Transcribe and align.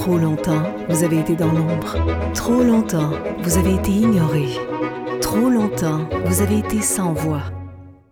Trop 0.00 0.16
longtemps, 0.16 0.62
vous 0.88 1.04
avez 1.04 1.18
été 1.18 1.36
dans 1.36 1.52
l'ombre. 1.52 1.98
Trop 2.32 2.62
longtemps, 2.62 3.10
vous 3.42 3.58
avez 3.58 3.74
été 3.74 3.90
ignoré. 3.90 4.46
Trop 5.20 5.50
longtemps, 5.50 6.08
vous 6.24 6.40
avez 6.40 6.60
été 6.60 6.80
sans 6.80 7.12
voix. 7.12 7.42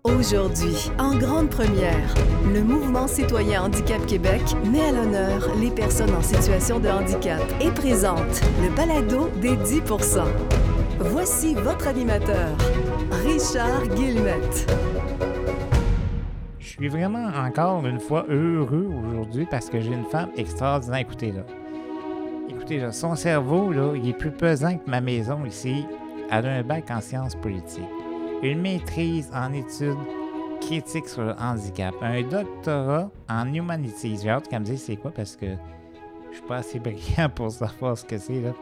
Aujourd'hui, 0.04 0.90
en 0.98 1.16
grande 1.16 1.48
première, 1.48 2.14
le 2.52 2.60
mouvement 2.60 3.06
citoyen 3.06 3.62
Handicap 3.62 4.04
Québec 4.04 4.42
met 4.70 4.82
à 4.82 4.92
l'honneur 4.92 5.48
les 5.58 5.70
personnes 5.70 6.14
en 6.14 6.20
situation 6.20 6.78
de 6.78 6.90
handicap 6.90 7.40
et 7.58 7.70
présente 7.70 8.42
le 8.62 8.68
balado 8.76 9.30
des 9.40 9.56
10% 9.56 10.24
Voici 10.98 11.54
votre 11.54 11.88
animateur, 11.88 12.50
Richard 13.24 13.88
Guillemette. 13.94 14.70
Je 16.58 16.68
suis 16.68 16.88
vraiment 16.88 17.28
encore 17.34 17.86
une 17.86 17.98
fois 17.98 18.26
heureux 18.28 18.90
aujourd'hui 19.10 19.46
parce 19.50 19.70
que 19.70 19.80
j'ai 19.80 19.94
une 19.94 20.04
femme 20.04 20.28
extraordinaire. 20.36 21.00
Écoutez 21.00 21.32
là. 21.32 21.44
Son 22.92 23.16
cerveau 23.16 23.72
là, 23.72 23.94
il 23.96 24.10
est 24.10 24.12
plus 24.12 24.30
pesant 24.30 24.76
que 24.76 24.90
ma 24.90 25.00
maison 25.00 25.42
ici. 25.46 25.86
Elle 26.30 26.46
a 26.46 26.56
un 26.56 26.62
bac 26.62 26.90
en 26.90 27.00
sciences 27.00 27.34
politiques, 27.34 27.88
une 28.42 28.60
maîtrise 28.60 29.30
en 29.32 29.54
études 29.54 29.96
critiques 30.60 31.08
sur 31.08 31.22
le 31.22 31.32
handicap, 31.40 31.94
un 32.02 32.22
doctorat 32.22 33.10
en 33.30 33.54
humanities. 33.54 34.18
J'ai 34.22 34.28
hâte 34.28 34.48
qu'elle 34.48 34.60
me 34.60 34.66
dise 34.66 34.82
c'est 34.82 34.96
quoi 34.96 35.10
parce 35.10 35.34
que 35.34 35.46
je 36.30 36.36
suis 36.36 36.46
pas 36.46 36.56
assez 36.56 36.78
brillant 36.78 37.30
pour 37.34 37.50
savoir 37.50 37.96
ce 37.96 38.04
que 38.04 38.18
c'est 38.18 38.42
là. 38.42 38.52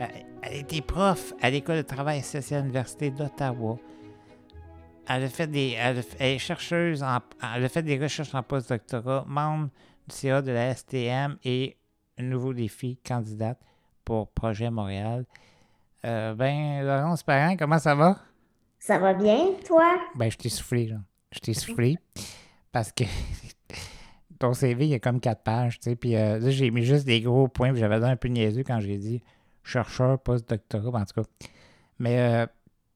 Euh, 0.00 0.06
elle 0.42 0.56
était 0.56 0.80
prof 0.80 1.32
à 1.40 1.48
l'école 1.48 1.76
de 1.76 1.82
travail 1.82 2.22
social 2.22 2.58
à 2.58 2.62
l'Université 2.62 3.10
d'Ottawa. 3.10 3.78
Elle 5.08 5.22
a 5.22 5.28
fait 5.28 5.46
des. 5.46 5.76
Elle, 5.78 6.02
est 6.18 6.38
chercheuse 6.38 7.04
en, 7.04 7.18
elle 7.54 7.64
a 7.64 7.68
fait 7.68 7.84
des 7.84 7.96
recherches 7.96 8.34
en 8.34 8.42
postdoctorat, 8.42 9.24
membre 9.28 9.68
du 10.08 10.16
CA 10.16 10.42
de 10.42 10.50
la 10.50 10.74
STM 10.74 11.36
et 11.44 11.76
nouveau 12.22 12.52
défi, 12.52 12.98
candidate 13.04 13.58
pour 14.04 14.28
Projet 14.28 14.70
Montréal. 14.70 15.24
Euh, 16.04 16.34
ben, 16.34 16.82
Laurence 16.82 17.22
Parent, 17.22 17.56
comment 17.56 17.78
ça 17.78 17.94
va? 17.94 18.18
Ça 18.78 18.98
va 18.98 19.14
bien, 19.14 19.48
toi? 19.66 19.98
Ben, 20.14 20.30
je 20.30 20.36
t'ai 20.36 20.48
soufflé, 20.48 20.86
là. 20.86 20.96
Je 21.32 21.40
t'ai 21.40 21.54
soufflé 21.54 21.98
parce 22.72 22.92
que 22.92 23.04
ton 24.38 24.52
CV, 24.52 24.86
il 24.86 24.90
y 24.90 24.94
a 24.94 24.98
comme 24.98 25.20
quatre 25.20 25.42
pages, 25.42 25.80
tu 25.80 25.90
sais. 25.90 25.96
Puis 25.96 26.14
euh, 26.14 26.38
là, 26.38 26.50
j'ai 26.50 26.70
mis 26.70 26.84
juste 26.84 27.04
des 27.04 27.20
gros 27.20 27.48
points, 27.48 27.72
puis 27.72 27.80
j'avais 27.80 27.98
l'air 27.98 28.08
un 28.08 28.16
peu 28.16 28.28
niaiseux 28.28 28.62
quand 28.62 28.80
j'ai 28.80 28.98
dit 28.98 29.22
chercheur, 29.64 30.18
post-doctorat, 30.20 31.00
en 31.00 31.04
tout 31.04 31.22
cas. 31.22 31.28
Mais 31.98 32.18
euh, 32.20 32.46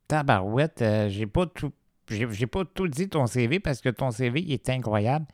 tabarouette, 0.06 0.82
euh, 0.82 1.08
j'ai 1.08 1.26
pas 1.26 1.46
tout 1.46 1.72
j'ai 2.10 2.46
pas 2.48 2.64
tout 2.64 2.88
dit 2.88 3.08
ton 3.08 3.26
CV 3.26 3.60
parce 3.60 3.80
que 3.80 3.88
ton 3.88 4.10
CV 4.10 4.52
est 4.52 4.68
incroyable. 4.68 5.26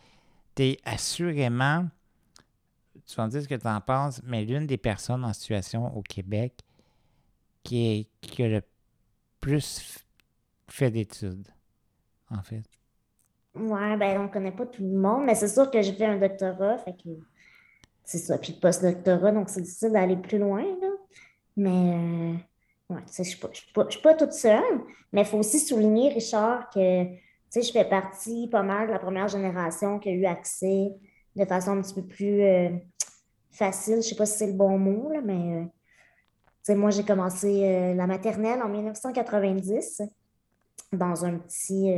Tu 0.55 0.63
es 0.65 0.79
assurément, 0.85 1.87
tu 3.07 3.15
vas 3.17 3.27
me 3.27 3.31
dire 3.31 3.43
ce 3.43 3.49
que 3.49 3.55
tu 3.55 3.69
en 3.69 3.81
penses, 3.81 4.21
mais 4.25 4.45
l'une 4.45 4.67
des 4.67 4.77
personnes 4.77 5.25
en 5.25 5.33
situation 5.33 5.97
au 5.97 6.03
Québec 6.03 6.55
qui, 7.63 8.09
a 8.39 8.49
le 8.49 8.63
plus 9.41 10.05
fait 10.69 10.91
d'études, 10.91 11.47
en 12.31 12.43
fait. 12.43 12.63
Ouais, 13.55 13.97
ben 13.97 14.21
on 14.21 14.29
connaît 14.29 14.53
pas 14.53 14.67
tout 14.67 14.83
le 14.83 14.99
monde, 14.99 15.25
mais 15.25 15.35
c'est 15.35 15.49
sûr 15.49 15.71
que 15.71 15.81
j'ai 15.81 15.93
fait 15.93 16.05
un 16.05 16.19
doctorat, 16.19 16.79
fait 16.79 16.93
que 16.93 17.09
c'est 18.05 18.19
ça. 18.19 18.39
Puis 18.39 18.53
post-doctorat, 18.53 19.33
donc 19.33 19.49
c'est 19.49 19.63
difficile 19.63 19.93
d'aller 19.93 20.17
plus 20.17 20.39
loin, 20.39 20.63
là. 20.63 20.89
Mais 21.57 21.95
euh, 22.91 22.95
ouais, 22.95 23.03
je 23.17 23.23
suis, 23.23 23.41
pas 24.03 24.15
toute 24.15 24.33
seule, 24.33 24.81
mais 25.13 25.23
il 25.23 25.27
faut 25.27 25.39
aussi 25.39 25.59
souligner, 25.59 26.13
Richard, 26.13 26.69
que 26.71 27.05
je 27.55 27.73
fais 27.73 27.89
partie 27.89 28.49
pas 28.49 28.63
mal 28.63 28.89
de 28.89 28.93
la 28.93 28.99
première 28.99 29.29
génération 29.29 29.99
qui 29.99 30.11
a 30.11 30.13
eu 30.13 30.27
accès 30.27 30.91
de 31.35 31.45
façon 31.45 31.79
un 31.79 31.83
petit 31.83 31.95
peu 31.95 32.03
plus 32.03 32.43
euh, 32.43 32.71
facile. 33.57 33.95
Je 33.95 33.99
ne 33.99 34.03
sais 34.03 34.15
pas 34.15 34.27
si 34.27 34.39
c'est 34.39 34.47
le 34.47 34.53
bon 34.53 34.79
mot, 34.79 35.11
là, 35.11 35.21
mais 35.25 35.69
euh, 36.69 36.75
moi, 36.75 36.91
j'ai 36.91 37.05
commencé 37.05 37.95
la 37.95 38.07
maternelle 38.07 38.61
en 38.63 38.69
1990 38.69 40.03
dans 40.93 41.25
un 41.25 41.39
petit, 41.39 41.89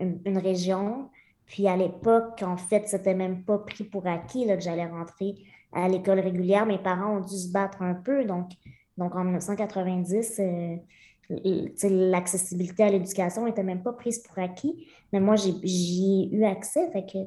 une, 0.00 0.38
région. 0.38 1.10
Puis 1.46 1.68
à 1.68 1.76
l'époque, 1.76 2.42
en 2.42 2.56
fait, 2.56 2.88
c'était 2.88 3.14
même 3.14 3.44
pas 3.44 3.58
pris 3.58 3.84
pour 3.84 4.06
acquis 4.06 4.44
là, 4.44 4.56
que 4.56 4.62
j'allais 4.62 4.86
rentrer 4.86 5.36
à 5.72 5.88
l'école 5.88 6.20
régulière. 6.20 6.66
Mes 6.66 6.78
parents 6.78 7.18
ont 7.18 7.20
dû 7.20 7.36
se 7.36 7.52
battre 7.52 7.82
un 7.82 7.94
peu. 7.94 8.24
Donc, 8.24 8.50
donc, 9.00 9.14
en 9.14 9.24
1990, 9.24 10.40
euh, 10.40 10.76
l'accessibilité 11.84 12.82
à 12.82 12.90
l'éducation 12.90 13.46
n'était 13.46 13.62
même 13.62 13.82
pas 13.82 13.92
prise 13.92 14.18
pour 14.18 14.38
acquis. 14.38 14.88
Mais 15.12 15.20
moi, 15.20 15.36
j'y 15.36 16.30
ai 16.32 16.36
eu 16.36 16.44
accès. 16.44 16.90
Fait 16.92 17.06
que, 17.06 17.18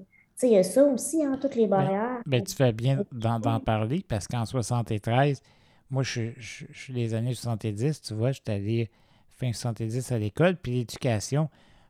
il 0.42 0.50
y 0.50 0.58
a 0.58 0.64
ça 0.64 0.84
aussi, 0.84 1.24
hein, 1.24 1.38
toutes 1.40 1.56
les 1.56 1.68
ben, 1.68 1.78
barrières. 1.78 2.22
Ben, 2.26 2.44
tu 2.44 2.56
fais 2.56 2.74
bien 2.74 3.04
d'en 3.12 3.60
parler 3.60 4.04
parce 4.08 4.28
qu'en 4.28 4.46
73, 4.46 5.42
moi, 5.90 6.04
je, 6.04 6.32
suis 6.40 6.94
des 6.94 7.14
années 7.14 7.34
70, 7.34 8.02
tu 8.02 8.14
vois, 8.14 8.32
j'étais 8.32 8.54
allé 8.54 8.90
fin 9.30 9.52
70 9.52 10.12
à 10.12 10.18
l'école, 10.18 10.56
puis 10.58 10.74
l'éducation, 10.74 11.50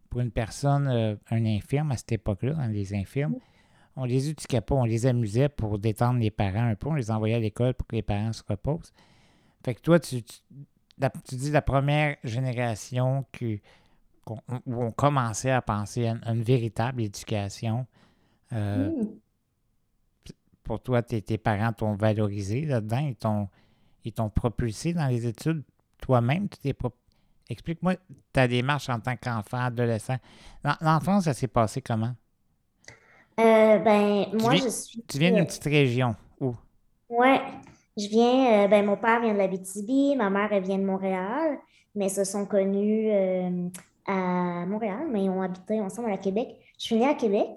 pour 0.10 0.22
une 0.22 0.32
personne, 0.32 0.88
euh, 0.88 1.16
un 1.32 1.46
infirme 1.46 1.92
à 1.92 1.98
cette 1.98 2.12
époque-là, 2.12 2.56
hein, 2.58 2.68
les 2.68 2.94
infirmes, 2.94 3.36
on 3.96 4.06
les 4.06 4.30
éduquait 4.30 4.62
pas, 4.62 4.76
on 4.76 4.86
les 4.86 5.06
amusait 5.06 5.50
pour 5.50 5.80
détendre 5.80 6.20
les 6.20 6.32
parents 6.32 6.68
un 6.68 6.76
peu, 6.76 6.90
on 6.90 6.96
les 6.96 7.12
envoyait 7.12 7.36
à 7.36 7.40
l'école 7.40 7.74
pour 7.74 7.88
que 7.88 7.96
les 7.96 8.02
parents 8.02 8.34
se 8.34 8.44
reposent. 8.48 8.92
Fait 9.64 9.76
que 9.76 9.82
toi, 9.82 10.00
tu, 10.00 10.22
dis 11.32 11.52
la 11.52 11.62
première 11.62 12.18
génération 12.24 13.26
qui, 13.32 13.62
où 14.28 14.84
on 14.84 14.92
commençait 14.92 15.52
à 15.52 15.62
penser 15.62 16.08
à 16.08 16.32
une, 16.32 16.44
véritable 16.44 17.02
éducation. 17.02 17.86
Euh, 18.54 18.90
mmh. 18.90 19.08
Pour 20.64 20.82
toi, 20.82 21.02
tes, 21.02 21.38
parents 21.38 21.74
t'ont 21.74 21.94
valorisé 21.94 22.66
là-dedans, 22.66 23.12
ils 24.06 24.14
t'ont 24.14 24.30
propulsé 24.30 24.94
dans 24.94 25.08
les 25.08 25.28
études 25.28 25.64
toi-même. 26.02 26.48
Explique-moi 27.50 27.96
ta 28.32 28.48
démarche 28.48 28.90
en 28.90 29.00
tant 29.00 29.16
qu'enfant, 29.16 29.58
adolescent. 29.58 30.18
L'enfance, 30.82 31.26
ça 31.26 31.34
s'est 31.34 31.48
passé 31.48 31.82
comment? 31.82 32.14
Euh, 33.40 33.78
ben, 33.80 34.26
moi, 34.34 34.56
je 34.56 34.70
suis. 34.70 35.04
Tu 35.08 35.18
viens 35.18 35.32
d'une 35.32 35.46
petite 35.46 35.64
région 35.64 36.16
où? 36.40 36.54
Ouais. 37.10 37.42
Je 37.98 38.08
viens, 38.08 38.64
euh, 38.64 38.68
ben, 38.68 38.86
mon 38.86 38.98
père 38.98 39.22
vient 39.22 39.34
de 39.34 39.38
la 39.38 39.48
BTB, 39.48 40.18
ma 40.18 40.30
mère, 40.30 40.52
elle 40.52 40.64
vient 40.64 40.80
de 40.80 40.84
Montréal, 40.84 41.60
mais 41.94 42.10
se 42.10 42.24
sont 42.24 42.46
connus 42.46 43.12
euh, 43.12 43.70
à 44.08 44.66
Montréal, 44.66 45.08
mais 45.12 45.26
ils 45.26 45.30
ont 45.30 45.42
habité 45.42 45.80
ensemble 45.80 46.12
à 46.12 46.18
Québec. 46.18 46.58
Je 46.80 46.86
suis 46.86 46.96
née 46.96 47.08
à 47.08 47.14
Québec, 47.14 47.50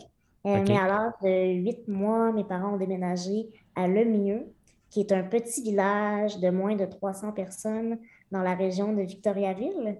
euh, 0.46 0.64
mais 0.66 0.76
à 0.76 0.86
l'âge 0.86 1.12
de 1.22 1.54
huit 1.54 1.86
mois, 1.88 2.32
mes 2.32 2.44
parents 2.44 2.74
ont 2.74 2.76
déménagé 2.76 3.48
à 3.74 3.88
Lemieux, 3.88 4.46
qui 4.90 5.00
est 5.00 5.12
un 5.12 5.22
petit 5.22 5.62
village 5.62 6.38
de 6.38 6.50
moins 6.50 6.76
de 6.76 6.84
300 6.84 7.32
personnes 7.32 7.98
dans 8.30 8.42
la 8.42 8.54
région 8.54 8.92
de 8.92 9.02
Victoriaville, 9.02 9.98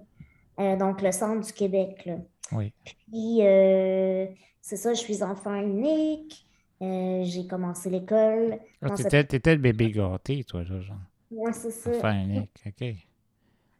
donc 0.57 1.01
le 1.01 1.11
centre 1.11 1.45
du 1.45 1.53
Québec. 1.53 2.09
Oui. 2.51 2.73
Puis, 2.83 3.41
c'est 4.67 4.75
ça, 4.75 4.93
je 4.93 4.99
suis 4.99 5.23
enfant 5.23 5.55
unique. 5.55 6.45
Euh, 6.81 7.23
j'ai 7.23 7.47
commencé 7.47 7.89
l'école. 7.89 8.59
Ah, 8.81 8.89
tu 8.95 9.03
étais, 9.03 9.55
le 9.55 9.61
bébé 9.61 9.91
gâté, 9.91 10.43
toi, 10.43 10.63
là, 10.63 10.81
genre. 10.81 10.97
Oui, 11.31 11.51
c'est 11.53 11.71
ça. 11.71 11.89
Enfant 11.89 12.11
unique, 12.11 12.63
OK. 12.65 12.87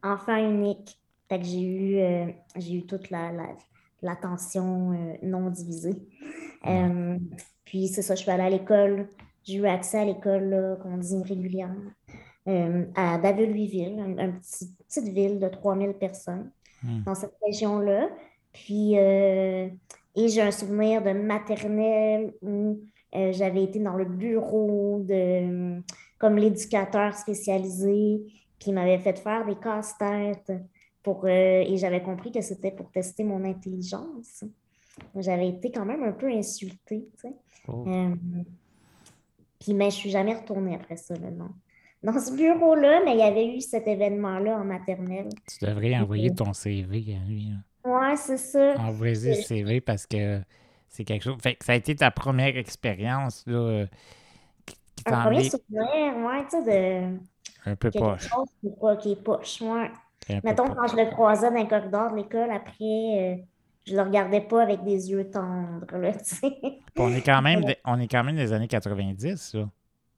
Enfant 0.03 0.37
unique. 0.37 0.97
Fait 1.29 1.39
que 1.39 1.45
j'ai 1.45 1.61
eu, 1.61 1.97
euh, 1.97 2.27
j'ai 2.55 2.75
eu 2.75 2.85
toute 2.85 3.09
la, 3.09 3.31
l'attention 4.01 4.91
euh, 4.91 5.13
non 5.23 5.49
divisée. 5.49 5.97
puis 7.65 7.87
c'est 7.87 8.01
ça, 8.01 8.15
je 8.15 8.21
suis 8.21 8.31
allée 8.31 8.43
à 8.43 8.49
l'école. 8.49 9.09
J'ai 9.43 9.55
eu 9.55 9.65
accès 9.65 9.99
à 9.99 10.05
l'école, 10.05 10.77
qu'on 10.83 10.97
dit 10.97 11.23
régulière, 11.23 11.73
à 12.45 13.17
David-Louisville, 13.17 13.97
une, 13.97 14.39
petite, 14.87 15.07
ville 15.07 15.39
de 15.39 15.47
3000 15.47 15.93
personnes 15.93 16.51
hmm. 16.83 17.03
dans 17.05 17.15
cette 17.15 17.35
région-là. 17.45 18.09
Puis 18.51 18.95
et 20.17 20.29
j'ai 20.29 20.41
un 20.41 20.51
souvenir 20.51 21.03
de 21.03 21.11
maternelle 21.11 22.33
où 22.41 22.79
euh, 23.15 23.31
j'avais 23.31 23.63
été 23.63 23.77
dans 23.77 23.93
le 23.93 24.05
bureau 24.05 25.05
de 25.07 25.79
comme 26.17 26.37
l'éducateur 26.37 27.13
spécialisé 27.13 28.23
qui 28.57 28.73
m'avait 28.73 28.97
fait 28.97 29.19
faire 29.19 29.45
des 29.45 29.55
casse-têtes 29.55 30.51
pour 31.07 31.23
euh, 31.23 31.63
et 31.65 31.77
j'avais 31.77 32.01
compris 32.01 32.33
que 32.33 32.41
c'était 32.41 32.71
pour 32.71 32.91
tester 32.91 33.23
mon 33.23 33.45
intelligence. 33.45 34.43
J'avais 35.15 35.47
été 35.47 35.71
quand 35.71 35.85
même 35.85 36.03
un 36.03 36.11
peu 36.11 36.29
insultée, 36.29 37.07
tu 37.13 37.29
sais. 37.29 37.33
Oh. 37.69 37.85
Euh, 37.87 38.13
puis 39.57 39.73
mais 39.73 39.89
je 39.89 39.95
suis 39.95 40.09
jamais 40.09 40.35
retournée 40.35 40.75
après 40.75 40.97
ça, 40.97 41.13
non. 41.17 41.51
Dans 42.03 42.19
ce 42.19 42.35
bureau-là, 42.35 43.03
mais 43.05 43.13
il 43.13 43.19
y 43.19 43.23
avait 43.23 43.55
eu 43.55 43.61
cet 43.61 43.87
événement-là 43.87 44.57
en 44.57 44.65
maternelle. 44.65 45.29
Tu 45.47 45.65
devrais 45.65 45.95
envoyer 45.95 46.35
ton 46.35 46.51
CV 46.51 47.15
à 47.15 47.25
lui. 47.25 47.53
Oui, 47.85 48.17
c'est 48.17 48.35
ça. 48.35 48.75
Envoyer 48.77 49.29
le 49.29 49.41
CV 49.41 49.79
parce 49.79 50.05
que 50.05 50.41
c'est 50.89 51.05
quelque 51.05 51.23
chose. 51.23 51.37
Fait 51.41 51.55
que 51.55 51.63
ça 51.63 51.71
a 51.71 51.75
été 51.75 51.95
ta 51.95 52.11
première 52.11 52.57
expérience, 52.57 53.45
là. 53.47 53.55
Euh, 53.55 53.87
qui, 54.65 54.75
Un 55.05 55.21
premier 55.21 55.49
souvenir, 55.49 56.17
ouais, 56.17 56.43
tu 56.49 56.63
sais, 56.65 56.65
de. 56.65 57.17
Un 57.65 57.75
peu 57.77 57.91
poche. 57.91 58.27
Chose 58.27 58.49
qui, 58.59 58.67
est, 58.67 58.97
qui 58.99 59.11
est 59.13 59.23
poche, 59.23 59.61
ouais. 59.61 59.89
Mettons, 60.43 60.67
quand 60.67 60.87
je 60.87 60.95
le 60.95 61.09
croisais 61.11 61.49
dans 61.49 61.61
le 61.61 61.67
corridor 61.67 62.11
de 62.11 62.17
l'école, 62.17 62.51
après, 62.51 62.73
euh, 62.81 63.35
je 63.85 63.95
le 63.95 64.01
regardais 64.01 64.41
pas 64.41 64.63
avec 64.63 64.83
des 64.83 65.09
yeux 65.11 65.29
tendres, 65.29 65.97
là. 65.97 66.11
On 66.97 67.13
est 67.13 67.21
quand 67.21 67.41
même, 67.41 67.63
on 67.85 67.99
est 67.99 68.07
quand 68.07 68.23
même 68.23 68.35
des 68.35 68.51
années 68.51 68.67
90, 68.67 69.35
ça. 69.37 69.59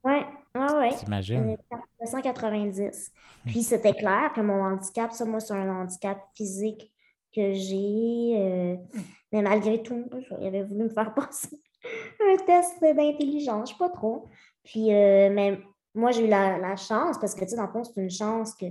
Oui, 0.02 0.14
oui, 0.54 0.66
oui. 0.78 0.88
J'imagine. 1.04 1.56
1990. 2.00 3.12
Puis 3.46 3.62
c'était 3.62 3.92
clair 3.92 4.32
que 4.34 4.40
mon 4.40 4.62
handicap, 4.64 5.12
ça, 5.12 5.24
moi, 5.24 5.40
c'est 5.40 5.54
un 5.54 5.68
handicap 5.68 6.18
physique 6.34 6.90
que 7.34 7.52
j'ai. 7.52 8.34
euh, 8.36 8.76
mais 9.32 9.42
malgré 9.42 9.82
tout, 9.82 10.04
il 10.40 10.46
avait 10.46 10.62
voulu 10.62 10.84
me 10.84 10.88
faire 10.88 11.14
passer 11.14 11.60
un 12.20 12.36
test 12.44 12.80
d'intelligence, 12.80 13.70
je 13.70 13.74
sais 13.74 13.78
pas 13.78 13.90
trop. 13.90 14.28
Puis, 14.64 14.92
euh, 14.94 15.30
mais 15.32 15.58
moi, 15.94 16.10
j'ai 16.10 16.24
eu 16.24 16.28
la, 16.28 16.58
la 16.58 16.76
chance, 16.76 17.18
parce 17.18 17.34
que, 17.34 17.40
tu 17.44 17.50
sais, 17.50 17.56
dans 17.56 17.66
le 17.66 17.72
fond, 17.72 17.84
c'est 17.84 18.00
une 18.00 18.10
chance 18.10 18.54
que 18.54 18.66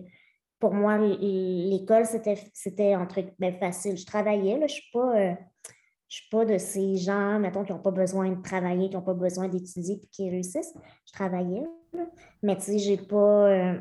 pour 0.60 0.74
moi, 0.74 0.98
l'école, 0.98 2.06
c'était, 2.06 2.38
c'était 2.54 2.96
entre 2.96 3.22
ben, 3.40 3.54
facile. 3.54 3.98
Je 3.98 4.06
travaillais, 4.06 4.58
là, 4.60 4.68
je 4.68 4.74
suis 4.74 4.92
pas. 4.92 5.16
euh, 5.18 5.34
je 6.10 6.16
suis 6.16 6.30
pas 6.32 6.44
de 6.44 6.58
ces 6.58 6.96
gens, 6.98 7.40
mettons, 7.40 7.64
qui 7.64 7.72
n'ont 7.72 7.78
pas 7.80 7.92
besoin 7.92 8.32
de 8.32 8.42
travailler, 8.42 8.90
qui 8.90 8.96
n'ont 8.96 9.04
pas 9.04 9.14
besoin 9.14 9.48
d'étudier 9.48 9.98
puis 9.98 10.10
qui 10.12 10.30
réussissent. 10.30 10.74
Je 11.06 11.12
travaillais, 11.14 11.62
là. 11.94 12.06
mais 12.42 12.56
tu 12.58 12.64
sais, 12.64 12.80
j'ai 12.80 12.98
pas. 12.98 13.48
euh, 13.50 13.80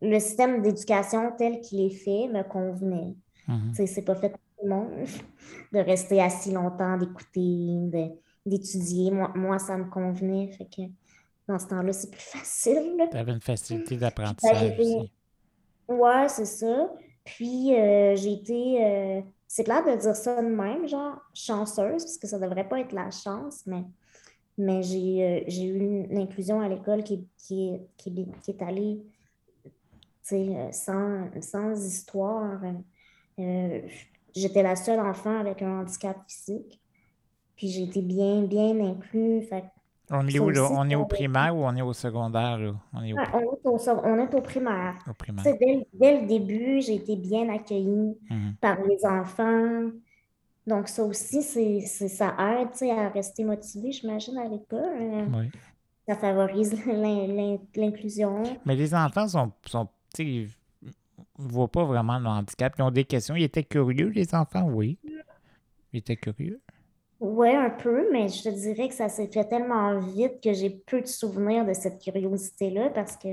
le 0.00 0.18
système 0.18 0.62
d'éducation 0.62 1.32
tel 1.38 1.60
qu'il 1.60 1.80
est 1.86 1.90
fait 1.94 2.28
me 2.28 2.42
convenait. 2.42 3.14
Tu 3.46 3.74
sais, 3.74 3.86
c'est 3.86 4.02
pas 4.02 4.14
fait 4.14 4.30
pour 4.30 4.38
tout 4.38 4.64
le 4.64 4.70
monde 4.70 4.90
de 5.72 5.78
rester 5.78 6.20
assis 6.20 6.50
longtemps, 6.52 6.96
d'écouter, 6.96 8.10
d'étudier. 8.46 9.10
Moi, 9.10 9.30
moi, 9.34 9.58
ça 9.58 9.76
me 9.76 9.84
convenait. 9.90 10.48
Fait 10.56 10.64
que 10.64 10.82
dans 11.46 11.58
ce 11.58 11.66
temps-là, 11.66 11.92
c'est 11.92 12.10
plus 12.10 12.20
facile. 12.32 12.96
Tu 13.10 13.16
avais 13.16 13.32
une 13.32 13.40
facilité 13.40 13.96
d'apprentissage 13.96 14.78
aussi. 14.78 15.12
Ouais, 15.98 16.28
c'est 16.28 16.44
ça. 16.46 16.92
Puis 17.24 17.74
euh, 17.74 18.16
j'ai 18.16 18.32
été. 18.32 18.84
euh, 18.84 19.22
c'est 19.46 19.64
clair 19.64 19.84
de 19.84 19.94
dire 20.00 20.16
ça 20.16 20.42
de 20.42 20.48
même, 20.48 20.88
genre 20.88 21.16
chanceuse, 21.34 22.04
parce 22.04 22.18
que 22.18 22.26
ça 22.26 22.38
devrait 22.38 22.68
pas 22.68 22.80
être 22.80 22.92
la 22.92 23.10
chance, 23.10 23.62
mais, 23.66 23.84
mais 24.58 24.82
j'ai 24.82 25.44
euh, 25.46 25.50
eu 25.50 25.78
une 26.10 26.18
inclusion 26.18 26.60
à 26.60 26.68
l'école 26.68 27.04
qui, 27.04 27.26
qui, 27.38 27.78
qui, 27.96 28.28
est- 28.48 28.62
allée 28.62 29.02
sans, 30.72 31.30
sans 31.40 31.86
histoire. 31.86 32.60
J'étais 34.34 34.62
la 34.62 34.76
seule 34.76 35.00
enfant 35.00 35.38
avec 35.38 35.62
un 35.62 35.80
handicap 35.80 36.16
physique. 36.28 36.80
Puis 37.56 37.68
j'ai 37.68 37.84
été 37.84 38.02
bien, 38.02 38.42
bien 38.42 38.78
inclus. 38.80 39.42
Fait 39.42 39.64
On 40.14 40.26
est 40.28 40.38
où, 40.38 40.50
là? 40.50 40.68
On 40.70 40.88
est 40.90 40.94
au 40.94 41.06
primaire 41.06 41.56
ou 41.56 41.64
on 41.64 41.74
est 41.74 41.82
au 41.82 41.92
secondaire, 41.92 42.58
là? 42.58 42.74
On 42.92 43.02
est 43.02 43.12
au, 43.12 43.16
ouais, 43.16 43.24
on, 43.34 43.40
est 43.40 43.68
au, 43.68 43.78
sec- 43.78 43.98
on 44.04 44.18
est 44.18 44.34
au 44.34 44.40
primaire. 44.42 44.94
au 45.08 45.14
primaire. 45.14 45.42
dès, 45.44 45.86
dès 45.92 46.20
le 46.20 46.26
début, 46.26 46.80
j'ai 46.82 46.96
été 46.96 47.16
bien 47.16 47.48
accueillie 47.48 48.14
Mhm. 48.30 48.54
par 48.60 48.76
les 48.82 49.04
enfants. 49.06 49.90
Donc, 50.66 50.88
ça 50.88 51.02
aussi, 51.04 51.42
c'est, 51.42 51.80
c'est- 51.80 52.08
ça 52.08 52.36
aide 52.38 52.90
à 52.90 53.08
rester 53.08 53.42
motivé, 53.44 53.90
j'imagine, 53.92 54.36
à 54.38 54.46
l'école. 54.48 55.28
Oui. 55.34 55.50
Ça 56.06 56.14
favorise 56.16 56.72
l'in- 56.86 57.26
l'in- 57.26 57.58
l'inclusion. 57.74 58.42
Mais 58.66 58.76
les 58.76 58.94
enfants 58.94 59.26
sont, 59.28 59.50
ils 60.18 60.48
ne 61.38 61.48
voient 61.48 61.68
pas 61.70 61.84
vraiment 61.84 62.18
le 62.18 62.26
handicap. 62.26 62.74
Ils 62.78 62.82
ont 62.82 62.90
des 62.90 63.04
questions. 63.04 63.34
Ils 63.34 63.44
étaient 63.44 63.64
curieux, 63.64 64.08
les 64.08 64.34
enfants, 64.34 64.68
oui. 64.68 64.98
Ils 65.92 65.98
étaient 65.98 66.16
curieux. 66.16 66.60
Oui, 67.24 67.54
un 67.54 67.70
peu, 67.70 68.08
mais 68.10 68.26
je 68.26 68.42
te 68.42 68.48
dirais 68.48 68.88
que 68.88 68.94
ça 68.94 69.08
s'est 69.08 69.28
fait 69.28 69.44
tellement 69.44 70.00
vite 70.00 70.42
que 70.42 70.52
j'ai 70.52 70.70
peu 70.70 71.00
de 71.00 71.06
souvenirs 71.06 71.64
de 71.64 71.72
cette 71.72 72.02
curiosité-là 72.02 72.90
parce 72.90 73.16
que 73.16 73.28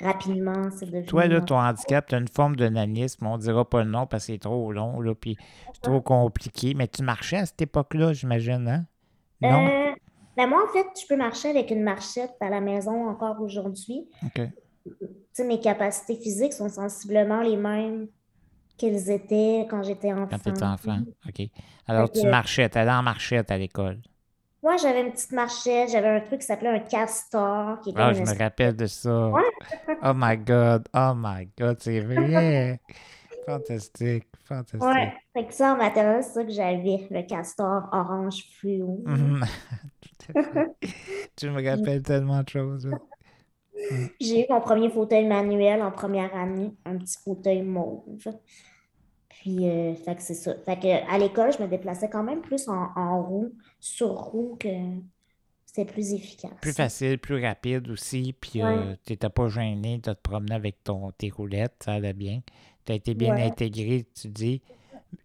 rapidement, 0.00 0.70
c'est 0.70 0.86
devenu... 0.86 1.04
Toi, 1.04 1.26
là, 1.26 1.42
ton 1.42 1.58
handicap, 1.58 2.06
tu 2.06 2.14
as 2.14 2.18
une 2.18 2.28
forme 2.28 2.56
de 2.56 2.66
nanisme. 2.70 3.26
On 3.26 3.36
ne 3.36 3.42
dira 3.42 3.68
pas 3.68 3.84
le 3.84 3.90
nom 3.90 4.06
parce 4.06 4.26
que 4.26 4.32
c'est 4.32 4.38
trop 4.38 4.72
long, 4.72 4.98
là, 5.02 5.14
puis 5.14 5.36
c'est 5.74 5.82
trop 5.82 6.00
compliqué. 6.00 6.72
Mais 6.72 6.88
tu 6.88 7.02
marchais 7.02 7.36
à 7.36 7.44
cette 7.44 7.60
époque-là, 7.60 8.14
j'imagine, 8.14 8.66
hein? 8.66 8.86
Non? 9.42 9.66
Euh, 9.66 9.92
ben 10.38 10.46
moi, 10.46 10.64
en 10.64 10.72
fait, 10.72 10.86
je 10.98 11.06
peux 11.06 11.16
marcher 11.16 11.50
avec 11.50 11.70
une 11.70 11.82
marchette 11.82 12.32
à 12.40 12.48
la 12.48 12.62
maison 12.62 13.10
encore 13.10 13.42
aujourd'hui. 13.42 14.08
OK. 14.24 14.40
Tu 14.86 15.06
sais, 15.34 15.44
mes 15.44 15.60
capacités 15.60 16.16
physiques 16.16 16.54
sont 16.54 16.70
sensiblement 16.70 17.42
les 17.42 17.58
mêmes 17.58 18.08
qu'elles 18.82 19.10
étaient 19.10 19.66
quand 19.70 19.82
j'étais 19.82 20.12
enfant. 20.12 20.26
Quand 20.30 20.38
tu 20.38 20.48
étais 20.50 20.64
enfant. 20.64 20.98
OK. 21.28 21.48
Alors, 21.86 22.10
tu 22.10 22.26
marchais. 22.26 22.68
Tu 22.68 22.78
allais 22.78 22.90
en 22.90 23.02
marchette 23.02 23.50
à 23.50 23.58
l'école. 23.58 23.98
Moi, 24.62 24.76
j'avais 24.76 25.00
une 25.00 25.10
petite 25.10 25.32
marchette, 25.32 25.90
j'avais 25.90 26.08
un 26.08 26.20
truc 26.20 26.40
qui 26.40 26.46
s'appelait 26.46 26.68
un 26.68 26.78
castor, 26.78 27.80
qui 27.80 27.90
était 27.90 28.00
une 28.00 28.14
je 28.14 28.20
me 28.20 28.38
rappelle 28.38 28.76
de 28.76 28.86
ça. 28.86 29.32
Oh 30.04 30.12
my 30.14 30.36
God. 30.36 30.88
Oh 30.94 31.12
my 31.16 31.48
God, 31.58 31.78
c'est 31.80 32.00
vrai. 32.00 32.80
Fantastique. 33.46 34.26
Fantastique. 34.44 34.82
Ouais, 34.82 35.12
fait 35.32 35.46
que 35.46 35.52
ça, 35.54 35.74
en 35.74 35.76
maternelle, 35.76 36.22
c'est 36.22 36.32
ça 36.32 36.44
que 36.44 36.52
j'avais, 36.52 37.08
le 37.10 37.22
castor 37.26 37.88
orange 37.92 38.44
fluo. 38.56 39.02
Tout 39.10 40.38
à 40.38 40.42
fait. 40.44 40.70
tu 41.36 41.50
me 41.50 41.68
rappelles 41.68 42.02
tellement 42.02 42.42
de 42.42 42.48
choses. 42.48 42.88
J'ai 44.20 44.44
eu 44.44 44.46
mon 44.48 44.60
premier 44.60 44.90
fauteuil 44.90 45.26
manuel 45.26 45.82
en 45.82 45.90
première 45.90 46.34
année, 46.36 46.72
un 46.84 46.98
petit 46.98 47.18
fauteuil 47.24 47.62
mauve. 47.62 48.28
Puis, 49.42 49.68
euh, 49.68 49.94
fait 49.96 50.14
que 50.16 50.22
c'est 50.22 50.34
ça. 50.34 50.54
Fait 50.64 50.78
que 50.78 51.12
à 51.12 51.18
l'école, 51.18 51.52
je 51.52 51.62
me 51.62 51.68
déplaçais 51.68 52.08
quand 52.08 52.22
même 52.22 52.42
plus 52.42 52.68
en, 52.68 52.90
en 52.96 53.22
roue, 53.22 53.52
sur 53.80 54.10
roue, 54.10 54.56
que 54.58 54.68
c'était 55.66 55.90
plus 55.92 56.12
efficace. 56.14 56.52
Plus 56.60 56.72
facile, 56.72 57.18
plus 57.18 57.44
rapide 57.44 57.90
aussi. 57.90 58.34
Puis, 58.40 58.60
Ouais. 58.60 58.96
tu 59.04 59.12
n'étais 59.12 59.28
pas 59.30 59.48
gêné 59.48 59.98
de 59.98 60.12
te 60.12 60.20
promener 60.22 60.54
avec 60.54 60.82
ton, 60.84 61.10
tes 61.12 61.30
roulettes. 61.30 61.74
Ça 61.84 61.94
allait 61.94 62.12
bien. 62.12 62.40
Tu 62.84 62.92
as 62.92 62.94
été 62.94 63.14
bien 63.14 63.32
Ouais. 63.32 63.46
intégré, 63.46 64.06
tu 64.14 64.28
dis. 64.28 64.62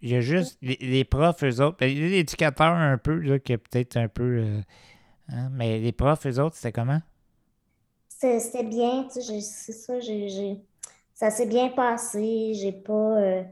Il 0.01 0.09
y 0.11 0.15
a 0.15 0.21
juste 0.21 0.57
les, 0.61 0.77
les 0.81 1.05
profs, 1.05 1.43
eux 1.43 1.61
autres. 1.63 1.77
ben, 1.79 1.93
Les 1.93 2.19
éducateurs, 2.19 2.73
un 2.73 2.97
peu, 2.99 3.15
là, 3.19 3.39
qui 3.39 3.53
est 3.53 3.57
peut-être 3.59 3.97
un 3.97 4.09
peu. 4.09 4.23
euh, 4.23 4.61
hein, 5.29 5.49
mais 5.53 5.79
les 5.79 5.93
profs, 5.93 6.25
eux 6.27 6.39
autres, 6.41 6.55
c'était 6.57 6.73
comment? 6.73 7.01
C'était 8.09 8.63
bien, 8.63 9.03
tu 9.13 9.21
sais, 9.21 9.41
c'est 9.41 9.73
ça, 9.73 9.99
j'ai, 9.99 10.27
j'ai- 10.29 10.61
ça 11.13 11.29
s'est 11.31 11.45
bien 11.47 11.69
passé, 11.69 12.53
j'ai 12.55 12.71
pas, 12.73 12.93
euh, 13.21 13.43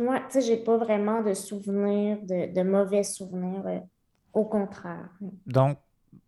moi, 0.00 0.20
tu 0.20 0.32
sais, 0.32 0.42
j'ai 0.42 0.56
pas 0.58 0.76
vraiment 0.76 1.22
de 1.22 1.34
souvenirs, 1.34 2.18
de, 2.22 2.52
de 2.52 2.62
mauvais 2.62 3.02
souvenirs, 3.04 3.66
euh, 3.66 3.80
au 4.32 4.44
contraire. 4.44 5.10
Donc, 5.46 5.78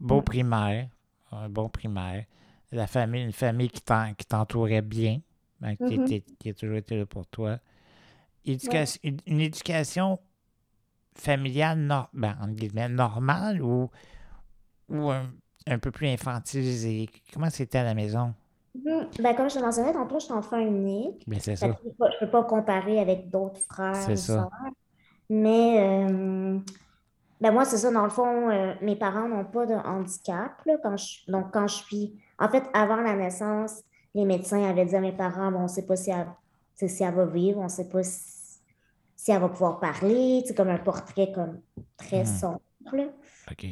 beau 0.01 0.17
Ouais. 0.17 0.23
primaire, 0.23 0.89
un 1.33 1.49
bon 1.49 1.69
primaire. 1.69 2.25
La 2.73 2.87
famille, 2.87 3.23
une 3.23 3.33
famille 3.33 3.71
qui 3.71 3.81
t'en- 3.81 4.15
qui 4.15 4.27
t'entourait 4.27 4.83
bien, 4.83 5.21
hein, 5.63 5.77
qui, 5.77 5.95
Mhm. 5.95 6.03
était- 6.03 6.25
qui 6.39 6.51
a 6.51 6.55
toujours 6.55 6.77
été 6.77 6.97
là 6.99 7.07
pour 7.07 7.27
toi. 7.27 7.59
Éducation- 8.45 9.01
une, 9.05 9.19
une 9.27 9.41
éducation 9.41 10.19
familiale 11.17 11.79
ben, 12.13 12.37
normale 12.91 13.63
ou, 13.63 13.91
ou 14.89 15.11
un, 15.11 15.31
un 15.67 15.79
peu 15.79 15.91
plus 15.91 16.09
infantilisée? 16.09 17.09
Comment 17.33 17.51
c'était 17.51 17.79
à 17.79 17.85
la 17.85 17.95
maison? 17.95 18.35
Mhm. 18.85 19.09
Ben, 19.21 19.35
comme 19.37 19.49
je 19.51 19.55
te 19.57 19.61
mentionnais 19.65 19.93
tantôt, 19.93 20.19
je 20.19 20.25
suis 20.27 20.33
enfant 20.35 20.59
unique. 20.59 21.23
Ben, 21.27 21.39
c'est 21.41 21.57
Fait 21.57 21.69
ça. 21.69 21.69
que 21.69 21.75
je 21.85 21.89
peux 21.89 21.95
pas, 21.97 22.11
je 22.11 22.25
peux 22.25 22.31
pas 22.31 22.45
comparer 22.45 23.01
avec 23.01 23.31
d'autres 23.31 23.61
frères 23.71 23.95
C'est 23.95 24.17
ça. 24.17 24.35
sœurs. 24.35 24.51
Mais 25.29 25.79
euh, 26.09 26.59
ben 27.41 27.53
moi, 27.53 27.65
c'est 27.65 27.79
ça, 27.79 27.91
dans 27.91 28.05
le 28.05 28.11
fond, 28.11 28.51
euh, 28.51 28.75
mes 28.83 28.97
parents 28.97 29.29
n'ont 29.29 29.45
pas 29.45 29.67
de 29.67 29.75
handicap. 29.75 30.53
là, 30.67 30.77
quand 30.83 30.97
je, 30.97 31.31
donc, 31.31 31.53
quand 31.53 31.67
je 31.69 31.75
suis. 31.77 32.15
En 32.39 32.49
fait, 32.49 32.65
avant 32.75 32.97
la 32.97 33.15
naissance, 33.17 33.83
les 34.15 34.25
médecins 34.25 34.63
avaient 34.69 34.85
dit 34.87 34.95
à 34.97 35.01
mes 35.01 35.13
parents, 35.13 35.51
bon, 35.51 35.61
on 35.61 35.63
ne 35.65 35.69
sait 35.69 35.87
pas 35.87 35.97
si 35.97 36.11
elle, 36.11 36.29
si 36.75 37.03
elle 37.03 37.15
va 37.15 37.27
vivre, 37.27 37.59
on 37.61 37.65
ne 37.65 37.69
sait 37.69 37.89
pas 37.89 38.03
si, 38.03 38.59
si 39.17 39.31
elle 39.33 39.41
va 39.41 39.49
pouvoir 39.49 39.81
parler, 39.81 40.43
sais, 40.47 40.55
comme 40.55 40.69
un 40.69 40.79
portrait 40.79 41.33
comme 41.33 41.61
très 41.97 42.21
Mhm. 42.21 42.27
sombre. 42.27 42.61
là. 42.93 43.05
OK. 43.51 43.67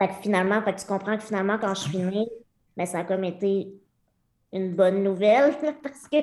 Fait 0.00 0.08
que 0.08 0.14
finalement, 0.22 0.60
fait 0.62 0.74
que 0.74 0.80
tu 0.80 0.86
comprends 0.86 1.16
que 1.16 1.22
finalement, 1.24 1.58
quand 1.58 1.74
je 1.74 1.88
suis 1.88 1.98
née, 1.98 2.28
ben, 2.76 2.86
ça 2.86 2.98
a 3.00 3.04
comme 3.04 3.24
été 3.24 3.72
une 4.52 4.74
bonne 4.74 5.02
nouvelle 5.02 5.54
parce 5.82 6.08
que 6.08 6.18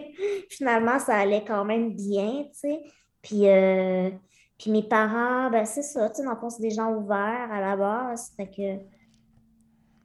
finalement, 0.50 1.00
ça 1.00 1.16
allait 1.16 1.44
quand 1.46 1.66
même 1.66 1.94
bien, 1.96 2.44
tu 2.46 2.50
sais. 2.54 2.84
Puis, 3.22 3.48
euh, 3.48 4.10
puis 4.58 4.72
mes 4.72 4.84
parents, 4.84 5.50
ben 5.50 5.66
c'est 5.66 5.82
ça, 5.82 6.10
tu 6.10 6.18
sais, 6.18 6.24
dans 6.24 6.50
c'est 6.50 6.62
des 6.62 6.72
gens 6.72 6.94
ouverts 6.94 7.52
à 7.52 7.60
la 7.60 7.76
base. 7.76 8.32
Fait 8.38 8.48
que, 8.48 8.84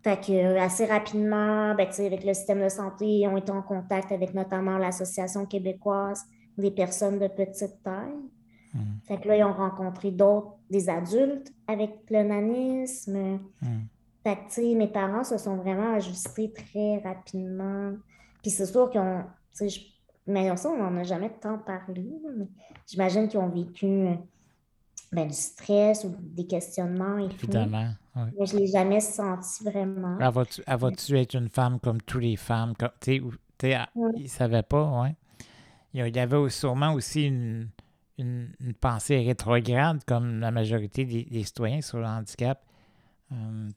fait 0.03 0.21
que 0.21 0.57
assez 0.57 0.87
rapidement, 0.87 1.75
ben, 1.75 1.87
tu 1.87 1.95
sais, 1.95 2.07
avec 2.07 2.25
le 2.25 2.35
système 2.35 2.62
de 2.62 2.69
santé, 2.69 3.07
ils 3.07 3.29
ont 3.29 3.37
été 3.37 3.53
en 3.53 3.62
contact 3.62 4.12
avec 4.12 4.35
notamment 4.35 4.79
l'Association 4.79 5.47
québécoise 5.47 6.25
des 6.57 6.71
personnes 6.71 7.19
de 7.19 7.29
petite 7.29 7.83
taille. 7.83 8.17
Mhm. 8.75 9.00
Fait 9.05 9.19
que 9.19 9.29
là, 9.29 9.37
ils 9.37 9.45
ont 9.45 9.53
rencontré 9.53 10.11
d'autres, 10.11 10.57
des 10.71 10.89
adultes 10.89 11.53
avec 11.67 11.91
le 12.11 12.23
nanisme. 12.23 13.41
Mhm. 13.62 13.89
Fait 14.23 14.37
que, 14.37 14.75
mes 14.77 14.89
parents 14.89 15.25
se 15.25 15.39
sont 15.39 15.57
vraiment 15.57 15.95
ajustés 15.95 16.53
très 16.53 16.99
rapidement. 16.99 17.93
Puis 18.42 18.50
c'est 18.50 18.66
sûr 18.66 18.90
qu'ils 18.90 19.00
ont, 19.00 19.25
je- 19.61 19.80
mais 20.26 20.54
ça, 20.56 20.68
on 20.70 20.76
n'en 20.78 20.97
a 20.99 21.02
jamais 21.02 21.30
tant 21.40 21.59
parlé, 21.59 22.06
j'imagine 22.87 23.28
qu'ils 23.28 23.40
ont 23.40 23.49
vécu 23.49 23.87
euh, 23.87 24.14
ben, 25.12 25.26
du 25.26 25.35
stress 25.35 26.04
ou 26.04 26.14
des 26.20 26.47
questionnements 26.47 27.18
et 27.18 27.28
tout. 27.28 27.47
Évidemment. 27.47 27.90
Mais 28.38 28.47
je 28.47 28.54
ne 28.54 28.61
l'ai 28.61 28.66
jamais 28.66 29.00
senti 29.00 29.64
vraiment. 29.64 30.18
Elle 30.66 30.78
va-tu 30.78 31.16
être 31.16 31.35
une 31.35 31.49
femme 31.49 31.80
comme 31.80 32.00
toutes 32.02 32.23
les 32.23 32.37
femmes? 32.37 32.75
Comme, 32.76 32.90
ne 34.23 34.28
savaient 34.28 34.62
pas, 34.62 35.02
ouais. 35.02 35.14
Il 35.92 36.00
y 36.00 36.02
a- 36.02 36.09
il 36.09 36.14
y 36.14 36.18
avait 36.20 36.49
sûrement 36.50 36.92
aussi 36.92 37.25
une, 37.26 37.68
une, 38.18 38.52
une 38.61 38.75
pensée 38.75 39.18
rétrograde, 39.25 40.04
comme 40.06 40.40
la 40.40 40.50
majorité 40.50 41.04
des, 41.04 41.25
des 41.25 41.44
citoyens 41.44 41.80
sur 41.80 41.99
le 41.99 42.06
handicap. 42.06 42.64
Euh, 43.32 43.68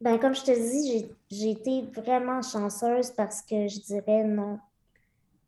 Ben, 0.00 0.18
comme 0.18 0.34
je 0.34 0.42
te 0.44 0.52
dis, 0.52 0.90
j'ai- 0.92 1.10
j'ai 1.36 1.50
été 1.50 1.82
vraiment 2.00 2.40
chanceuse 2.42 3.10
parce 3.10 3.42
que 3.42 3.66
je 3.66 3.80
dirais 3.80 4.24
non. 4.24 4.58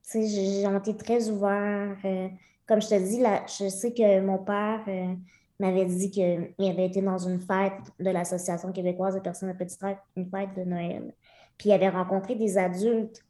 Tu 0.03 0.23
sais, 0.23 0.27
j'ai- 0.27 0.67
ont 0.67 0.79
été 0.79 0.97
très 0.97 1.29
ouverts. 1.31 1.97
euh, 2.05 2.29
comme 2.67 2.81
je 2.83 2.89
te 2.89 2.95
dis, 2.99 3.21
là, 3.21 3.45
je 3.47 3.69
sais 3.69 3.93
que 3.93 4.21
mon 4.21 4.39
père 4.39 4.83
euh, 4.89 5.15
m'avait 5.59 5.85
dit 5.87 6.11
qu'il 6.11 6.53
avait 6.59 6.87
été 6.87 7.01
dans 7.03 7.19
une 7.19 7.41
fête 7.41 7.73
de 7.99 8.11
l'Association 8.11 8.73
québécoise 8.73 9.15
des 9.15 9.21
personnes 9.21 9.51
à 9.51 9.55
petite 9.55 9.79
taille, 9.79 9.99
une 10.17 10.29
fête 10.31 10.55
de 10.57 10.63
Noël. 10.65 11.13
Puis 11.59 11.69
il 11.69 11.73
avait 11.73 11.89
rencontré 11.89 12.35
des 12.35 12.57
adultes. 12.59 13.25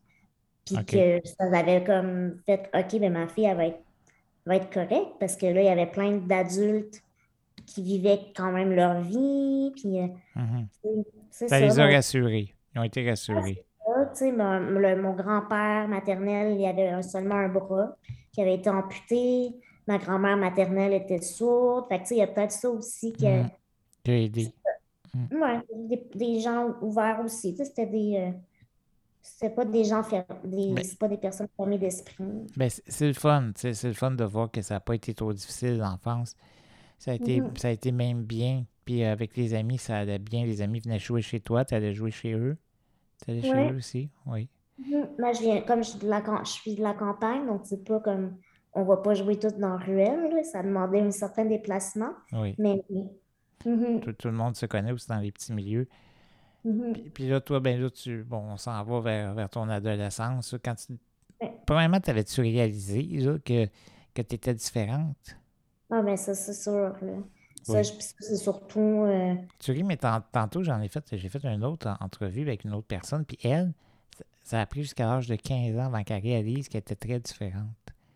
Puis 0.65 0.77
que 0.85 1.21
ça 1.27 1.45
avait 1.59 1.83
comme 1.85 2.41
fait 2.47 2.71
OK, 2.75 3.01
ben 3.01 3.13
ma 3.13 3.27
fille, 3.29 3.45
elle 3.45 3.57
va 3.57 3.67
être, 3.67 3.81
va 4.47 4.57
être 4.57 4.71
correcte 4.71 5.13
parce 5.19 5.37
que 5.37 5.47
là, 5.47 5.61
il 5.63 5.67
y 5.67 5.69
avait 5.69 5.91
plein 5.91 6.13
d'adultes 6.19 7.03
qui 7.73 7.83
vivaient 7.83 8.21
quand 8.37 8.53
même 8.53 8.73
leur 8.73 9.01
vie. 9.01 9.73
Puis, 9.77 9.99
euh, 10.01 10.07
Mhm. 10.37 10.67
Ça 11.31 11.49
ça. 11.49 11.61
les 11.61 11.79
a 11.79 11.87
mon- 11.87 11.93
rassurés. 11.93 12.55
Ils 12.75 12.81
ont 12.81 12.85
été 12.85 13.09
rassurés. 13.09 13.65
ça, 13.87 14.07
tu 14.07 14.19
sais, 14.19 14.33
mon, 14.33 14.61
mon 15.03 15.13
grand-père 15.15 15.89
maternel, 15.89 16.59
il 16.59 16.67
avait 16.67 17.03
seulement 17.03 17.37
un 17.37 17.49
bras 17.49 17.97
qui 18.33 18.41
avait 18.43 18.55
été 18.55 18.71
amputé. 18.71 19.51
Ma 19.87 19.99
grand-mère 19.99 20.37
maternelle 20.37 20.93
était 20.93 21.21
sourde. 21.23 21.87
Fait 21.89 21.99
que, 21.99 22.03
tu 22.03 22.09
sais, 22.09 22.15
il 22.17 22.19
y 22.19 22.23
a 22.23 22.27
peut-être 22.27 22.53
ça 22.53 22.71
aussi 22.71 23.13
que, 23.13 23.43
Mhm. 23.43 23.49
Qui 24.05 24.11
a 24.11 24.17
aidé. 24.19 24.53
ouais, 25.33 25.59
des, 25.89 26.03
des 26.15 26.41
gens 26.41 26.75
ouverts 26.81 27.21
aussi. 27.25 27.57
C'était 27.57 27.87
des, 27.87 28.17
euh, 28.19 28.31
c'était 29.23 29.51
pas 29.55 29.65
des 29.65 29.85
gens 29.85 30.03
des, 30.45 30.75
c'est 30.85 30.99
pas 30.99 31.09
des 31.09 31.19
personnes 31.19 31.49
fermées 31.57 31.79
d'esprit. 31.79 32.25
Ben, 32.57 32.71
c'est 32.71 33.07
le 33.07 33.13
fun, 33.15 33.51
c'est 33.57 33.83
le 33.85 33.93
fun 33.93 34.13
de 34.13 34.25
voir 34.25 34.51
que 34.51 34.63
ça 34.63 34.75
n'a 34.75 34.81
pas 34.81 34.95
été 34.95 35.13
trop 35.15 35.33
difficile 35.33 35.79
l'enfance. 35.79 36.35
Ça 37.01 37.13
a 37.13 37.15
été, 37.15 37.41
Mhm. 37.41 37.57
ça 37.57 37.69
a 37.69 37.71
été 37.71 37.93
même 37.93 38.23
bien. 38.25 38.67
Puis 38.85 39.03
euh, 39.03 39.11
avec 39.13 39.37
les 39.37 39.55
amis, 39.55 39.79
ça 39.79 39.97
allait 39.99 40.19
bien. 40.19 40.45
Les 40.45 40.61
amis 40.63 40.81
venaient 40.81 40.99
jouer 40.99 41.23
chez 41.23 41.41
toi, 41.41 41.65
tu 41.65 41.75
allais 41.75 41.95
jouer 41.95 42.11
chez 42.11 42.35
eux. 42.35 42.57
Tu 43.25 43.31
allais 43.31 43.43
chez 43.43 43.53
Ouais. 43.53 43.73
eux 43.73 43.77
aussi, 43.77 44.11
oui. 44.27 44.49
Mhm. 44.79 45.09
Moi, 45.19 45.33
je 45.33 45.41
viens, 45.41 45.61
comme 45.63 45.83
je, 45.83 45.89
suis 45.91 45.99
de 45.99 46.07
la, 46.09 46.23
je 46.45 46.51
suis 46.51 46.75
de 46.75 46.83
la 46.83 46.93
campagne, 46.95 47.47
donc 47.47 47.63
c'est 47.65 47.83
pas 47.85 48.01
comme 48.01 48.37
on 48.75 48.85
va 48.85 48.99
pas 48.99 49.15
jouer 49.15 49.37
toutes 49.39 49.59
dans 49.59 49.71
la 49.71 49.77
ruelle. 49.79 50.31
là. 50.31 50.43
Ça 50.45 50.63
demandait 50.63 51.01
un 51.01 51.11
certain 51.11 51.45
déplacement. 51.47 52.11
Oui. 52.33 52.55
Mais. 52.59 52.83
Mhm. 53.67 54.01
Tout, 54.01 54.13
tout 54.13 54.29
le 54.29 54.35
monde 54.35 54.55
se 54.57 54.67
connaît 54.67 54.93
aussi 54.93 55.09
dans 55.09 55.19
les 55.21 55.33
petits 55.33 55.53
milieux. 55.55 55.89
Mhm. 56.65 56.93
Puis, 56.93 57.03
puis 57.11 57.29
là, 57.29 57.41
toi, 57.41 57.61
ben 57.61 57.81
là, 57.81 57.89
tu, 57.91 58.23
bon, 58.25 58.43
on 58.53 58.57
s'en 58.59 58.83
va 58.85 59.01
vers, 59.01 59.35
vers 59.35 59.49
ton 59.49 59.69
adolescence. 59.71 60.55
Quand 60.63 60.75
tu, 60.75 60.99
premièrement, 61.67 62.01
t'avais-tu 62.01 62.43
réalisé 62.43 63.03
là, 63.03 63.39
que, 63.39 63.67
que 64.15 64.23
tu 64.23 64.35
étais 64.35 64.53
différente? 64.55 65.37
Ah, 65.91 66.03
ben 66.03 66.17
ça, 66.17 66.35
c'est 66.35 66.53
sûr. 66.55 66.73
Là. 67.03 67.13
Ça, 67.63 67.81
Oui. 67.81 67.85
c'est 68.21 68.37
surtout. 68.37 69.05
euh, 69.07 69.35
Tu 69.59 69.73
ris, 69.73 69.83
mais 69.83 69.97
tant- 69.97 70.23
tantôt, 70.33 70.63
j'en 70.63 70.81
ai 70.81 70.89
fait, 70.89 71.05
j'ai 71.13 71.29
fait 71.29 71.45
une 71.45 71.65
autre 71.65 71.89
en- 71.89 72.05
entrevue 72.05 72.43
avec 72.43 72.65
une 72.65 72.73
autre 72.73 72.87
personne, 72.87 73.25
puis 73.25 73.39
elle, 73.45 73.73
ça, 74.45 74.61
a 74.61 74.67
pris 74.67 74.83
jusqu'à 74.83 75.05
l'âge 75.07 75.29
de 75.29 75.37
15 75.37 75.77
ans 75.79 75.87
avant 75.87 76.03
qu'elle 76.03 76.23
réalise 76.23 76.69
qu'elle 76.69 76.81
était 76.81 76.95
très 76.97 77.19
différente. 77.21 77.67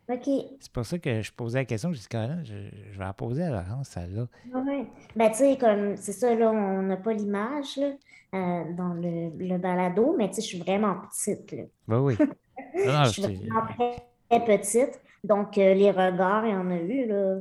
OK. 0.09 0.29
C'est 0.59 0.71
pour 0.71 0.85
ça 0.85 0.99
que 0.99 1.21
je 1.21 1.31
posais 1.31 1.59
la 1.59 1.65
question, 1.65 1.89
dis, 1.91 2.05
Colin, 2.09 2.43
je, 2.43 2.53
je 2.91 2.97
vais 2.97 3.03
la 3.05 3.13
poser 3.13 3.43
à 3.43 3.49
Laurence, 3.49 3.89
celle-là. 3.89 4.27
Ouais. 4.53 4.85
Ben, 5.15 5.29
tu 5.31 5.37
sais, 5.37 5.57
comme, 5.57 5.95
c'est 5.97 6.11
ça, 6.13 6.33
là, 6.35 6.51
on 6.51 6.81
n'a 6.83 6.97
pas 6.97 7.13
l'image, 7.13 7.77
là, 7.77 7.91
euh, 8.33 8.73
dans 8.75 8.93
le, 8.93 9.29
le 9.37 9.57
balado, 9.57 10.15
mais 10.17 10.27
tu 10.29 10.35
sais, 10.35 10.41
je 10.41 10.47
suis 10.47 10.59
vraiment 10.59 10.95
petite, 11.09 11.51
là. 11.51 11.63
Ben 11.87 11.99
oui. 12.01 12.15
Non, 12.85 13.03
Je 13.05 13.09
suis 13.09 13.21
vraiment 13.21 13.65
très, 13.75 13.95
très 14.29 14.45
petite. 14.57 14.99
Donc, 15.23 15.57
euh, 15.57 15.73
les 15.73 15.91
regards, 15.91 16.45
il 16.45 16.51
y 16.51 16.55
en 16.55 16.69
a 16.71 16.75
eu, 16.77 17.05
là. 17.07 17.37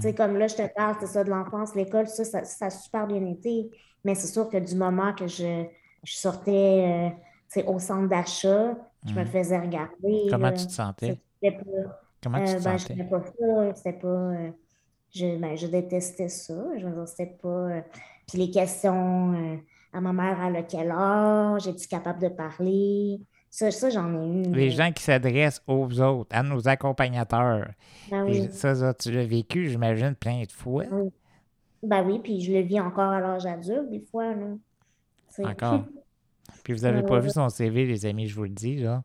Tu 0.00 0.08
sais, 0.10 0.14
Mhm. 0.14 0.16
comme 0.16 0.36
là, 0.36 0.48
je 0.48 0.56
te 0.56 0.74
parle, 0.74 0.96
c'est 1.00 1.06
ça, 1.06 1.24
de 1.24 1.30
l'enfance, 1.30 1.74
l'école, 1.74 2.08
ça, 2.08 2.24
ça, 2.24 2.44
ça 2.44 2.66
a 2.66 2.70
super 2.70 3.06
bien 3.06 3.24
été. 3.26 3.70
Mais 4.04 4.14
c'est 4.14 4.26
sûr 4.28 4.48
que 4.50 4.58
du 4.58 4.74
moment 4.76 5.14
que 5.14 5.26
je, 5.26 5.64
je 6.04 6.14
sortais, 6.14 7.10
euh, 7.12 7.16
tu 7.52 7.62
au 7.66 7.78
centre 7.78 8.08
d'achat, 8.08 8.76
je 9.06 9.18
me 9.18 9.24
Mhm. 9.24 9.26
faisais 9.26 9.58
regarder, 9.58 10.22
Comment 10.28 10.52
là. 10.52 10.52
tu 10.52 10.66
te 10.66 10.72
sentais? 10.72 11.20
Pas- 11.42 12.00
Comment 12.22 12.40
tu 12.42 12.56
Euh, 12.56 12.58
te 12.58 12.60
ben, 12.60 12.76
sentais? 12.78 12.98
j'aimais 12.98 13.08
pas 13.08 13.22
ça, 13.22 13.74
c'était 13.76 13.92
pas. 13.98 14.08
euh, 14.08 14.50
je, 15.14 15.38
ben, 15.38 15.56
je 15.56 15.66
détestais 15.68 16.28
ça. 16.28 16.54
Je 16.78 16.86
dire, 16.88 17.08
c'était 17.08 17.36
pas. 17.42 17.48
euh, 17.48 17.82
puis 18.28 18.38
les 18.38 18.50
questions 18.50 19.34
euh, 19.34 19.56
à 19.92 20.00
ma 20.00 20.12
mère, 20.12 20.40
à 20.40 20.62
quel 20.64 20.90
âge, 20.90 21.68
es-tu 21.68 21.88
capable 21.88 22.20
de 22.20 22.28
parler? 22.28 23.20
Ça, 23.54 23.70
ça 23.70 23.88
j'en 23.88 24.12
ai 24.20 24.26
eu. 24.26 24.52
Les 24.52 24.70
gens 24.70 24.90
qui 24.90 25.04
s'adressent 25.04 25.62
aux 25.68 26.00
autres, 26.00 26.36
à 26.36 26.42
nos 26.42 26.66
accompagnateurs. 26.66 27.70
Ben 28.10 28.24
oui. 28.24 28.48
Ça, 28.50 28.74
ça, 28.74 28.92
tu 28.92 29.12
l'as 29.12 29.24
vécu, 29.24 29.68
j'imagine, 29.68 30.16
plein 30.16 30.42
de 30.42 30.50
fois. 30.50 30.82
Oui. 30.90 31.12
Ben 31.80 32.02
oui, 32.04 32.18
puis 32.18 32.40
je 32.40 32.52
le 32.52 32.62
vis 32.62 32.80
encore 32.80 33.12
à 33.12 33.20
l'âge 33.20 33.46
adulte, 33.46 33.90
des 33.92 34.00
fois. 34.00 34.34
Là. 34.34 34.56
Encore. 35.44 35.84
Puis 36.64 36.72
vous 36.72 36.80
n'avez 36.80 37.04
pas 37.04 37.20
vu 37.20 37.30
son 37.30 37.48
CV, 37.48 37.86
les 37.86 38.06
amis, 38.06 38.26
je 38.26 38.34
vous 38.34 38.42
le 38.42 38.48
dis, 38.48 38.74
là. 38.74 39.04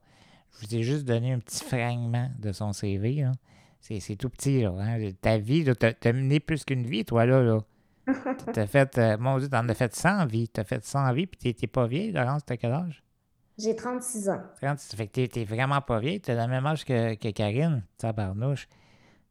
Je 0.54 0.66
vous 0.66 0.76
ai 0.76 0.82
juste 0.82 1.06
donné 1.06 1.32
un 1.32 1.40
petit 1.40 1.64
fragment 1.64 2.32
de 2.40 2.52
son 2.52 2.74
CV, 2.74 3.22
là. 3.22 3.34
C'est 3.82 4.16
tout 4.16 4.30
petit, 4.30 4.64
là. 4.64 4.74
hein. 4.80 5.12
Ta 5.22 5.38
vie, 5.38 5.64
t'as 5.64 5.94
t'as 5.94 6.12
mené 6.12 6.40
plus 6.40 6.66
qu'une 6.66 6.88
vie, 6.88 7.06
toi, 7.06 7.28
là, 7.28 7.44
là. 7.44 7.60
T'as 8.54 8.66
fait, 8.66 8.98
euh, 8.98 9.16
mon 9.20 9.38
Dieu, 9.38 9.48
t'en 9.48 9.70
as 9.70 9.76
fait 9.76 9.94
100 9.94 10.26
vies. 10.26 10.50
T'as 10.50 10.64
fait 10.64 10.84
100 10.84 11.14
vies, 11.14 11.28
puis 11.28 11.54
t'es 11.54 11.68
pas 11.68 11.86
vieille, 11.86 12.12
Laurence, 12.12 12.44
t'as 12.44 12.58
quel 12.58 12.72
âge? 12.72 13.04
J'ai 13.60 13.76
36 13.76 14.30
ans. 14.30 14.42
30, 14.62 14.80
ça 14.80 14.96
fait 14.98 15.08
que 15.08 15.26
t'es- 15.26 15.44
vraiment 15.44 15.82
pas 15.82 16.00
vieille. 16.00 16.22
T'as 16.22 16.34
le 16.36 16.48
même 16.50 16.66
âge 16.66 16.86
que, 16.86 17.16
que 17.16 17.30
Karine, 17.32 17.84
tabarnouche. 17.98 18.68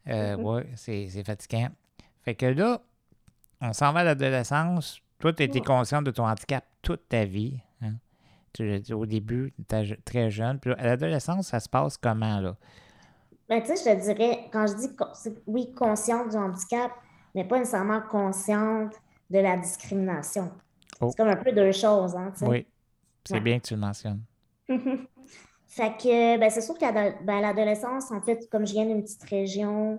Euh, 0.09 0.37
Mhm. 0.37 0.45
Ouais, 0.45 0.67
c'est 0.77 1.25
fatigant. 1.25 1.69
Fait 2.23 2.35
que 2.35 2.47
là, 2.47 2.81
on 3.61 3.73
s'en 3.73 3.93
va 3.93 4.01
à 4.01 4.05
l'adolescence. 4.05 5.01
Toi, 5.19 5.33
tu 5.33 5.43
été 5.43 5.59
Ouais. 5.61 5.65
consciente 5.65 6.05
de 6.05 6.11
ton 6.11 6.27
handicap 6.27 6.65
toute 6.83 7.09
ta 7.09 7.25
vie. 7.25 7.59
hein. 7.83 7.95
Tu 8.53 8.83
au 8.95 9.07
début, 9.07 9.53
tu 9.57 9.63
étais 9.63 9.97
très 10.05 10.31
jeune. 10.31 10.59
Puis 10.59 10.73
à 10.73 10.85
l'adolescence, 10.87 11.49
ça 11.49 11.61
se 11.61 11.69
passe 11.69 11.97
comment, 11.97 12.41
là? 12.41 12.57
Ben, 13.49 13.61
tu 13.63 13.69
sais, 13.69 13.77
je 13.77 13.97
te 13.97 14.03
dirais, 14.13 14.49
quand 14.53 14.67
je 14.67 14.75
dis, 14.75 14.89
oui, 15.47 15.73
consciente 15.75 16.31
du 16.31 16.37
handicap, 16.37 16.91
mais 17.35 17.45
pas 17.45 17.59
nécessairement 17.59 18.01
consciente 18.03 18.95
de 19.31 19.39
la 19.39 19.57
discrimination. 19.57 20.51
Oh. 21.01 21.09
C'est 21.11 21.17
comme 21.17 21.29
un 21.29 21.37
peu 21.37 21.53
deux 21.53 21.73
choses, 21.73 22.15
hein, 22.17 22.31
tu 22.33 22.41
sais. 22.41 22.47
Oui, 22.47 22.67
c'est 23.25 23.35
Ouais. 23.35 23.41
bien 23.41 23.59
que 23.59 23.67
tu 23.67 23.75
le 23.75 23.81
mentionnes. 23.81 24.23
Fait 25.67 25.91
que, 25.99 26.39
ben, 26.39 26.51
c'est 26.51 26.63
sûr 26.63 26.77
qu'à 26.79 26.93
ben, 26.93 27.41
l'adolescence, 27.41 28.11
en 28.11 28.21
fait, 28.23 28.49
comme 28.51 28.67
je 28.67 28.73
viens 28.73 28.87
d'une 28.87 29.03
petite 29.03 29.23
région, 29.25 29.99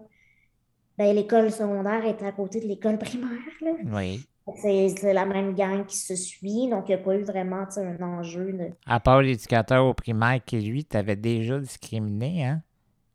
ben, 0.97 1.15
l'école 1.15 1.51
secondaire 1.51 2.03
est 2.05 2.21
à 2.23 2.31
côté 2.31 2.59
de 2.59 2.65
l'école 2.67 2.97
primaire, 2.99 3.29
là. 3.61 3.71
Oui. 3.85 4.25
C'est 4.55 5.13
la 5.13 5.27
même 5.27 5.53
gang 5.53 5.85
qui 5.85 5.95
se 5.95 6.15
suit, 6.15 6.67
donc 6.69 6.89
il 6.89 6.95
n'y 6.95 7.01
a 7.01 7.03
pas 7.03 7.15
eu 7.15 7.21
vraiment, 7.21 7.65
un 7.77 8.01
enjeu 8.01 8.51
de... 8.51 8.71
À 8.87 8.99
part 8.99 9.21
l'éducateur 9.21 9.85
au 9.85 9.93
primaire 9.93 10.43
qui, 10.43 10.59
lui, 10.59 10.83
t'avait 10.83 11.15
déjà 11.15 11.59
discriminé, 11.59 12.45
hein? 12.45 12.63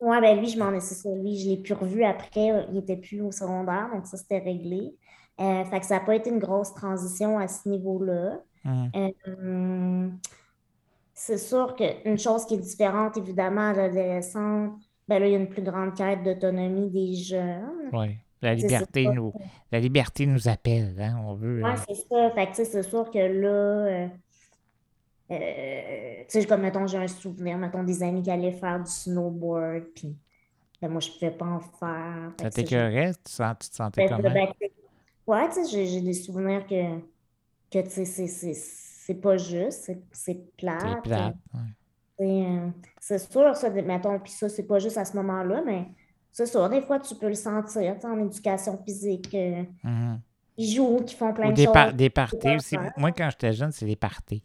Ouais, 0.00 0.20
ben 0.20 0.38
lui, 0.38 0.48
je 0.48 0.56
m'en 0.58 0.72
ai, 0.72 0.78
ça, 0.78 1.08
lui, 1.10 1.36
je 1.36 1.48
l'ai 1.48 1.56
plus 1.56 1.74
revu 1.74 2.04
après, 2.04 2.66
il 2.70 2.76
était 2.78 2.96
plus 2.96 3.20
au 3.20 3.32
secondaire, 3.32 3.88
donc 3.92 4.06
ça, 4.06 4.16
c'était 4.16 4.38
réglé. 4.38 4.94
Euh, 5.40 5.64
fait 5.64 5.80
que 5.80 5.86
ça 5.86 5.98
n'a 5.98 6.04
pas 6.04 6.14
été 6.14 6.30
une 6.30 6.38
grosse 6.38 6.72
transition 6.72 7.36
à 7.38 7.48
ce 7.48 7.68
niveau-là. 7.68 8.38
Hum. 8.64 8.94
Euh, 8.96 10.08
c'est 11.12 11.38
sûr 11.38 11.74
qu'une 11.76 12.18
chose 12.18 12.46
qui 12.46 12.54
est 12.54 12.58
différente, 12.58 13.16
évidemment, 13.16 13.70
à 13.70 13.72
l'adolescence, 13.72 14.72
ben 15.08 15.18
là, 15.18 15.26
il 15.26 15.32
y 15.32 15.34
a 15.34 15.38
une 15.38 15.48
plus 15.48 15.62
grande 15.62 15.94
quête 15.96 16.22
d'autonomie 16.22 16.90
des 16.90 17.14
jeunes. 17.14 17.90
Oui. 17.92 18.18
La 18.42 18.54
liberté, 18.54 19.08
nous, 19.08 19.32
la 19.72 19.80
liberté 19.80 20.26
nous 20.26 20.48
appelle, 20.48 21.00
hein? 21.00 21.16
On 21.24 21.34
veut. 21.34 21.62
Ouais, 21.62 21.70
euh, 21.70 21.76
c'est 21.88 21.94
ça. 21.94 22.30
Fait 22.32 22.46
que, 22.50 22.64
c'est 22.64 22.82
sûr 22.82 23.10
que 23.10 23.18
là, 23.18 23.48
euh, 23.48 24.08
euh, 25.30 26.24
tu 26.28 26.40
sais, 26.40 26.46
comme, 26.46 26.60
mettons, 26.62 26.86
j'ai 26.86 26.98
un 26.98 27.08
souvenir, 27.08 27.56
mettons, 27.58 27.82
des 27.84 28.02
amis 28.02 28.22
qui 28.22 28.30
allaient 28.30 28.52
faire 28.52 28.80
du 28.82 28.90
snowboard, 28.90 29.84
puis 29.94 30.16
ben, 30.82 30.90
moi, 30.90 31.00
je 31.00 31.10
ne 31.10 31.14
pouvais 31.14 31.30
pas 31.32 31.46
en 31.46 31.60
faire. 31.60 32.32
Ça 32.40 32.50
t'écœurait? 32.50 33.12
Tu, 33.24 33.32
sens- 33.32 33.56
tu 33.60 33.70
te 33.70 33.74
sentais 33.76 34.02
Ben, 34.02 34.08
comment? 34.08 34.22
ben, 34.34 34.48
ouais, 35.26 35.48
tu 35.50 35.54
sais, 35.64 35.70
j'ai 35.70 35.86
j'ai 35.86 36.00
des 36.00 36.14
souvenirs 36.14 36.66
que, 36.66 36.74
que 37.82 37.90
c'est- 37.90 39.14
pas 39.20 39.36
juste, 39.36 39.92
c'est- 40.12 40.56
plate. 40.56 40.80
C'est 40.80 41.02
plate. 41.02 41.36
ouais. 41.54 41.60
C'est 42.18 42.46
euh, 42.46 42.68
c'est 43.00 43.18
sûr, 43.18 43.56
ça, 43.56 43.70
mettons, 43.70 44.18
puis 44.20 44.30
ça, 44.32 44.48
c'est 44.48 44.62
pas 44.62 44.78
juste 44.78 44.96
à 44.96 45.04
ce 45.04 45.16
moment-là, 45.16 45.62
mais 45.66 45.88
c'est 46.30 46.46
sûr, 46.46 46.68
des 46.68 46.80
fois, 46.80 47.00
tu 47.00 47.14
peux 47.16 47.28
le 47.28 47.34
sentir, 47.34 47.96
en 48.04 48.18
éducation 48.24 48.80
physique. 48.84 49.34
euh, 49.34 49.64
Mhm. 49.82 50.20
ils 50.56 50.74
jouent, 50.76 51.02
qui 51.04 51.14
font 51.16 51.32
plein 51.34 51.48
Ou 51.48 51.50
de 51.50 51.56
des, 51.56 51.66
par- 51.66 51.88
choses. 51.88 51.96
des 51.96 52.10
parties 52.10 52.54
aussi. 52.56 52.76
Moi, 52.96 53.10
quand 53.12 53.28
j'étais 53.30 53.52
jeune, 53.52 53.72
c'est 53.72 53.86
des 53.86 53.96
parties. 53.96 54.42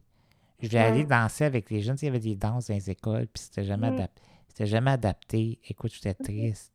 Je 0.62 0.68
vais 0.68 0.78
Ouais. 0.80 0.84
aller 0.86 1.04
danser 1.06 1.46
avec 1.46 1.70
les 1.70 1.82
jeunes. 1.82 1.96
Il 2.02 2.06
y 2.06 2.10
avait 2.10 2.20
des 2.20 2.36
danses 2.36 2.68
dans 2.68 2.74
les 2.74 2.90
écoles, 2.90 3.28
puis 3.28 3.44
c'était 3.44 3.64
jamais, 3.64 3.92
Mhm. 3.92 3.98
adap- 4.00 4.10
c'était 4.48 4.66
jamais 4.66 4.92
adapté. 4.92 5.60
Écoute, 5.70 5.94
j'étais 5.94 6.16
triste. 6.16 6.74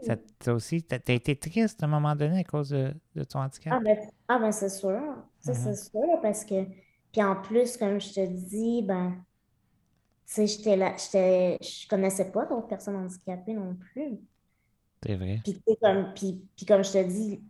Ça, 0.00 0.16
ça 0.40 0.54
aussi, 0.54 0.76
été 0.90 1.36
triste 1.36 1.82
à 1.82 1.86
un 1.86 1.88
moment 1.88 2.16
donné 2.16 2.40
à 2.40 2.44
cause 2.44 2.70
de, 2.70 2.94
de 3.14 3.24
ton 3.24 3.40
handicap? 3.40 3.76
Ah 3.76 3.78
ben, 3.80 3.96
ah 4.28 4.38
ben 4.38 4.52
c'est 4.52 4.68
sûr, 4.68 5.00
ça 5.40 5.52
Mhm. 5.52 5.54
c'est 5.54 5.76
sûr, 5.76 6.20
parce 6.22 6.44
que, 6.44 6.64
puis 7.12 7.22
en 7.22 7.40
plus, 7.40 7.76
comme 7.76 8.00
je 8.00 8.12
te 8.14 8.26
dis, 8.26 8.82
ben, 8.82 9.24
tu 10.26 10.34
sais, 10.34 10.46
j'étais 10.46 10.76
là, 10.76 10.96
je 10.96 11.88
connaissais 11.88 12.30
pas 12.32 12.46
d'autres 12.46 12.68
personnes 12.68 12.96
handicapées 12.96 13.52
non 13.54 13.74
plus. 13.76 14.18
C'est 15.02 15.16
vrai. 15.16 15.42
Puis, 15.42 15.62
comme, 15.80 16.12
puis, 16.14 16.48
puis 16.56 16.66
comme 16.66 16.84
je 16.84 16.92
te 16.92 17.02
dis, 17.08 17.42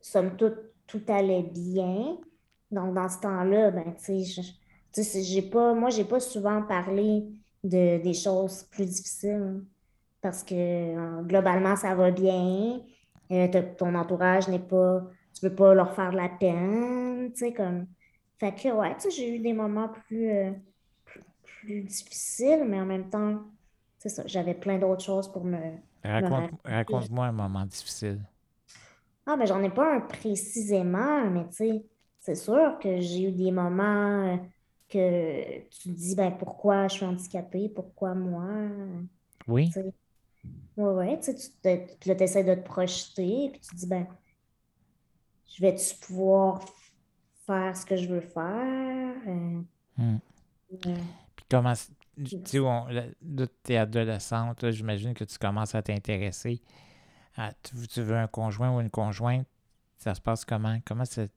somme 0.00 0.36
toute, 0.36 0.58
tout 0.86 1.02
allait 1.08 1.42
bien, 1.44 2.18
Donc, 2.70 2.94
dans 2.94 3.08
ce 3.08 3.20
temps-là, 3.20 3.70
ben, 3.70 3.94
tu 3.96 4.24
sais, 4.24 5.22
j'ai 5.22 5.42
pas, 5.42 5.74
moi, 5.74 5.90
j'ai 5.90 6.04
pas 6.04 6.20
souvent 6.20 6.62
parlé 6.64 7.24
de, 7.64 8.02
des 8.02 8.14
choses 8.14 8.64
plus 8.64 8.86
difficiles 8.86 9.64
parce 10.26 10.42
que 10.42 10.54
euh, 10.54 11.22
globalement, 11.22 11.76
ça 11.76 11.94
va 11.94 12.10
bien. 12.10 12.80
Euh, 13.30 13.62
ton 13.78 13.94
entourage 13.94 14.48
n'est 14.48 14.58
pas, 14.58 15.04
tu 15.32 15.46
veux 15.46 15.54
pas 15.54 15.72
leur 15.72 15.94
faire 15.94 16.10
de 16.10 16.16
la 16.16 16.28
peine, 16.28 17.30
tu 17.32 17.38
sais, 17.38 17.52
comme. 17.52 17.86
Fait 18.40 18.52
que, 18.52 18.72
ouais, 18.72 18.92
tu 18.96 19.02
sais, 19.02 19.10
j'ai 19.12 19.36
eu 19.36 19.38
des 19.38 19.52
moments 19.52 19.88
plus, 19.88 20.28
euh, 20.30 20.50
plus, 21.04 21.22
plus 21.44 21.82
difficiles, 21.82 22.64
mais 22.66 22.80
en 22.80 22.86
même 22.86 23.08
temps, 23.08 23.40
c'est 23.98 24.08
ça, 24.08 24.24
j'avais 24.26 24.54
plein 24.54 24.78
d'autres 24.78 25.04
choses 25.04 25.30
pour 25.30 25.44
me. 25.44 25.58
Raconte, 26.02 26.50
raconte-moi 26.64 27.26
un 27.26 27.32
moment 27.32 27.64
difficile. 27.64 28.20
Ah, 29.26 29.36
ben 29.36 29.46
j'en 29.46 29.62
ai 29.62 29.70
pas 29.70 29.94
un 29.94 30.00
précisément, 30.00 31.30
mais 31.30 31.46
tu 31.50 31.54
sais, 31.54 31.84
c'est 32.18 32.34
sûr 32.34 32.78
que 32.80 33.00
j'ai 33.00 33.28
eu 33.28 33.32
des 33.32 33.52
moments 33.52 34.40
que 34.88 35.60
tu 35.68 35.78
te 35.84 35.88
dis, 35.88 36.16
ben 36.16 36.32
pourquoi 36.32 36.88
je 36.88 36.94
suis 36.96 37.04
handicapée, 37.04 37.68
pourquoi 37.68 38.14
moi? 38.14 38.68
Oui? 39.48 39.70
Ouais, 40.76 40.84
ouais, 40.94 41.20
tu 41.20 41.24
sais, 41.32 41.34
tu 41.34 41.50
te- 41.62 41.94
puis 41.98 42.08
là, 42.10 42.16
tu 42.16 42.22
essaies 42.24 42.44
de 42.44 42.54
te 42.54 42.60
projeter, 42.66 43.50
puis 43.52 43.60
tu 43.60 43.70
te 43.70 43.76
dis, 43.76 43.86
ben, 43.86 44.06
je 45.46 45.60
vais-tu 45.62 45.96
pouvoir 45.96 46.64
faire 47.46 47.76
ce 47.76 47.86
que 47.86 47.96
je 47.96 48.08
veux 48.08 48.20
faire? 48.20 49.16
Euh, 49.28 49.62
euh, 50.00 50.98
Puis 51.36 51.44
comment, 51.50 51.72
tu 51.74 52.36
sais, 52.44 52.58
là, 52.58 52.86
là, 53.22 53.46
t'es 53.62 53.76
adolescente, 53.76 54.70
j'imagine 54.70 55.14
que 55.14 55.24
tu 55.24 55.38
commences 55.38 55.74
à 55.74 55.82
t'intéresser. 55.82 56.62
à- 57.36 57.52
tu, 57.62 57.76
tu 57.88 58.02
veux 58.02 58.16
un 58.16 58.28
conjoint 58.28 58.76
ou 58.76 58.80
une 58.80 58.90
conjointe, 58.90 59.46
ça 59.98 60.14
se 60.14 60.20
passe 60.20 60.44
comment? 60.44 60.78
Comment 60.86 61.04
c'est 61.04 61.30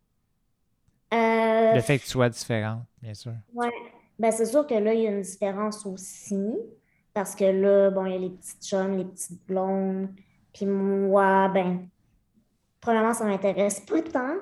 euh, 1.14 1.76
le 1.76 1.82
fait 1.82 2.00
que 2.00 2.04
tu 2.06 2.12
sois 2.12 2.30
différente, 2.30 2.86
bien 3.02 3.14
sûr? 3.14 3.34
Ouais, 3.54 3.72
ben 4.18 4.32
c'est 4.32 4.46
sûr 4.46 4.66
que 4.68 4.74
là, 4.76 4.94
il 4.94 5.02
y 5.02 5.08
a 5.08 5.12
une 5.12 5.22
différence 5.22 5.86
aussi, 5.86 6.36
parce 7.14 7.36
que 7.36 7.46
là, 7.46 7.90
bon, 7.92 8.06
il 8.06 8.14
y 8.14 8.16
a 8.16 8.20
les 8.20 8.30
petites 8.30 8.64
chums, 8.66 8.98
les 8.98 9.06
petites 9.06 9.46
blondes, 9.48 10.10
puis 10.54 10.66
moi, 10.66 11.50
ben, 11.50 11.88
premièrement, 12.82 13.14
ça 13.14 13.26
m'intéresse 13.26 13.80
pas 13.82 14.02
tant. 14.02 14.36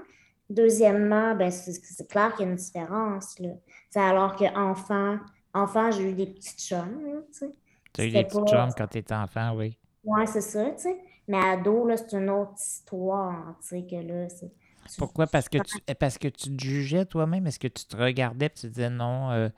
Deuxièmement, 0.49 1.35
ben, 1.35 1.51
c'est 1.51 2.07
clair 2.09 2.33
qu'il 2.35 2.45
y 2.45 2.49
a 2.49 2.51
une 2.51 2.57
différence, 2.57 3.39
là. 3.39 3.49
C'est 3.89 3.99
alors 3.99 4.35
qu'enfant, 4.35 5.19
enfant, 5.53 5.91
j'ai 5.91 6.11
eu 6.11 6.13
des 6.13 6.27
petites 6.27 6.61
chums, 6.61 7.23
tu 7.33 7.39
sais. 7.39 7.55
Tu 7.93 8.01
as 8.01 8.05
eu 8.05 8.11
des 8.11 8.23
petites 8.23 8.33
pas- 8.33 8.45
chums 8.47 8.73
quand 8.73 8.87
tu 8.87 8.97
étais 8.99 9.13
enfant, 9.13 9.53
oui. 9.55 9.77
Ouais, 10.03 10.25
c'est 10.25 10.41
ça, 10.41 10.71
tu 10.71 10.83
sais. 10.83 10.97
Mais 11.27 11.37
ado, 11.37 11.85
là, 11.85 11.97
c'est 11.97 12.13
une 12.17 12.29
autre 12.29 12.53
histoire, 12.57 13.57
tu 13.61 13.67
sais, 13.67 13.85
que 13.85 13.95
là, 13.95 14.29
c'est... 14.29 14.51
Pourquoi? 14.97 15.27
Parce 15.27 15.49
que 15.49 15.57
tu, 15.57 15.81
parce 15.99 16.17
que 16.17 16.27
tu 16.29 16.55
te 16.55 16.63
jugeais 16.63 17.05
toi-même? 17.05 17.45
Est-ce 17.47 17.59
que 17.59 17.67
tu 17.67 17.85
te 17.85 17.97
regardais 17.97 18.45
et 18.45 18.49
tu 18.49 18.61
te 18.61 18.67
disais 18.67 18.89
non? 18.89 19.31
euh, 19.31 19.49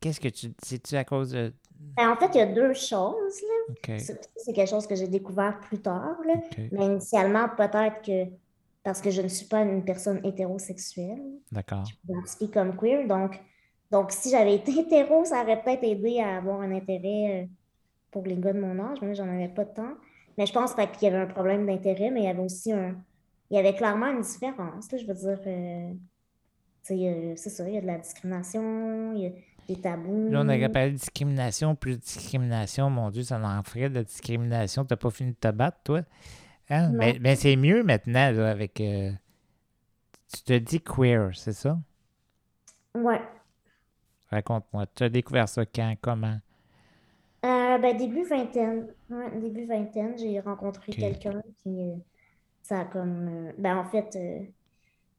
Qu'est-ce 0.00 0.20
que 0.20 0.28
tu. 0.28 0.52
C'est-tu 0.62 0.96
à 0.96 1.04
cause 1.04 1.30
de. 1.30 1.52
Ben, 1.96 2.10
en 2.10 2.16
fait, 2.16 2.30
il 2.34 2.38
y 2.38 2.40
a 2.40 2.46
deux 2.46 2.72
choses. 2.72 3.42
C'est 3.84 4.52
quelque 4.52 4.68
chose 4.68 4.86
que 4.86 4.94
j'ai 4.94 5.08
découvert 5.08 5.60
plus 5.60 5.78
tard, 5.78 6.16
là. 6.26 6.34
Mais 6.72 6.86
initialement, 6.86 7.48
peut-être 7.56 8.02
que 8.02 8.30
parce 8.86 9.00
que 9.00 9.10
je 9.10 9.20
ne 9.20 9.26
suis 9.26 9.46
pas 9.46 9.62
une 9.62 9.84
personne 9.84 10.20
hétérosexuelle, 10.24 11.20
D'accord. 11.50 11.84
je 11.84 11.94
m'identifie 12.08 12.48
comme 12.48 12.76
queer. 12.76 13.04
Donc, 13.08 13.40
donc 13.90 14.12
si 14.12 14.30
j'avais 14.30 14.54
été 14.54 14.70
hétéro, 14.78 15.24
ça 15.24 15.42
aurait 15.42 15.60
peut-être 15.60 15.82
aidé 15.82 16.20
à 16.20 16.36
avoir 16.36 16.60
un 16.60 16.70
intérêt 16.70 17.42
euh, 17.42 17.46
pour 18.12 18.24
les 18.24 18.36
gars 18.36 18.52
de 18.52 18.60
mon 18.60 18.78
âge, 18.78 18.98
mais 19.02 19.16
j'en 19.16 19.28
avais 19.28 19.48
pas 19.48 19.64
de 19.64 19.74
temps. 19.74 19.94
Mais 20.38 20.46
je 20.46 20.52
pense 20.52 20.72
qu'il 20.72 20.86
y 21.02 21.06
avait 21.06 21.22
un 21.24 21.26
problème 21.26 21.66
d'intérêt, 21.66 22.10
mais 22.10 22.20
il 22.20 22.24
y 22.26 22.28
avait 22.28 22.42
aussi 22.42 22.70
un. 22.72 22.94
Il 23.50 23.56
y 23.56 23.58
avait 23.58 23.74
clairement 23.74 24.06
une 24.06 24.20
différence. 24.20 24.92
là. 24.92 24.98
je 24.98 25.04
veux 25.04 25.14
dire, 25.14 25.40
euh, 25.48 25.92
c'est 26.86 27.50
ça, 27.50 27.68
il 27.68 27.74
y 27.74 27.78
a 27.78 27.80
de 27.80 27.86
la 27.86 27.98
discrimination, 27.98 29.12
il 29.14 29.22
y 29.22 29.26
a 29.26 29.30
des 29.68 29.80
tabous. 29.80 30.30
Là, 30.30 30.42
on 30.42 30.48
aurait 30.48 30.68
parlé 30.68 30.90
de 30.92 30.96
discrimination, 30.96 31.74
plus 31.74 31.96
de 31.96 32.00
discrimination. 32.00 32.90
Mon 32.90 33.10
Dieu, 33.10 33.22
ça 33.22 33.40
en 33.40 33.62
ferait 33.62 33.88
de 33.88 33.94
la 33.94 34.04
discrimination. 34.04 34.84
T'as 34.84 34.96
pas 34.96 35.10
fini 35.10 35.30
de 35.32 35.36
te 35.36 35.50
battre, 35.50 35.78
toi? 35.84 36.02
Hein? 36.70 36.90
Non. 36.90 36.98
Mais, 36.98 37.18
mais 37.20 37.36
c'est 37.36 37.56
mieux 37.56 37.82
maintenant, 37.82 38.30
là, 38.30 38.50
avec. 38.50 38.80
euh, 38.80 39.10
Tu 40.32 40.42
te 40.42 40.52
dis 40.58 40.80
queer, 40.80 41.30
c'est 41.34 41.52
ça? 41.52 41.78
Ouais. 42.94 43.20
Raconte-moi. 44.30 44.86
Tu 44.94 45.04
as 45.04 45.08
découvert 45.08 45.48
ça 45.48 45.64
quand? 45.66 45.94
Comment? 46.00 46.38
Euh, 47.44 47.78
ben, 47.78 47.96
début 47.96 48.24
vingtaine. 48.24 48.88
Ouais, 49.10 49.30
début 49.38 49.66
vingtaine, 49.66 50.18
j'ai 50.18 50.40
rencontré 50.40 50.92
quelqu'un, 50.92 51.42
puis 51.62 51.80
euh, 51.80 51.96
ça 52.62 52.80
a 52.80 52.84
comme. 52.86 53.28
euh, 53.28 53.52
ben, 53.58 53.76
en 53.78 53.84
fait, 53.84 54.16
euh, 54.16 54.44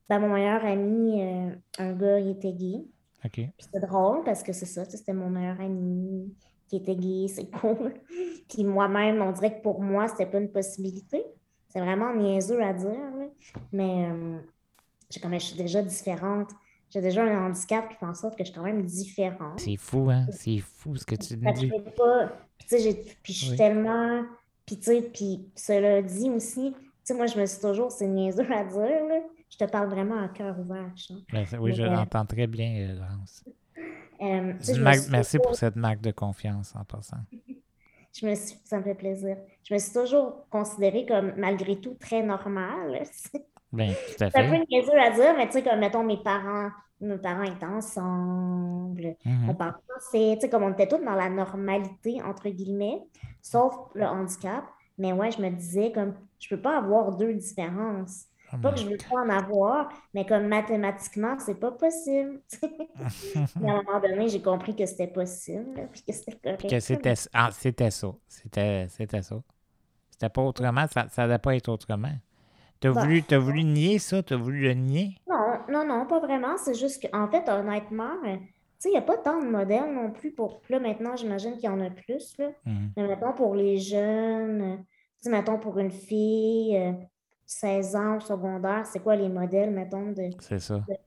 ben, 0.09 0.19
mon 0.19 0.29
meilleur 0.33 0.63
ami, 0.65 1.21
euh, 1.21 1.49
un 1.79 1.93
gars, 1.93 2.19
il 2.19 2.29
était 2.29 2.53
gay. 2.53 2.85
OK. 3.25 3.31
Puis 3.33 3.51
c'était 3.59 3.85
drôle 3.85 4.23
parce 4.23 4.43
que 4.43 4.53
c'est 4.53 4.65
ça, 4.65 4.85
tu 4.85 4.91
sais, 4.91 4.97
c'était 4.97 5.13
mon 5.13 5.29
meilleur 5.29 5.59
ami 5.59 6.33
qui 6.67 6.77
était 6.77 6.95
gay, 6.95 7.27
c'est 7.33 7.49
cool. 7.51 7.93
Puis 8.49 8.63
moi-même, 8.63 9.21
on 9.21 9.31
dirait 9.31 9.57
que 9.57 9.61
pour 9.63 9.81
moi, 9.81 10.07
c'était 10.07 10.25
pas 10.25 10.39
une 10.39 10.51
possibilité. 10.51 11.23
C'est 11.69 11.79
vraiment 11.81 12.13
niaiseux 12.15 12.61
à 12.63 12.73
dire, 12.73 12.89
là. 12.89 13.25
Mais 13.73 14.07
euh, 14.09 14.37
j'ai 15.09 15.19
comme, 15.19 15.33
je 15.33 15.39
suis 15.39 15.57
déjà 15.57 15.81
différente. 15.81 16.49
J'ai 16.89 17.01
déjà 17.01 17.23
un 17.23 17.47
handicap 17.47 17.89
qui 17.89 17.95
fait 17.97 18.05
en 18.05 18.13
sorte 18.13 18.37
que 18.37 18.45
je 18.45 18.49
suis 18.51 18.55
quand 18.57 18.63
même 18.63 18.83
différente. 18.83 19.59
C'est 19.59 19.75
fou, 19.75 20.09
hein? 20.09 20.25
C'est 20.31 20.59
fou 20.59 20.95
ce 20.95 21.05
que 21.05 21.15
tu 21.15 21.33
je 21.33 21.51
dis. 21.51 21.69
fais 21.69 21.91
pas. 21.97 22.31
Puis, 22.69 23.33
je 23.33 23.33
suis 23.33 23.51
Oui. 23.51 23.57
tellement. 23.57 24.23
Puis, 24.65 24.77
tu 24.77 24.83
sais, 24.83 25.01
puis 25.13 25.49
cela 25.55 26.01
dit 26.01 26.29
aussi, 26.29 26.73
tu 26.73 26.77
sais, 27.03 27.13
moi, 27.13 27.25
je 27.25 27.37
me 27.39 27.45
suis 27.45 27.59
toujours, 27.59 27.91
c'est 27.91 28.07
niaiseux 28.07 28.49
à 28.51 28.63
dire, 28.63 29.05
là. 29.05 29.19
Je 29.49 29.57
te 29.57 29.65
parle 29.71 29.89
vraiment 29.89 30.21
à 30.21 30.27
cœur 30.27 30.57
ouvert, 30.59 30.91
je. 30.95 31.13
Ben, 31.31 31.45
oui, 31.59 31.73
je 31.73 31.83
Mais- 31.83 31.89
l'entends 31.89 32.25
très 32.25 32.47
bien, 32.47 32.89
euh, 32.89 32.99
Laurence. 32.99 33.43
Euh, 34.21 34.53
C'est 34.59 34.75
une 34.75 34.81
marque- 34.81 35.07
merci 35.09 35.37
toujours- 35.37 35.51
pour 35.51 35.55
cette 35.55 35.75
marque 35.75 36.01
de 36.01 36.11
confiance 36.11 36.75
en 36.75 36.83
passant. 36.83 37.17
Je 38.19 38.25
me 38.25 38.33
suis, 38.33 38.57
ça 38.63 38.79
me 38.79 38.83
fait 38.83 38.95
plaisir. 38.95 39.37
Je 39.63 39.73
me 39.75 39.79
suis 39.79 39.93
toujours 39.93 40.47
considérée 40.49 41.05
comme, 41.05 41.33
malgré 41.37 41.79
tout, 41.79 41.93
très 41.99 42.23
normale. 42.23 43.01
C'est 43.11 43.45
Bien, 43.71 43.93
tout 43.93 44.23
à 44.23 44.27
un 44.27 44.29
peu 44.31 44.49
fait. 44.55 44.65
niaiseux 44.71 44.99
à 44.99 45.11
dire, 45.11 45.35
mais 45.37 45.45
tu 45.45 45.53
sais, 45.53 45.63
comme, 45.63 45.79
mettons, 45.79 46.03
mes 46.03 46.17
parents, 46.23 46.71
mes 46.99 47.17
parents 47.19 47.43
étaient 47.43 47.65
ensemble, 47.65 49.15
on 49.47 49.53
parle 49.53 49.75
français, 49.87 50.31
tu 50.35 50.41
sais, 50.41 50.49
comme 50.49 50.63
on 50.63 50.71
était 50.71 50.87
tous 50.87 50.97
dans 51.03 51.13
la 51.15 51.29
normalité, 51.29 52.19
entre 52.23 52.49
guillemets, 52.49 53.03
sauf 53.41 53.75
le 53.93 54.05
handicap. 54.05 54.63
Mais 54.97 55.13
ouais, 55.13 55.29
je 55.31 55.39
me 55.41 55.49
disais, 55.51 55.91
comme, 55.91 56.15
je 56.39 56.49
peux 56.49 56.61
pas 56.61 56.77
avoir 56.79 57.15
deux 57.15 57.33
différences. 57.35 58.25
Ah, 58.51 58.57
Pas 58.61 58.71
que 58.71 58.79
je 58.79 58.87
veux 58.87 58.97
pas 58.97 59.17
en 59.21 59.29
avoir, 59.29 59.89
mais 60.13 60.25
comme 60.25 60.47
mathématiquement, 60.47 61.37
c'est 61.39 61.59
pas 61.59 61.71
possible. 61.71 62.41
Mais 63.59 63.69
à 63.69 63.73
un 63.75 63.83
moment 63.83 63.99
donné, 63.99 64.29
j'ai 64.29 64.41
compris 64.41 64.75
que 64.75 64.85
c'était 64.85 65.07
possible, 65.07 65.89
puis 65.91 66.01
que 66.03 66.13
c'était 66.13 66.37
correct. 66.41 66.69
que 66.69 66.79
c'était 66.79 67.13
ah, 67.33 67.49
c'était 67.51 67.91
ça. 67.91 68.07
C'était 68.27 68.87
c'était 68.89 69.21
ça. 69.21 69.41
C'était 70.11 70.29
pas 70.29 70.41
autrement, 70.43 70.85
ça 70.87 71.07
ça 71.09 71.23
allait 71.23 71.39
pas 71.39 71.55
être 71.55 71.69
autrement. 71.69 72.13
T'as 72.79 72.91
Bah. 72.91 73.01
voulu, 73.01 73.23
t'as 73.23 73.39
voulu 73.39 73.63
nier 73.63 73.99
ça? 73.99 74.23
T'as 74.23 74.37
voulu 74.37 74.61
le 74.61 74.73
nier? 74.73 75.17
Non, 75.27 75.59
non, 75.69 75.85
non, 75.85 76.05
pas 76.05 76.19
vraiment. 76.19 76.57
C'est 76.57 76.75
juste 76.75 77.07
qu'en 77.09 77.27
fait, 77.29 77.49
honnêtement, 77.49 78.13
euh, 78.25 78.37
tu 78.37 78.43
sais, 78.79 78.89
il 78.89 78.91
n'y 78.91 78.97
a 78.97 79.01
pas 79.01 79.17
tant 79.17 79.41
de 79.41 79.47
modèles 79.47 79.93
non 79.93 80.11
plus 80.11 80.31
pour. 80.31 80.61
Là, 80.69 80.79
maintenant, 80.79 81.15
j'imagine 81.15 81.53
qu'il 81.55 81.65
y 81.65 81.69
en 81.69 81.81
a 81.81 81.89
plus, 81.89 82.37
là. 82.37 82.49
Mhm. 82.65 82.91
Mais 82.95 83.07
mettons 83.07 83.33
pour 83.33 83.55
les 83.55 83.77
jeunes, 83.79 84.83
tu 85.23 85.29
mettons 85.29 85.57
pour 85.59 85.79
une 85.79 85.91
fille, 85.91 86.77
euh, 86.77 86.93
16 87.47 87.95
ans 87.95 88.17
au 88.17 88.19
secondaire, 88.19 88.85
c'est 88.85 88.99
quoi 88.99 89.15
les 89.15 89.29
modèles, 89.29 89.71
mettons, 89.71 90.11
de, 90.11 90.29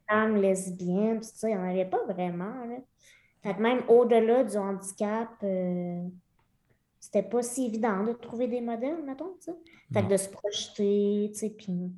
femmes 0.08 0.40
lesbiennes, 0.40 1.20
tout 1.20 1.28
ça, 1.34 1.48
il 1.48 1.56
n'y 1.56 1.60
en 1.60 1.68
avait 1.68 1.84
pas 1.84 2.02
vraiment, 2.06 2.64
là. 2.64 2.76
Fait 3.42 3.54
que 3.54 3.60
même 3.60 3.82
au-delà 3.88 4.44
du 4.44 4.56
handicap, 4.56 5.28
euh, 5.44 6.02
c'était 6.98 7.22
pas 7.22 7.42
si 7.42 7.66
évident 7.66 8.04
de 8.04 8.12
trouver 8.12 8.48
des 8.48 8.60
modèles, 8.60 9.02
mettons, 9.04 9.34
tu 9.38 9.52
sais. 9.52 9.56
Fait 9.92 10.02
que 10.02 10.08
de 10.08 10.16
se 10.16 10.28
projeter, 10.28 11.30
tu 11.32 11.38
sais, 11.38 11.50
puis... 11.50 11.92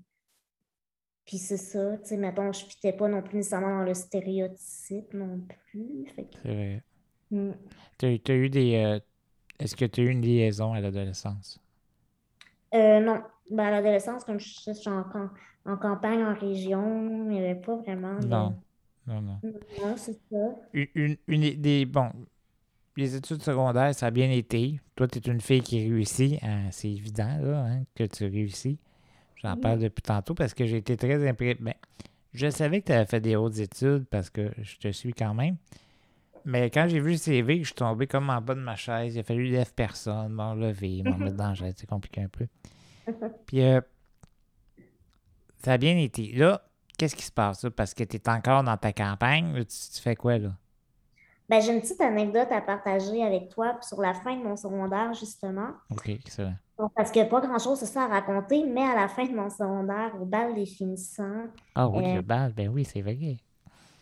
Puis 1.25 1.39
c'est 1.39 1.57
ça, 1.57 1.99
tu 1.99 2.09
sais, 2.09 2.17
mettons, 2.17 2.53
je 2.53 2.65
fitais 2.65 2.93
pas 2.93 3.09
non 3.09 3.23
plus 3.23 3.37
nécessairement 3.37 3.79
dans 3.79 3.85
le 3.85 3.95
stéréotype 3.95 5.15
non 5.15 5.41
plus. 5.71 6.07
Fait 6.17 6.25
que, 6.25 6.37
C'est 6.43 6.53
vrai. 6.53 6.83
T'as 7.97 8.11
eu- 8.11 8.21
t'as 8.21 8.35
eu 8.35 8.51
des. 8.51 8.75
euh, 8.75 8.99
Est-ce 9.61 9.77
que 9.77 9.85
tu 9.85 10.01
as 10.01 10.05
eu 10.05 10.09
une 10.09 10.23
liaison 10.23 10.73
à 10.73 10.81
l'adolescence? 10.81 11.61
Euh, 12.75 13.01
non, 13.01 13.23
ben, 13.53 13.65
à 13.67 13.71
l'adolescence, 13.71 14.25
comme 14.25 14.39
je 14.41 14.49
je 14.67 14.73
suis 14.73 14.91
en, 14.91 15.05
en 15.67 15.77
campagne, 15.77 16.23
en 16.25 16.35
région, 16.35 17.25
il 17.25 17.29
n'y 17.31 17.39
avait 17.39 17.61
pas 17.61 17.77
vraiment 17.77 18.19
de... 18.19 18.27
Non. 18.27 18.57
Non, 19.07 19.21
non. 19.21 19.41
Non, 19.43 19.95
c'est 19.97 20.13
ça. 20.31 20.37
Une, 20.73 20.87
une- 20.95 21.17
une- 21.27 21.61
des, 21.61 21.85
bon, 21.87 22.11
les 22.97 23.17
études 23.17 23.43
secondaires, 23.43 23.95
ça 23.95 24.07
a 24.07 24.11
bien 24.11 24.31
été. 24.31 24.81
Toi, 24.97 25.09
tu 25.09 25.19
es 25.19 25.23
une 25.33 25.41
fille 25.41 25.63
qui 25.63 25.81
réussit. 25.89 26.43
hein, 26.43 26.69
c'est 26.71 26.91
évident 26.91 27.39
là, 27.41 27.65
hein, 27.67 27.83
que 27.95 28.05
tu 28.05 28.25
réussis. 28.27 28.79
J'en 29.37 29.57
parle 29.57 29.81
depuis 29.81 30.03
tantôt 30.03 30.35
parce 30.35 30.55
que 30.55 30.67
j'ai 30.67 30.79
été 30.79 30.97
très 30.97 31.29
imprégné. 31.29 31.57
Ben, 31.61 31.75
je 32.35 32.49
savais 32.51 32.81
que 32.81 32.87
tu 32.87 32.93
avais 32.93 33.07
fait 33.07 33.21
des 33.21 33.37
hautes 33.37 33.59
études 33.59 34.07
parce 34.11 34.31
que 34.31 34.51
je 34.63 34.77
te 34.79 34.93
suis 34.93 35.13
quand 35.15 35.35
même. 35.35 35.57
Mais 36.45 36.71
quand 36.71 36.89
j'ai 36.89 37.01
vu 37.01 37.13
le 37.13 37.17
CV, 37.17 37.59
je 37.61 37.67
suis 37.67 37.75
tombé 37.75 38.07
comme 38.07 38.31
en 38.31 38.41
bas 38.41 38.55
de 38.55 38.61
ma 38.61 38.77
chaise. 38.77 39.15
Il 39.15 39.21
a 39.21 39.23
fallu 39.23 39.49
lève 39.49 39.73
personne, 39.75 40.33
m'en 40.33 40.55
lever, 40.55 41.03
m'en 41.03 41.19
mettre 41.19 41.37
dans 41.37 41.49
la 41.51 41.55
chaise. 41.55 41.75
C'est 41.77 41.89
compliqué 41.89 42.23
un 42.23 42.29
peu. 42.29 42.47
Puis, 43.47 43.63
euh, 43.63 43.81
ça 45.65 45.73
a 45.73 45.79
bien 45.79 45.97
été. 45.97 46.33
Là, 46.33 46.63
qu'est-ce 46.99 47.17
qui 47.17 47.25
se 47.25 47.33
passe 47.33 47.63
là? 47.65 47.71
Parce 47.71 47.95
que 47.95 48.05
tu 48.05 48.17
es 48.17 48.29
encore 48.29 48.63
dans 48.65 48.77
ta 48.77 48.93
campagne. 48.93 49.55
Tu, 49.65 49.77
tu 49.95 50.01
fais 50.01 50.17
quoi 50.17 50.39
là? 50.39 50.51
Ben, 51.49 51.61
j'ai 51.61 51.73
une 51.75 51.81
petite 51.81 52.01
anecdote 52.01 52.49
à 52.51 52.61
partager 52.61 53.23
avec 53.23 53.49
toi 53.51 53.77
sur 53.83 54.01
la 54.01 54.15
fin 54.15 54.37
de 54.37 54.43
mon 54.43 54.57
secondaire, 54.57 55.13
justement. 55.15 55.69
OK, 55.91 56.09
excellent. 56.09 56.55
Donc, 56.79 56.93
parce 56.97 57.13
que 57.13 57.25
pas 57.29 57.41
grand-chose, 57.41 57.79
c'est 57.79 57.87
ça 57.87 58.05
à 58.05 58.09
raconter, 58.09 58.65
mais 58.65 58.83
à 58.83 58.95
la 58.95 59.09
fin 59.09 59.27
de 59.27 59.35
mon 59.35 59.51
secondaire, 59.51 60.13
au 60.21 60.25
bal 60.25 60.55
des 60.55 60.67
finissants, 60.67 61.47
Ah 61.75 61.89
oui, 61.89 62.05
Euh, 62.07 62.15
le 62.17 62.23
bal, 62.23 62.53
ben 62.55 62.69
oui, 62.69 62.85
c'est 62.85 63.03
vrai. 63.03 63.37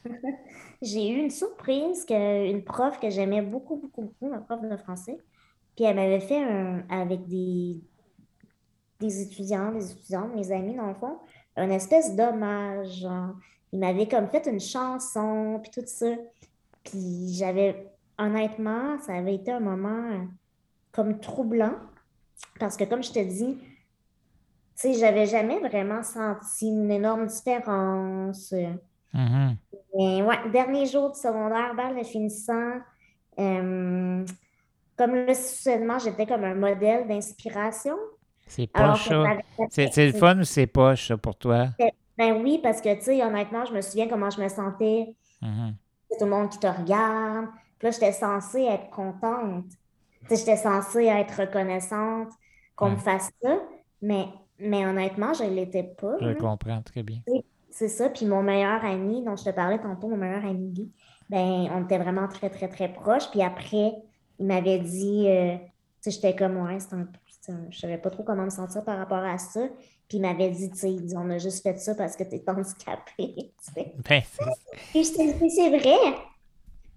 j'ai 0.82 1.10
eu 1.10 1.18
une 1.18 1.30
surprise 1.30 2.04
qu'une 2.04 2.62
prof 2.64 2.98
que 3.00 3.10
j'aimais 3.10 3.42
beaucoup, 3.42 3.76
beaucoup, 3.76 4.02
beaucoup, 4.02 4.28
ma 4.30 4.38
prof 4.38 4.60
de 4.62 4.76
français, 4.76 5.18
puis 5.74 5.84
elle 5.84 5.96
m'avait 5.96 6.20
fait 6.20 6.42
un, 6.42 6.84
avec 6.88 7.26
des, 7.26 7.80
des 9.00 9.22
étudiants, 9.22 9.72
des 9.72 9.92
étudiantes, 9.92 10.34
mes 10.34 10.52
amis, 10.52 10.74
dans 10.74 10.86
le 10.88 10.94
fond, 10.94 11.18
une 11.56 11.72
espèce 11.72 12.14
d'hommage. 12.14 13.00
genre. 13.00 13.34
Il 13.72 13.78
m'avait 13.78 14.08
comme 14.08 14.28
fait 14.28 14.46
une 14.46 14.60
chanson, 14.60 15.60
puis 15.62 15.70
tout 15.70 15.86
ça. 15.86 16.06
Puis 16.84 17.32
j'avais, 17.34 17.86
honnêtement, 18.18 18.98
ça 19.00 19.14
avait 19.14 19.34
été 19.36 19.52
un 19.52 19.60
moment 19.60 20.10
euh, 20.12 20.24
comme 20.92 21.20
troublant, 21.20 21.74
parce 22.58 22.76
que 22.76 22.84
comme 22.84 23.02
je 23.02 23.12
te 23.12 23.22
dis, 23.22 23.58
tu 23.58 23.66
sais, 24.74 24.94
j'avais 24.94 25.26
jamais 25.26 25.58
vraiment 25.60 26.02
senti 26.02 26.68
une 26.68 26.90
énorme 26.90 27.26
différence. 27.26 28.54
Mhm. 29.12 29.56
mais 29.96 30.22
ouais, 30.22 30.50
dernier 30.52 30.86
jour 30.86 31.10
du 31.10 31.18
secondaire, 31.18 31.74
bal 31.74 31.96
de 31.98 32.04
finissant. 32.04 32.74
euh, 33.38 34.24
comme 34.96 35.14
là, 35.14 35.34
soudainement, 35.34 35.98
j'étais 35.98 36.26
comme 36.26 36.44
un 36.44 36.54
modèle 36.54 37.08
d'inspiration. 37.08 37.96
C'est 38.50 38.66
poche, 38.66 39.08
ça. 39.08 39.24
C'est 39.70 40.06
le 40.06 40.12
fun 40.12 40.38
ou 40.40 40.44
c'est 40.44 40.66
poche, 40.66 41.08
ça, 41.08 41.16
pour 41.16 41.36
toi? 41.36 41.68
Ben 42.18 42.42
oui, 42.42 42.58
parce 42.62 42.80
que, 42.80 42.92
tu 42.96 43.02
sais, 43.02 43.24
honnêtement, 43.24 43.64
je 43.64 43.72
me 43.72 43.80
souviens 43.80 44.08
comment 44.08 44.28
je 44.28 44.42
me 44.42 44.48
sentais. 44.48 45.14
Mhm. 45.40 45.74
C'est 46.10 46.18
tout 46.18 46.24
le 46.24 46.30
monde 46.30 46.50
qui 46.50 46.58
te 46.58 46.66
regarde. 46.66 47.46
Puis 47.78 47.86
là, 47.86 47.90
j'étais 47.92 48.12
censée 48.12 48.64
être 48.64 48.90
contente. 48.90 49.64
Tu 50.22 50.26
sais, 50.28 50.36
j'étais 50.36 50.56
censée 50.56 51.04
être 51.04 51.40
reconnaissante 51.40 52.28
qu'on 52.74 52.90
me 52.90 52.96
fasse 52.96 53.30
ça. 53.40 53.58
Mais, 54.02 54.26
mais 54.58 54.84
honnêtement, 54.84 55.32
je 55.32 55.44
ne 55.44 55.54
l'étais 55.54 55.84
pas. 55.84 56.16
Je 56.20 56.32
comprends 56.32 56.82
très 56.82 57.02
bien. 57.02 57.20
C'est 57.70 57.88
ça. 57.88 58.10
Puis 58.10 58.26
mon 58.26 58.42
meilleur 58.42 58.84
ami, 58.84 59.22
dont 59.24 59.36
je 59.36 59.44
te 59.44 59.50
parlais 59.50 59.78
tantôt, 59.78 60.08
mon 60.08 60.16
meilleur 60.16 60.44
ami 60.44 60.70
Guy, 60.72 60.92
ben, 61.30 61.70
on 61.72 61.84
était 61.84 61.98
vraiment 61.98 62.26
très, 62.26 62.50
très, 62.50 62.68
très 62.68 62.92
proches. 62.92 63.30
Puis 63.30 63.42
après, 63.42 63.92
il 64.40 64.46
m'avait 64.46 64.80
dit, 64.80 65.26
euh, 65.28 65.56
tu 66.02 66.10
sais, 66.10 66.10
j'étais 66.10 66.34
comme, 66.34 66.56
ouais, 66.56 66.80
c'est 66.80 66.94
un 66.94 67.04
peu, 67.04 67.18
je 67.70 67.78
savais 67.78 67.98
pas 67.98 68.10
trop 68.10 68.22
comment 68.22 68.44
me 68.44 68.50
sentir 68.50 68.84
par 68.84 68.98
rapport 68.98 69.24
à 69.24 69.38
ça. 69.38 69.68
Puis 70.08 70.18
il 70.18 70.22
m'avait 70.22 70.50
dit, 70.50 70.70
tu 70.70 70.76
sais, 70.76 70.96
on 71.16 71.30
a 71.30 71.38
juste 71.38 71.62
fait 71.62 71.78
ça 71.78 71.94
parce 71.94 72.16
que 72.16 72.24
tu 72.28 72.36
es 72.36 72.44
handicapé. 72.48 73.52
Ben, 74.08 74.22
c'est 74.32 74.54
Puis 74.92 75.04
vrai. 75.70 76.14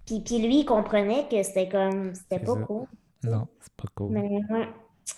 Puis, 0.05 0.19
puis 0.21 0.39
lui, 0.39 0.59
il 0.59 0.65
comprenait 0.65 1.27
que 1.29 1.41
c'était 1.43 1.69
comme, 1.69 2.13
c'était 2.13 2.39
pas 2.39 2.55
ça. 2.55 2.61
cool. 2.61 2.87
non, 3.23 3.47
c'est 3.59 3.73
pas 3.73 3.87
cool. 3.95 4.11
Mais 4.11 4.41
ouais. 4.49 4.67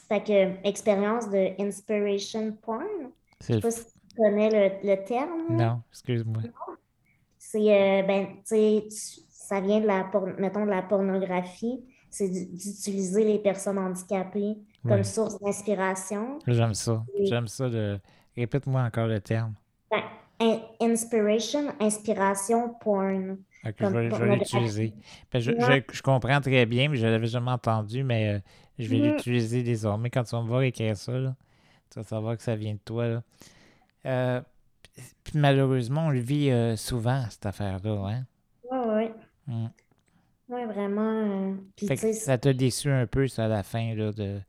Fait 0.08 0.24
que, 0.24 0.68
expérience 0.68 1.30
de 1.30 1.60
inspiration 1.62 2.52
porn. 2.62 2.84
Je 3.42 3.54
le 3.54 3.56
sais 3.56 3.62
pas 3.62 3.72
si 3.72 3.86
tu 3.86 4.16
connais 4.18 4.50
le, 4.50 4.88
le 4.88 5.04
terme. 5.04 5.58
Non, 5.58 5.82
excuse-moi. 5.92 6.44
C'est, 7.38 7.60
euh, 7.60 8.04
ben, 8.04 8.28
tu 8.28 8.42
sais, 8.46 8.86
ça 9.30 9.62
vient 9.62 9.80
de 9.80 9.88
la, 9.88 10.10
mettons, 10.38 10.66
de 10.66 10.72
la 10.72 10.82
pornographie. 10.82 11.84
C'est 12.10 12.30
d'utiliser 12.30 13.24
les 13.24 13.40
personnes 13.40 13.78
handicapées 13.78 14.58
comme 14.88 14.98
Ouais. 14.98 15.04
source 15.04 15.40
d'inspiration. 15.40 16.40
J'aime 16.48 16.74
ça. 16.74 17.04
Oui. 17.18 17.26
J'aime 17.28 17.48
ça. 17.48 17.70
De... 17.70 18.00
Répète-moi 18.36 18.82
encore 18.82 19.08
le 19.08 19.20
terme. 19.20 19.54
Ben, 19.92 20.02
in- 20.42 20.60
inspiration, 20.82 21.74
inspiration, 21.80 22.74
porn. 22.82 23.38
Ok, 23.66 23.76
Comme 23.80 23.94
je 24.12 24.16
vais, 24.16 24.36
l'utiliser. 24.36 24.94
Ben, 25.32 25.40
je, 25.40 25.52
Ouais. 25.52 25.84
je- 25.90 25.96
je 25.98 26.02
comprends 26.02 26.40
très 26.42 26.66
bien, 26.66 26.90
mais 26.90 26.98
je 26.98 27.08
l'avais 27.08 27.26
jamais 27.28 27.52
entendu, 27.52 28.04
mais 28.04 28.36
euh, 28.36 28.40
je 28.78 28.88
vais 28.90 28.98
Mhm. 29.00 29.04
l'utiliser 29.14 29.64
désormais. 29.64 30.10
Quand 30.10 30.24
tu 30.24 30.36
vas 30.36 30.42
me 30.44 30.48
voir 30.48 30.62
écrire 30.62 30.96
ça, 30.98 31.14
là, 31.14 31.36
tu 31.92 32.00
vas 32.00 32.04
savoir 32.04 32.38
que 32.38 32.44
ça 32.44 32.56
vient 32.56 32.74
de 32.74 32.80
toi. 32.86 33.08
Là. 33.08 33.24
Euh, 34.06 34.42
puis 35.24 35.40
malheureusement, 35.40 36.08
on 36.08 36.10
le 36.12 36.20
vit 36.20 36.52
euh, 36.52 36.76
souvent, 36.76 37.24
cette 37.30 37.46
affaire-là. 37.46 38.08
Hein? 38.08 38.26
Ouais, 38.72 38.88
ouais. 38.96 39.12
Mm. 39.48 39.66
Ouais, 40.50 40.66
vraiment. 40.68 41.02
euh, 41.02 41.56
Puis, 41.76 41.88
ça 42.14 42.38
t'a 42.38 42.54
déçu 42.54 42.90
un 42.92 43.08
peu, 43.08 43.28
ça, 43.28 43.46
à 43.46 43.48
la 43.48 43.64
fin, 43.64 43.96
là, 43.96 44.12
de... 44.12 44.40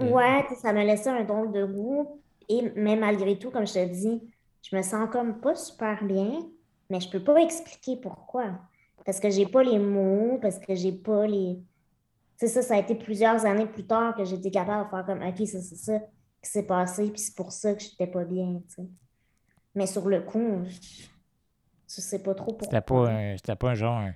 Ouais, 0.00 0.46
ça 0.56 0.72
me 0.72 0.82
laissait 0.84 1.10
un 1.10 1.24
drôle 1.24 1.52
de 1.52 1.64
goût. 1.64 2.20
Et 2.48 2.72
mais 2.76 2.96
malgré 2.96 3.38
tout, 3.38 3.50
comme 3.50 3.66
je 3.66 3.74
te 3.74 3.86
dis, 3.86 4.22
je 4.62 4.76
me 4.76 4.82
sens 4.82 5.08
comme 5.10 5.40
pas 5.40 5.54
super 5.54 6.04
bien, 6.04 6.40
mais 6.90 7.00
je 7.00 7.10
peux 7.10 7.22
pas 7.22 7.36
expliquer 7.40 7.96
pourquoi. 7.96 8.52
Parce 9.04 9.20
que 9.20 9.30
j'ai 9.30 9.46
pas 9.46 9.62
les 9.62 9.78
mots, 9.78 10.38
parce 10.42 10.58
que 10.58 10.74
j'ai 10.74 10.92
pas 10.92 11.26
les. 11.26 11.58
C'est 12.36 12.48
ça, 12.48 12.62
ça 12.62 12.74
a 12.74 12.78
été 12.78 12.94
plusieurs 12.94 13.44
années 13.46 13.66
plus 13.66 13.86
tard 13.86 14.14
que 14.16 14.24
j'étais 14.24 14.50
capable 14.50 14.86
de 14.86 14.90
faire 14.90 15.06
comme, 15.06 15.22
OK, 15.22 15.46
ça, 15.46 15.60
c'est 15.60 15.76
ça 15.76 16.00
qui 16.42 16.50
s'est 16.50 16.66
passé, 16.66 17.10
puis 17.10 17.20
c'est 17.20 17.36
pour 17.36 17.52
ça 17.52 17.74
que 17.74 17.82
j'étais 17.82 18.06
pas 18.06 18.24
bien, 18.24 18.62
tu 18.68 18.74
sais. 18.76 18.88
Mais 19.74 19.86
sur 19.86 20.08
le 20.08 20.22
coup, 20.22 20.64
je, 20.66 21.06
je 21.88 22.00
sais 22.00 22.22
pas 22.22 22.34
trop 22.34 22.52
C'était 22.62 22.80
pourquoi. 22.80 22.80
pas, 22.80 23.10
un, 23.10 23.36
c'était 23.36 23.56
pas 23.56 23.70
un 23.70 23.74
genre 23.74 23.98
un, 23.98 24.14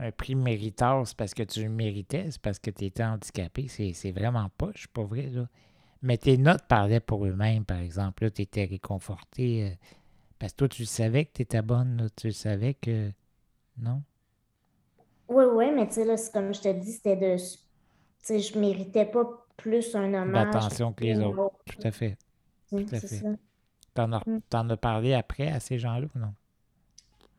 un 0.00 0.12
prix 0.12 0.34
méritoire, 0.36 1.06
c'est 1.06 1.16
parce 1.16 1.34
que 1.34 1.44
tu 1.44 1.62
le 1.62 1.70
méritais, 1.70 2.30
c'est 2.32 2.42
parce 2.42 2.58
que 2.58 2.70
tu 2.72 2.86
étais 2.86 3.04
handicapé. 3.04 3.68
C'est, 3.68 4.12
vraiment 4.12 4.50
pas, 4.58 4.70
je 4.74 4.80
suis 4.80 4.88
pas 4.88 5.04
vrai, 5.04 5.28
là. 5.28 5.48
Mais 6.02 6.18
tes 6.18 6.38
notes 6.38 6.64
parlaient 6.68 7.00
pour 7.00 7.26
eux-mêmes, 7.26 7.64
par 7.66 7.78
exemple. 7.80 8.24
Là, 8.24 8.30
tu 8.30 8.42
étais 8.42 8.64
réconforté. 8.66 9.64
euh, 9.72 9.76
parce 10.38 10.52
que 10.52 10.58
toi, 10.58 10.68
tu 10.68 10.86
savais 10.86 11.26
que 11.26 11.32
tu 11.34 11.42
étais 11.42 11.62
bonne, 11.62 11.98
là, 11.98 12.08
tu 12.16 12.32
savais 12.32 12.74
que. 12.74 13.12
Non? 13.78 14.02
Oui, 15.28 15.44
oui, 15.54 15.70
mais 15.74 15.86
tu 15.86 15.94
sais, 15.94 16.04
là, 16.04 16.16
c'est 16.16 16.32
comme 16.32 16.52
je 16.54 16.60
te 16.60 16.72
dis, 16.72 16.92
c'était 16.92 17.16
de. 17.16 17.36
Tu 17.36 17.58
sais, 18.22 18.40
je 18.40 18.58
méritais 18.58 19.06
pas 19.06 19.24
plus 19.56 19.94
un 19.94 20.12
hommage 20.14 20.52
D'attention 20.52 20.92
que 20.92 21.04
les 21.04 21.20
autres. 21.20 21.52
Tout 21.66 21.86
à 21.86 21.90
fait. 21.90 22.16
sais, 22.66 22.84
tout 22.84 22.94
à 22.94 23.00
fait. 23.00 23.22
T'en 23.94 24.12
as, 24.12 24.22
Mm. 24.26 24.70
as 24.70 24.76
parlé 24.76 25.14
après 25.14 25.48
à 25.48 25.60
ces 25.60 25.78
gens-là 25.78 26.06
ou 26.14 26.18
non? 26.18 26.34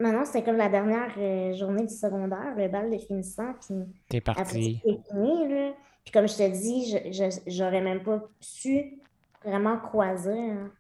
Maintenant, 0.02 0.26
c'était 0.26 0.44
comme 0.44 0.58
la 0.58 0.70
dernière 0.70 1.14
euh, 1.18 1.54
journée 1.54 1.86
du 1.86 1.94
secondaire, 1.94 2.56
le 2.58 2.68
bal 2.68 2.90
de 2.92 2.98
finissant, 2.98 3.54
puis 3.66 3.76
T'es 4.10 4.22
parti. 4.22 4.82
c'est 4.84 4.98
fini, 5.10 5.48
là. 5.48 5.74
Puis 6.04 6.12
comme 6.12 6.28
je 6.28 6.36
te 6.36 6.50
dis, 6.52 6.90
je, 7.14 7.40
j'aurais 7.48 7.82
même 7.82 8.02
pas 8.04 8.22
su 8.40 9.00
vraiment 9.46 9.78
croiser. 9.78 10.32
hein. 10.52 10.72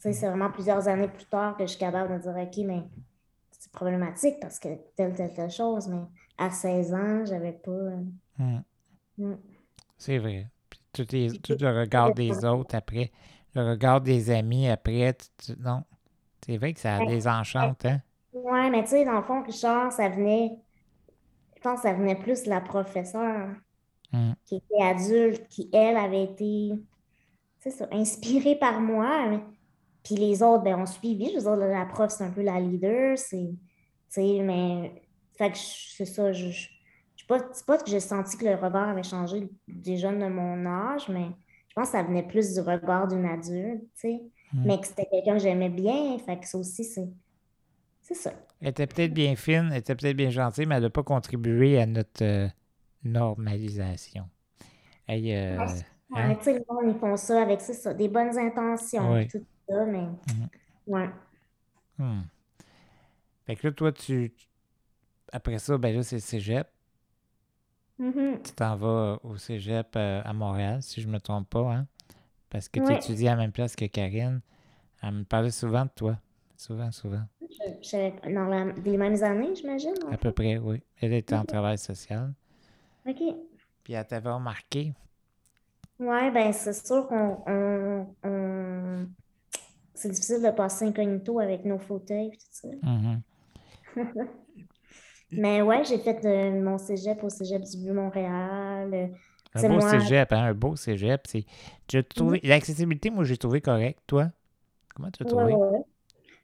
Tu 0.00 0.02
sais, 0.08 0.12
c'est 0.12 0.28
vraiment 0.28 0.50
plusieurs 0.50 0.86
années 0.88 1.08
plus 1.08 1.26
tard 1.26 1.56
que 1.56 1.62
je 1.64 1.70
suis 1.70 1.78
capable 1.78 2.14
de 2.14 2.18
dire, 2.22 2.34
OK, 2.36 2.64
mais 2.66 2.82
c'est 3.52 3.70
problématique 3.72 4.36
parce 4.40 4.58
que 4.58 4.68
telle, 4.96 5.14
telle, 5.14 5.32
telle 5.32 5.50
chose, 5.50 5.86
mais 5.88 6.02
à 6.36 6.50
16 6.50 6.92
ans, 6.92 7.24
j'avais 7.24 7.52
pas... 7.52 7.70
euh, 7.70 7.96
Mm. 8.38 8.58
mm. 9.18 9.36
C'est 9.96 10.18
vrai. 10.18 10.48
Puis 10.68 10.80
tout, 10.92 11.06
les- 11.12 11.38
tout 11.38 11.56
le 11.60 11.80
regard 11.80 12.12
des 12.12 12.44
autres 12.44 12.74
après, 12.74 13.12
le 13.54 13.70
regard 13.70 14.00
des 14.00 14.30
amis 14.30 14.68
après, 14.68 15.14
tu- 15.14 15.54
tu- 15.54 15.60
non. 15.62 15.84
C'est 16.44 16.58
vrai 16.58 16.74
que 16.74 16.80
ça 16.80 16.98
Ouais. 16.98 17.06
les 17.06 17.28
enchante, 17.28 17.84
hein? 17.86 18.00
Ouais, 18.44 18.70
mais 18.70 18.82
tu 18.84 18.90
sais, 18.90 19.04
dans 19.04 19.16
le 19.16 19.22
fond, 19.22 19.42
Richard, 19.42 19.90
ça 19.92 20.08
venait... 20.08 20.58
Je 21.56 21.60
pense 21.62 21.80
que 21.80 21.88
ça 21.88 21.94
venait 21.94 22.16
plus 22.16 22.42
de 22.44 22.50
la 22.50 22.60
professeure. 22.60 23.48
Mm. 24.12 24.32
qui 24.44 24.56
était 24.56 24.82
adulte, 24.82 25.48
qui, 25.48 25.68
elle, 25.72 25.96
avait 25.96 26.22
été, 26.24 26.70
c'est 27.58 27.70
ça, 27.70 27.88
inspirée 27.90 28.54
par 28.56 28.80
moi. 28.80 29.26
mais- 29.28 29.40
Puis 30.04 30.14
les 30.14 30.40
autres, 30.42 30.62
ben, 30.62 30.78
ont 30.78 30.86
suivi. 30.86 31.30
Je 31.30 31.34
veux 31.36 31.40
dire, 31.40 31.56
la 31.56 31.86
prof, 31.86 32.10
c'est 32.12 32.22
un 32.24 32.30
peu 32.30 32.42
la 32.42 32.60
leader. 32.60 33.18
C'est, 33.18 33.48
tu 33.48 33.56
sais, 34.10 34.40
mais, 34.42 35.02
fait 35.36 35.50
que 35.50 35.56
je- 35.56 35.94
c'est 35.96 36.04
ça. 36.04 36.32
Je, 36.32 36.50
je, 36.50 36.68
je- 37.16 37.26
pas, 37.26 37.40
c'est 37.52 37.66
pas 37.66 37.78
que 37.78 37.90
j'ai 37.90 37.98
senti 38.00 38.36
que 38.36 38.44
le 38.44 38.54
regard 38.54 38.88
avait 38.90 39.02
changé 39.02 39.48
des 39.66 39.96
jeunes 39.96 40.20
de 40.20 40.26
mon 40.28 40.64
âge, 40.66 41.08
mais 41.08 41.26
je 41.68 41.74
pense 41.74 41.86
que 41.88 41.92
ça 41.98 42.02
venait 42.04 42.22
plus 42.22 42.54
du 42.54 42.60
regard 42.60 43.08
d'une 43.08 43.24
adulte, 43.24 43.82
tu 43.82 43.88
sais. 43.94 44.22
Mm. 44.52 44.64
Mais 44.66 44.78
que 44.80 44.86
c'était 44.86 45.06
quelqu'un 45.10 45.32
que 45.32 45.40
j'aimais 45.42 45.70
bien. 45.70 46.18
Fait 46.20 46.38
que 46.38 46.46
ça 46.46 46.58
aussi, 46.58 46.84
c'est, 46.84 47.08
c'est 48.04 48.14
ça. 48.14 48.32
Elle 48.60 48.68
était 48.68 48.86
peut-être 48.86 49.14
bien 49.14 49.34
fine, 49.34 49.70
elle 49.72 49.78
était 49.78 49.94
peut-être 49.94 50.16
bien 50.16 50.28
gentille, 50.28 50.66
mais 50.66 50.76
elle 50.76 50.82
n'a 50.82 50.90
pas 50.90 51.02
contribué 51.02 51.80
à 51.80 51.86
notre 51.86 52.22
euh, 52.22 52.48
normalisation. 53.02 54.28
Hey, 55.08 55.34
euh, 55.34 55.58
Ouais, 56.10 56.20
hein? 56.20 56.34
Tu 56.36 56.44
sais, 56.44 56.64
ils 56.86 56.94
font 56.94 57.16
ça 57.16 57.42
avec 57.42 57.60
c'est 57.62 57.72
ça, 57.72 57.94
des 57.94 58.08
bonnes 58.08 58.38
intentions, 58.38 59.16
puis 59.16 59.28
tout 59.28 59.44
ça, 59.68 59.84
mais, 59.86 60.06
ouais. 60.86 61.08
hmm. 61.98 62.20
Fait 63.46 63.56
que 63.56 63.66
là, 63.66 63.72
toi, 63.72 63.90
tu. 63.90 64.32
Après 65.32 65.58
ça, 65.58 65.78
ben 65.78 65.96
là, 65.96 66.02
c'est 66.02 66.16
le 66.16 66.20
cégep. 66.20 66.68
Mhm. 67.98 68.42
Tu 68.44 68.52
t'en 68.52 68.76
vas 68.76 69.18
au 69.22 69.36
cégep 69.36 69.96
euh, 69.96 70.20
à 70.24 70.32
Montréal, 70.32 70.82
si 70.82 71.00
je 71.00 71.08
me 71.08 71.18
trompe 71.18 71.48
pas, 71.48 71.72
hein? 71.72 71.86
Parce 72.50 72.68
que 72.68 72.80
tu 72.80 72.92
étudies 72.92 73.28
à 73.28 73.32
la 73.32 73.36
même 73.38 73.52
place 73.52 73.74
que 73.74 73.86
Karine. 73.86 74.40
Elle 75.02 75.12
me 75.12 75.24
parlait 75.24 75.50
souvent 75.50 75.84
de 75.84 75.90
toi. 75.94 76.18
Souvent, 76.56 76.90
souvent. 76.92 77.24
Dans 78.32 78.46
la- 78.46 78.72
les 78.84 78.96
mêmes 78.96 79.22
années, 79.22 79.54
j'imagine. 79.54 79.94
À 80.10 80.16
peu 80.16 80.32
près, 80.32 80.58
oui. 80.58 80.82
Elle 81.00 81.12
était 81.14 81.34
en 81.34 81.44
travail 81.44 81.78
social. 81.78 82.32
OK. 83.06 83.22
Puis 83.82 83.92
elle 83.92 84.06
t'avait 84.06 84.30
remarqué. 84.30 84.92
Ouais, 85.98 86.30
ben 86.30 86.52
c'est 86.52 86.72
sûr 86.72 87.06
qu'on 87.06 87.38
on, 87.46 88.06
on- 88.24 89.06
c'est 89.94 90.08
difficile 90.08 90.42
de 90.42 90.50
passer 90.50 90.86
incognito 90.86 91.38
avec 91.38 91.64
nos 91.64 91.78
fauteuils 91.78 92.28
et 92.28 92.36
tout 92.36 92.46
ça. 92.50 92.68
Mhm. 92.82 93.22
Mais 95.32 95.62
ouais, 95.62 95.84
j'ai 95.84 95.98
fait 95.98 96.24
euh, 96.24 96.62
mon 96.62 96.78
cégep 96.78 97.22
au 97.22 97.28
cégep 97.28 97.62
du 97.62 97.78
Vieux-Montréal. 97.78 99.10
Un 99.54 99.62
beau 99.62 99.68
moi- 99.68 99.90
cégep, 100.00 100.32
hein? 100.32 100.44
Un 100.44 100.54
beau 100.54 100.76
cégep. 100.76 101.26
L'accessibilité, 102.42 103.10
moi, 103.10 103.24
j'ai 103.24 103.36
trouvé 103.36 103.60
correct. 103.60 104.00
Toi? 104.06 104.30
Comment 104.94 105.10
tu 105.10 105.22
as 105.22 105.26
trouvé? 105.26 105.54
ouais, 105.54 105.54
ouais. 105.54 105.84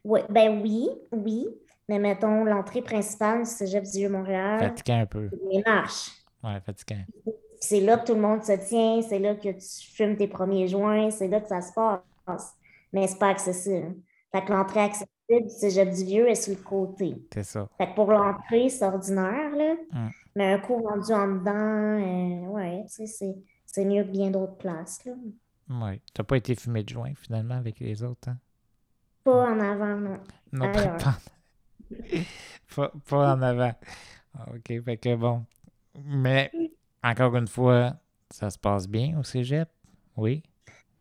Ouais, 0.03 0.23
ben 0.29 0.61
oui, 0.61 0.89
oui. 1.11 1.47
Mais 1.89 1.99
mettons, 1.99 2.45
l'entrée 2.45 2.81
principale 2.81 3.39
du 3.39 3.49
cégep 3.49 3.83
du 3.83 3.91
Vieux-Montréal, 3.99 4.59
Fatigant 4.59 4.99
un 5.01 5.05
peu. 5.05 5.29
les 5.51 5.61
marches. 5.63 6.11
Ouais, 6.43 6.59
fatigant. 6.61 7.03
Puis 7.23 7.33
c'est 7.59 7.81
là 7.81 7.97
que 7.97 8.07
tout 8.07 8.15
le 8.15 8.21
monde 8.21 8.43
se 8.43 8.53
tient, 8.53 9.01
c'est 9.01 9.19
là 9.19 9.35
que 9.35 9.49
tu 9.49 9.91
fumes 9.93 10.15
tes 10.15 10.27
premiers 10.27 10.67
joints, 10.67 11.11
c'est 11.11 11.27
là 11.27 11.41
que 11.41 11.47
ça 11.47 11.61
se 11.61 11.73
passe. 11.73 12.55
Mais 12.93 13.07
c'est 13.07 13.19
pas 13.19 13.29
accessible. 13.29 13.95
Fait 14.31 14.43
que 14.43 14.51
l'entrée 14.51 14.79
accessible 14.79 15.09
du 15.29 15.49
cégep 15.49 15.89
du 15.91 16.03
Vieux 16.05 16.29
est 16.29 16.35
sur 16.35 16.53
le 16.53 16.63
côté. 16.63 17.15
C'est 17.33 17.43
ça. 17.43 17.67
Fait 17.77 17.87
que 17.89 17.95
pour 17.95 18.11
l'entrée, 18.11 18.69
c'est 18.69 18.85
ordinaire, 18.85 19.55
là. 19.55 19.75
Mm. 19.91 20.09
Mais 20.35 20.53
un 20.53 20.59
coup 20.59 20.81
rendu 20.81 21.11
en 21.11 21.27
dedans, 21.27 21.51
euh, 21.53 22.47
ouais, 22.51 22.83
tu 22.87 23.05
sais, 23.05 23.05
c'est, 23.05 23.35
c'est 23.65 23.85
mieux 23.85 24.03
que 24.03 24.09
bien 24.09 24.31
d'autres 24.31 24.55
places, 24.57 25.03
là. 25.05 25.13
Ouais. 25.69 26.01
T'as 26.13 26.23
pas 26.23 26.37
été 26.37 26.55
fumé 26.55 26.83
de 26.83 26.89
joint, 26.89 27.13
finalement, 27.15 27.55
avec 27.55 27.79
les 27.79 28.03
autres, 28.03 28.29
hein? 28.29 28.37
Pas 29.23 29.51
en 29.51 29.59
avant, 29.59 29.95
non. 29.95 30.17
Non, 30.51 30.71
pas, 30.71 30.79
Ailleurs. 30.79 31.19
pas, 32.75 32.91
pas- 33.07 33.33
en 33.35 33.41
avant. 33.41 33.73
Ah, 34.37 34.45
OK, 34.55 34.83
fait 34.83 34.97
que 34.97 35.15
bon. 35.15 35.45
Mais, 36.05 36.51
encore 37.03 37.35
une 37.35 37.47
fois, 37.47 37.95
ça 38.29 38.49
se 38.49 38.57
passe 38.57 38.87
bien 38.87 39.17
au 39.19 39.23
cégep? 39.23 39.69
Oui? 40.15 40.43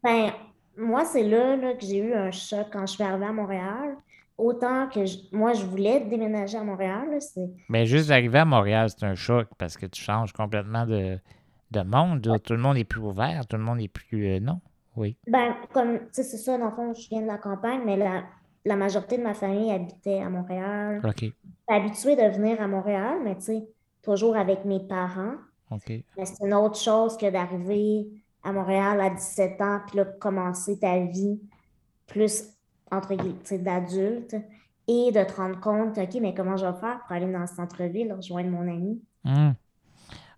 Ben, 0.02 0.32
moi, 0.76 1.04
c'est 1.04 1.22
là, 1.22 1.56
là, 1.56 1.74
que 1.74 1.84
j'ai 1.84 1.98
eu 1.98 2.14
un 2.14 2.30
choc 2.30 2.66
quand 2.72 2.86
je 2.86 2.94
suis 2.94 3.02
arrivée 3.02 3.26
à 3.26 3.32
Montréal. 3.32 3.96
Autant 4.36 4.88
que 4.88 5.04
je- 5.04 5.18
moi, 5.32 5.52
je 5.52 5.64
voulais 5.66 6.00
déménager 6.00 6.56
à 6.56 6.64
Montréal, 6.64 7.08
là. 7.10 7.18
Mais 7.68 7.84
juste 7.84 8.08
d'arriver 8.08 8.38
à 8.38 8.44
Montréal, 8.46 8.88
c'est 8.88 9.04
un 9.04 9.14
choc 9.14 9.48
parce 9.58 9.76
que 9.76 9.84
tu 9.86 10.00
changes 10.02 10.32
complètement 10.32 10.86
de, 10.86 11.18
de 11.70 11.80
monde. 11.82 12.24
là. 12.26 12.38
Tout 12.38 12.54
le 12.54 12.58
monde 12.58 12.78
est 12.78 12.84
plus 12.84 13.00
ouvert, 13.00 13.46
tout 13.46 13.56
le 13.58 13.62
monde 13.62 13.80
est 13.80 13.88
plus. 13.88 14.26
euh, 14.26 14.40
non? 14.40 14.60
Oui. 15.00 15.16
Ben, 15.26 15.54
comme, 15.72 15.98
tu 15.98 16.06
sais, 16.12 16.22
c'est 16.22 16.36
ça, 16.36 16.58
dans 16.58 16.66
le 16.66 16.70
fond, 16.72 16.92
je 16.92 17.08
viens 17.08 17.22
de 17.22 17.26
la 17.26 17.38
campagne, 17.38 17.80
mais 17.86 17.96
la, 17.96 18.22
la 18.66 18.76
majorité 18.76 19.16
de 19.16 19.22
ma 19.22 19.32
famille 19.32 19.72
habitait 19.72 20.20
à 20.20 20.28
Montréal. 20.28 21.00
OK. 21.02 21.24
Habituée 21.68 22.16
de 22.16 22.36
venir 22.36 22.60
à 22.60 22.68
Montréal, 22.68 23.18
mais 23.24 23.34
tu 23.36 23.44
sais, 23.44 23.68
toujours 24.02 24.36
avec 24.36 24.66
mes 24.66 24.80
parents. 24.80 25.36
OK. 25.70 25.88
Mais 25.88 26.26
c'est 26.26 26.44
une 26.44 26.52
autre 26.52 26.78
chose 26.78 27.16
que 27.16 27.30
d'arriver 27.30 28.08
à 28.42 28.52
Montréal 28.52 29.00
à 29.00 29.08
17 29.08 29.60
ans, 29.62 29.80
puis 29.86 29.96
là, 29.96 30.04
commencer 30.04 30.78
ta 30.78 30.98
vie 30.98 31.40
plus, 32.06 32.50
entre 32.90 33.14
guillemets, 33.14 33.58
d'adulte, 33.58 34.36
et 34.86 35.12
de 35.12 35.24
te 35.24 35.32
rendre 35.32 35.58
compte, 35.60 35.96
OK, 35.96 36.14
mais 36.20 36.34
comment 36.34 36.58
je 36.58 36.66
vais 36.66 36.78
faire 36.78 37.00
pour 37.00 37.12
aller 37.12 37.32
dans 37.32 37.38
le 37.38 37.46
centre-ville, 37.46 38.12
rejoindre 38.12 38.50
mon 38.50 38.68
ami? 38.68 39.00
Hum. 39.24 39.54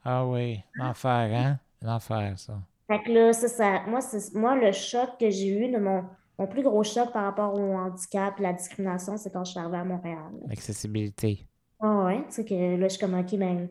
Ah 0.05 0.25
oui, 0.25 0.63
l'enfer, 0.75 1.31
hein? 1.35 1.59
L'enfer, 1.81 2.39
ça. 2.39 2.61
Fait 2.89 3.03
que 3.03 3.11
là, 3.11 3.33
ça, 3.33 3.49
ça, 3.49 3.83
moi, 3.87 4.01
moi, 4.35 4.57
le 4.57 4.73
choc 4.73 5.11
que 5.19 5.31
j'ai 5.31 5.49
eu, 5.49 5.71
de 5.71 5.79
mon, 5.79 6.05
mon 6.39 6.47
plus 6.47 6.63
gros 6.63 6.83
choc 6.83 7.13
par 7.13 7.25
rapport 7.25 7.55
au 7.55 7.75
handicap, 7.75 8.39
la 8.39 8.53
discrimination, 8.53 9.17
c'est 9.17 9.33
quand 9.33 9.45
je 9.45 9.53
suis 9.53 9.61
arrivée 9.61 9.79
à 9.79 9.85
Montréal. 9.85 10.33
L'accessibilité. 10.49 11.47
Ah 11.81 12.05
ouais, 12.07 12.25
tu 12.27 12.33
sais 12.35 12.45
que 12.45 12.55
là, 12.55 12.89
je 12.89 12.95
suis 12.95 13.01
comme, 13.01 13.19
OK, 13.19 13.35
ben, 13.37 13.69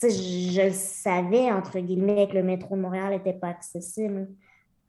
tu 0.00 0.10
sais, 0.10 0.10
je, 0.10 0.70
savais, 0.72 1.50
entre 1.50 1.78
guillemets, 1.80 2.28
que 2.28 2.34
le 2.34 2.42
métro 2.42 2.76
de 2.76 2.80
Montréal 2.80 3.10
n'était 3.10 3.34
pas 3.34 3.48
accessible 3.48 4.28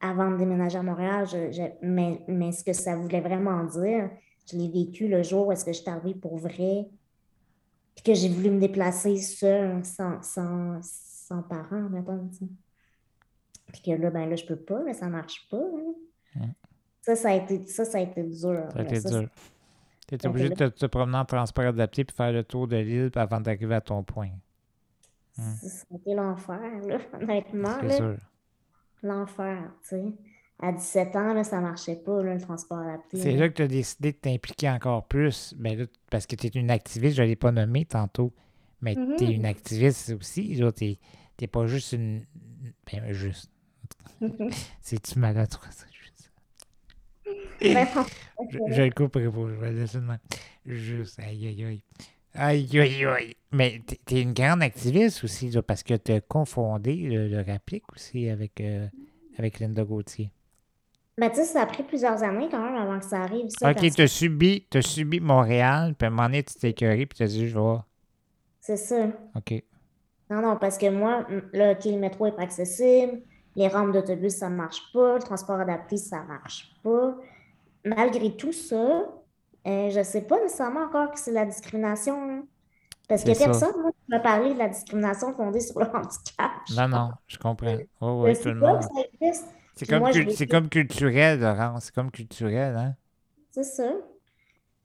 avant 0.01 0.31
de 0.31 0.37
déménager 0.37 0.77
à 0.79 0.83
Montréal, 0.83 1.27
je- 1.27 1.51
je- 1.51 1.85
mais, 1.87 2.23
mais 2.27 2.51
ce 2.51 2.63
que 2.63 2.73
ça 2.73 2.95
voulait 2.95 3.21
vraiment 3.21 3.63
dire, 3.65 4.09
je 4.51 4.57
l'ai 4.57 4.69
vécu 4.69 5.07
le 5.07 5.23
jour 5.23 5.47
où 5.47 5.51
est-ce 5.51 5.65
que 5.65 5.73
je 5.73 5.81
suis 5.81 5.89
arrivée 5.89 6.15
pour 6.15 6.37
vrai, 6.37 6.87
puis 7.95 8.03
que 8.03 8.13
j'ai 8.13 8.29
voulu 8.29 8.49
me 8.51 8.59
déplacer 8.59 9.17
seule, 9.17 9.83
sans, 9.85 10.21
sans, 10.23 10.79
sans 10.81 11.43
parents, 11.43 11.89
mettons, 11.89 12.27
tu 12.29 12.37
sais. 12.39 12.45
Puis 13.71 13.81
que 13.81 13.91
là, 13.91 14.09
ben 14.09 14.29
là, 14.29 14.35
je 14.35 14.45
peux 14.45 14.55
pas, 14.55 14.83
là, 14.83 14.93
ça 14.93 15.07
marche 15.07 15.47
pas. 15.49 15.57
hein. 15.57 15.93
Mm. 16.35 16.51
Ça, 17.01 17.15
ça 17.15 17.29
a 17.29 17.33
été, 17.35 17.65
ça, 17.65 17.83
ça 17.85 17.97
a 17.97 18.01
été 18.01 18.21
dur. 18.23 18.67
Ça 18.73 18.79
a 18.79 18.83
été 18.83 18.99
dur. 18.99 19.29
Tu 20.07 20.17
ça 20.21 20.29
obligé 20.29 20.49
de 20.49 20.55
te, 20.55 20.65
te 20.65 20.85
promener 20.87 21.17
en 21.17 21.25
transport 21.25 21.65
adapté 21.65 22.03
puis 22.03 22.15
faire 22.15 22.31
le 22.33 22.43
tour 22.43 22.67
de 22.67 22.75
l'île 22.77 23.11
avant 23.15 23.39
d'arriver 23.39 23.75
à 23.75 23.81
ton 23.81 24.03
point. 24.03 24.29
Ça 25.31 25.43
ça 25.69 25.85
a 25.91 25.95
été 25.95 26.13
l'enfer, 26.13 26.59
là, 26.87 26.99
honnêtement. 27.21 27.77
C'est 27.81 27.97
sûr. 27.97 28.17
L'enfer, 29.03 29.71
tu 29.83 29.89
sais. 29.89 30.03
À 30.63 30.71
17 30.71 31.15
ans, 31.15 31.33
là, 31.33 31.43
ça 31.43 31.59
marchait 31.59 31.95
pas, 31.95 32.21
là, 32.21 32.35
le 32.35 32.41
transport 32.41 32.77
adapté. 32.79 33.17
C'est 33.17 33.31
là 33.35 33.49
que 33.49 33.55
tu 33.55 33.61
as 33.63 33.67
décidé 33.67 34.11
de 34.11 34.17
t'impliquer 34.17 34.69
encore 34.69 35.07
plus. 35.07 35.55
Là, 35.59 35.85
parce 36.11 36.27
que 36.27 36.35
tu 36.35 36.45
es 36.47 36.49
une 36.51 36.69
activiste, 36.69 37.15
je 37.17 37.23
ne 37.23 37.27
l'ai 37.27 37.35
pas 37.35 37.51
nommé 37.51 37.85
tantôt, 37.85 38.31
mais 38.79 38.93
Mhm. 38.95 39.15
tu 39.17 39.23
es 39.23 39.31
une 39.33 39.45
activiste 39.45 40.11
aussi. 40.19 40.55
Tu 40.75 40.85
n'es 41.41 41.47
pas 41.47 41.65
juste 41.65 41.93
une. 41.93 42.25
Ben, 42.91 43.11
juste. 43.11 43.50
C'est-tu 44.81 45.19
maladroit, 45.19 45.69
ça? 45.71 45.85
Juste. 45.91 46.31
Ben, 47.61 47.87
non, 47.95 48.05
Je, 48.49 48.57
je 48.67 48.81
le 48.81 48.91
couperai 48.91 49.25
pas, 49.29 49.47
je 49.47 49.53
vais 49.59 49.71
le 49.71 49.79
laisser 49.81 49.97
de 49.99 50.03
même. 50.03 50.19
Juste, 50.65 51.19
aïe, 51.19 51.47
aïe, 51.47 51.63
aïe. 51.65 51.83
Aïe, 52.33 52.79
aïe, 52.79 53.05
aïe. 53.05 53.35
Mais 53.51 53.81
t'es- 54.05 54.21
une 54.21 54.33
grande 54.33 54.61
activiste 54.63 55.23
aussi, 55.23 55.49
là, 55.49 55.61
parce 55.61 55.83
que 55.83 55.95
tu 55.95 56.13
as 56.13 56.21
confondé 56.21 56.95
le, 56.95 57.27
le 57.27 57.43
aussi 57.93 58.29
avec, 58.29 58.61
euh, 58.61 58.87
avec 59.37 59.59
Linda 59.59 59.83
Gauthier. 59.83 60.31
Ben, 61.17 61.29
tu 61.29 61.35
sais, 61.37 61.45
ça 61.45 61.61
a 61.63 61.65
pris 61.65 61.83
plusieurs 61.83 62.23
années 62.23 62.47
quand 62.49 62.63
même 62.63 62.75
avant 62.81 62.97
que 62.97 63.05
ça 63.05 63.21
arrive, 63.21 63.47
ça. 63.49 63.69
Ok, 63.69 63.75
parce 63.81 63.95
tu 63.95 64.01
as 64.01 64.07
subi, 64.07 64.65
t'as 64.69 64.81
subi 64.81 65.19
Montréal, 65.19 65.93
puis 65.95 66.05
à 66.05 66.07
un 66.07 66.11
moment 66.11 66.23
donné, 66.23 66.41
tu 66.43 66.55
t'es 66.55 66.69
écœuré, 66.69 67.05
puis 67.05 67.17
tu 67.17 67.23
as 67.23 67.27
dit, 67.27 67.47
je 67.47 67.53
vais 67.53 67.59
voir. 67.59 67.85
C'est 68.61 68.77
ça. 68.77 69.07
Ok. 69.35 69.61
Non, 70.29 70.41
non, 70.41 70.57
parce 70.57 70.77
que 70.77 70.89
moi, 70.89 71.25
m- 71.29 71.49
là, 71.51 71.73
OK, 71.73 71.83
le 71.85 71.97
métro 71.99 72.25
n'est 72.25 72.31
pas 72.31 72.43
accessible, 72.43 73.21
les 73.55 73.67
rampes 73.67 73.91
d'autobus, 73.93 74.35
ça 74.37 74.49
ne 74.49 74.55
marche 74.55 74.81
pas, 74.93 75.15
le 75.15 75.19
transport 75.21 75.59
adapté, 75.59 75.97
ça 75.97 76.21
ne 76.23 76.27
marche 76.27 76.71
pas. 76.83 77.15
Malgré 77.85 78.35
tout 78.37 78.53
ça, 78.53 78.75
euh, 79.67 79.89
je 79.91 79.99
ne 79.99 80.03
sais 80.03 80.23
pas 80.23 80.39
nécessairement 80.41 80.85
encore 80.85 81.11
que 81.11 81.19
c'est 81.19 81.31
la 81.31 81.45
discrimination. 81.45 82.15
hein. 82.31 82.43
Parce 83.09 83.23
que 83.25 83.33
personne, 83.33 83.73
moi, 83.81 83.91
qui 83.91 83.99
m'a 84.09 84.19
parlé 84.19 84.53
de 84.53 84.59
la 84.59 84.69
discrimination 84.69 85.33
fondée 85.35 85.61
sur 85.61 85.79
le 85.79 85.87
handicap. 85.87 86.51
Non, 86.69 86.87
non, 86.87 87.13
je 87.27 87.37
comprends. 87.37 87.81
Oui, 88.23 88.39
tout 88.39 88.49
le 88.53 88.61
monde. 88.61 88.89
C'est 89.75 89.87
comme, 89.87 90.03
moi, 90.03 90.09
cul- 90.09 90.47
comme 90.49 90.69
culturel, 90.69 91.39
Laurence. 91.41 91.85
C'est 91.85 91.95
comme 91.95 92.11
culturel, 92.11 92.75
hein? 92.77 92.95
C'est 93.51 93.63
ça. 93.63 93.91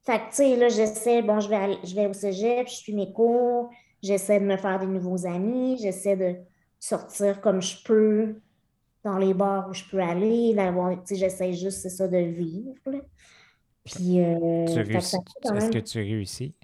Fait 0.04 0.18
que, 0.20 0.30
tu 0.30 0.36
sais, 0.36 0.56
là, 0.56 0.68
j'essaie, 0.68 1.22
bon, 1.22 1.40
je 1.40 1.48
vais, 1.48 1.56
aller- 1.56 1.78
je 1.84 1.94
vais 1.94 2.06
au 2.06 2.12
cégep, 2.12 2.68
je 2.68 2.74
suis 2.74 2.94
mes 2.94 3.12
cours, 3.12 3.70
j'essaie 4.02 4.40
de 4.40 4.44
me 4.46 4.56
faire 4.56 4.78
des 4.78 4.86
nouveaux 4.86 5.26
amis, 5.26 5.78
j'essaie 5.82 6.16
de 6.16 6.36
sortir 6.78 7.40
comme 7.40 7.60
je 7.62 7.82
peux 7.84 8.40
dans 9.06 9.18
les 9.18 9.34
bars 9.34 9.68
où 9.70 9.72
je 9.72 9.84
peux 9.88 10.00
aller, 10.00 10.52
d'avoir, 10.54 10.90
tu 10.92 11.00
sais, 11.06 11.14
j'essaie 11.16 11.52
juste, 11.52 11.78
c'est 11.78 11.90
ça, 11.90 12.08
de 12.08 12.18
vivre. 12.18 12.74
là. 12.86 12.98
Puis, 13.84 14.20
euh, 14.20 14.66
Est-ce 14.66 15.16
même- 15.52 15.70
que 15.70 15.78
tu 15.78 15.98
réussis? 15.98 16.54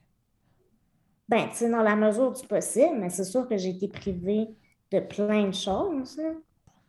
ben, 1.29 1.49
tu 1.51 1.57
sais, 1.57 1.71
dans 1.71 1.83
la 1.83 1.95
mesure 1.97 2.33
du 2.33 2.45
possible, 2.47 2.97
mais 2.99 3.11
c'est 3.11 3.25
sûr 3.25 3.49
que 3.49 3.57
j'ai 3.57 3.71
été 3.71 3.87
privée 3.89 4.49
de 4.91 5.01
plein 5.01 5.47
de 5.47 5.55
choses, 5.55 6.19
là, 6.19 6.33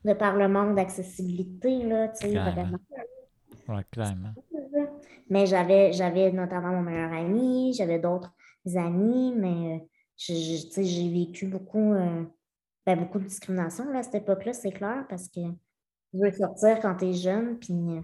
de 0.05 0.13
par 0.13 0.35
le 0.35 0.47
manque 0.47 0.75
d'accessibilité, 0.75 1.83
là, 1.83 2.07
tu 2.09 2.27
sais, 2.27 2.33
vraiment. 2.51 2.77
Oui, 3.69 3.81
clairement. 3.91 4.33
Mais 5.29 5.45
j'avais, 5.45 5.93
j'avais 5.93 6.31
notamment 6.31 6.69
mon 6.71 6.81
meilleur 6.81 7.13
ami, 7.13 7.73
j'avais 7.73 7.99
d'autres 7.99 8.33
amis, 8.75 9.33
mais 9.37 9.75
euh, 9.75 9.85
j'ai 10.17 11.09
vécu 11.09 11.45
beaucoup, 11.47 11.93
euh, 11.93 12.23
ben, 12.85 12.99
beaucoup 12.99 13.19
de 13.19 13.25
discrimination 13.25 13.91
là, 13.91 13.99
à 13.99 14.03
cette 14.03 14.15
époque-là, 14.15 14.53
c'est 14.53 14.71
clair, 14.71 15.05
parce 15.09 15.27
que 15.29 15.39
tu 15.41 16.19
veux 16.19 16.31
sortir 16.31 16.79
quand 16.81 16.95
tu 16.97 17.05
es 17.07 17.13
jeune, 17.13 17.59
puis 17.59 17.73
euh, 17.73 18.01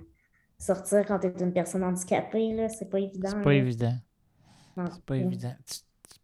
sortir 0.60 1.06
quand 1.08 1.20
tu 1.20 1.28
es 1.28 1.32
une 1.42 1.54
personne 1.54 1.84
handicapée, 1.84 2.54
là, 2.56 2.70
c'est 2.70 2.90
pas 2.90 3.00
évident. 3.00 3.30
C'est 3.30 3.40
pas 3.40 3.54
là. 3.54 3.56
évident. 3.56 3.98
C'est 4.90 5.06
pas 5.06 5.18
évident. 5.18 5.56
Tu- 5.68 5.80
tu- 5.80 6.20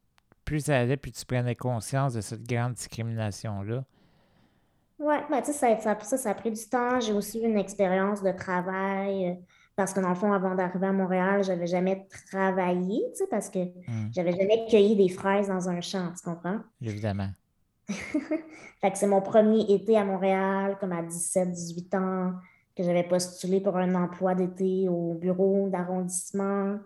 plus 0.45 0.61
ça 0.65 0.79
allait, 0.79 0.97
plus 0.97 1.11
tu 1.13 1.25
prenais 1.25 1.55
conscience 1.55 2.13
de 2.15 2.21
cette 2.21 2.43
grande 2.43 2.73
discrimination-là. 2.75 3.85
Ouais, 4.97 5.21
ben, 5.29 5.41
tu 5.41 5.47
sais, 5.51 5.53
ça, 5.53 5.77
ça, 5.81 5.99
ça, 5.99 6.17
ça 6.17 6.29
a 6.31 6.33
pris 6.35 6.51
du 6.51 6.69
temps. 6.69 6.99
J'ai 7.01 7.11
aussi 7.13 7.39
eu 7.41 7.45
une 7.45 7.57
expérience 7.57 8.23
de 8.23 8.31
travail, 8.31 9.27
euh, 9.31 9.35
parce 9.75 9.93
que 9.93 9.99
dans 9.99 10.09
le 10.09 10.15
fond, 10.15 10.31
avant 10.31 10.55
d'arriver 10.55 10.87
à 10.87 10.93
Montréal, 10.93 11.43
j'avais 11.43 11.67
jamais 11.67 12.07
travaillé, 12.31 13.03
tu 13.11 13.17
sais, 13.19 13.27
parce 13.29 13.49
que 13.49 13.59
Hum, 13.87 14.15
j'avais 14.15 14.31
jamais 14.31 14.65
cueilli 14.69 14.95
des 14.95 15.09
fraises 15.09 15.47
dans 15.49 15.67
un 15.69 15.81
champ, 15.81 16.13
tu 16.13 16.23
comprends? 16.23 16.59
évidemment. 16.81 17.33
Fait 18.81 18.91
que 18.91 18.97
c'est 18.97 19.07
mon 19.07 19.21
premier 19.21 19.61
été 19.71 19.97
à 19.97 20.03
Montréal, 20.05 20.77
comme 20.79 20.91
à 20.91 21.03
17-18 21.03 21.97
ans, 21.97 22.33
que 22.75 22.83
j'avais 22.83 23.03
postulé 23.03 23.61
pour 23.61 23.77
un 23.77 23.95
emploi 23.95 24.35
d'été 24.35 24.87
au 24.89 25.13
bureau 25.15 25.69
d'arrondissement, 25.69 26.79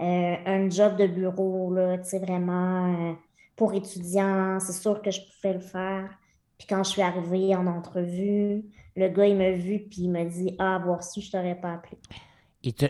Euh, 0.00 0.36
un 0.46 0.70
job 0.70 0.96
de 0.96 1.06
bureau, 1.08 1.74
là, 1.74 1.98
tu 1.98 2.04
sais, 2.10 2.18
vraiment 2.20 3.10
euh, 3.10 3.14
pour 3.56 3.74
étudiants. 3.74 4.60
C'est 4.60 4.72
sûr 4.72 5.02
que 5.02 5.10
je 5.10 5.20
pouvais 5.22 5.54
le 5.54 5.60
faire. 5.60 6.08
Puis 6.56 6.66
quand 6.68 6.84
je 6.84 6.90
suis 6.90 7.02
arrivée 7.02 7.54
en 7.56 7.66
entrevue, 7.66 8.64
le 8.96 9.08
gars, 9.08 9.26
il 9.26 9.36
m'a 9.36 9.50
vu, 9.52 9.80
puis 9.88 10.02
il 10.02 10.10
m'a 10.10 10.24
dit 10.24 10.54
Ah, 10.58 10.80
voir 10.84 11.02
si 11.02 11.20
je 11.20 11.30
t'aurais 11.32 11.60
pas 11.60 11.74
appelé. 11.74 11.98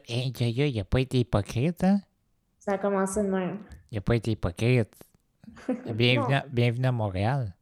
Hey, 0.09 0.33
Yaya, 0.39 0.67
il 0.67 0.81
a 0.81 0.85
pas 0.85 1.01
été 1.01 1.21
hypocrite, 1.21 1.83
hein? 1.85 2.01
Ça 2.59 2.73
a 2.73 2.79
commencé 2.79 3.23
de 3.23 3.29
même. 3.29 3.59
Il 3.91 3.99
a 3.99 4.01
pas 4.01 4.17
été 4.17 4.33
hypocrite. 4.33 4.95
Bienvenue, 5.95 6.35
à, 6.35 6.45
bienvenue 6.51 6.87
à 6.87 6.93
Montréal. 6.93 7.55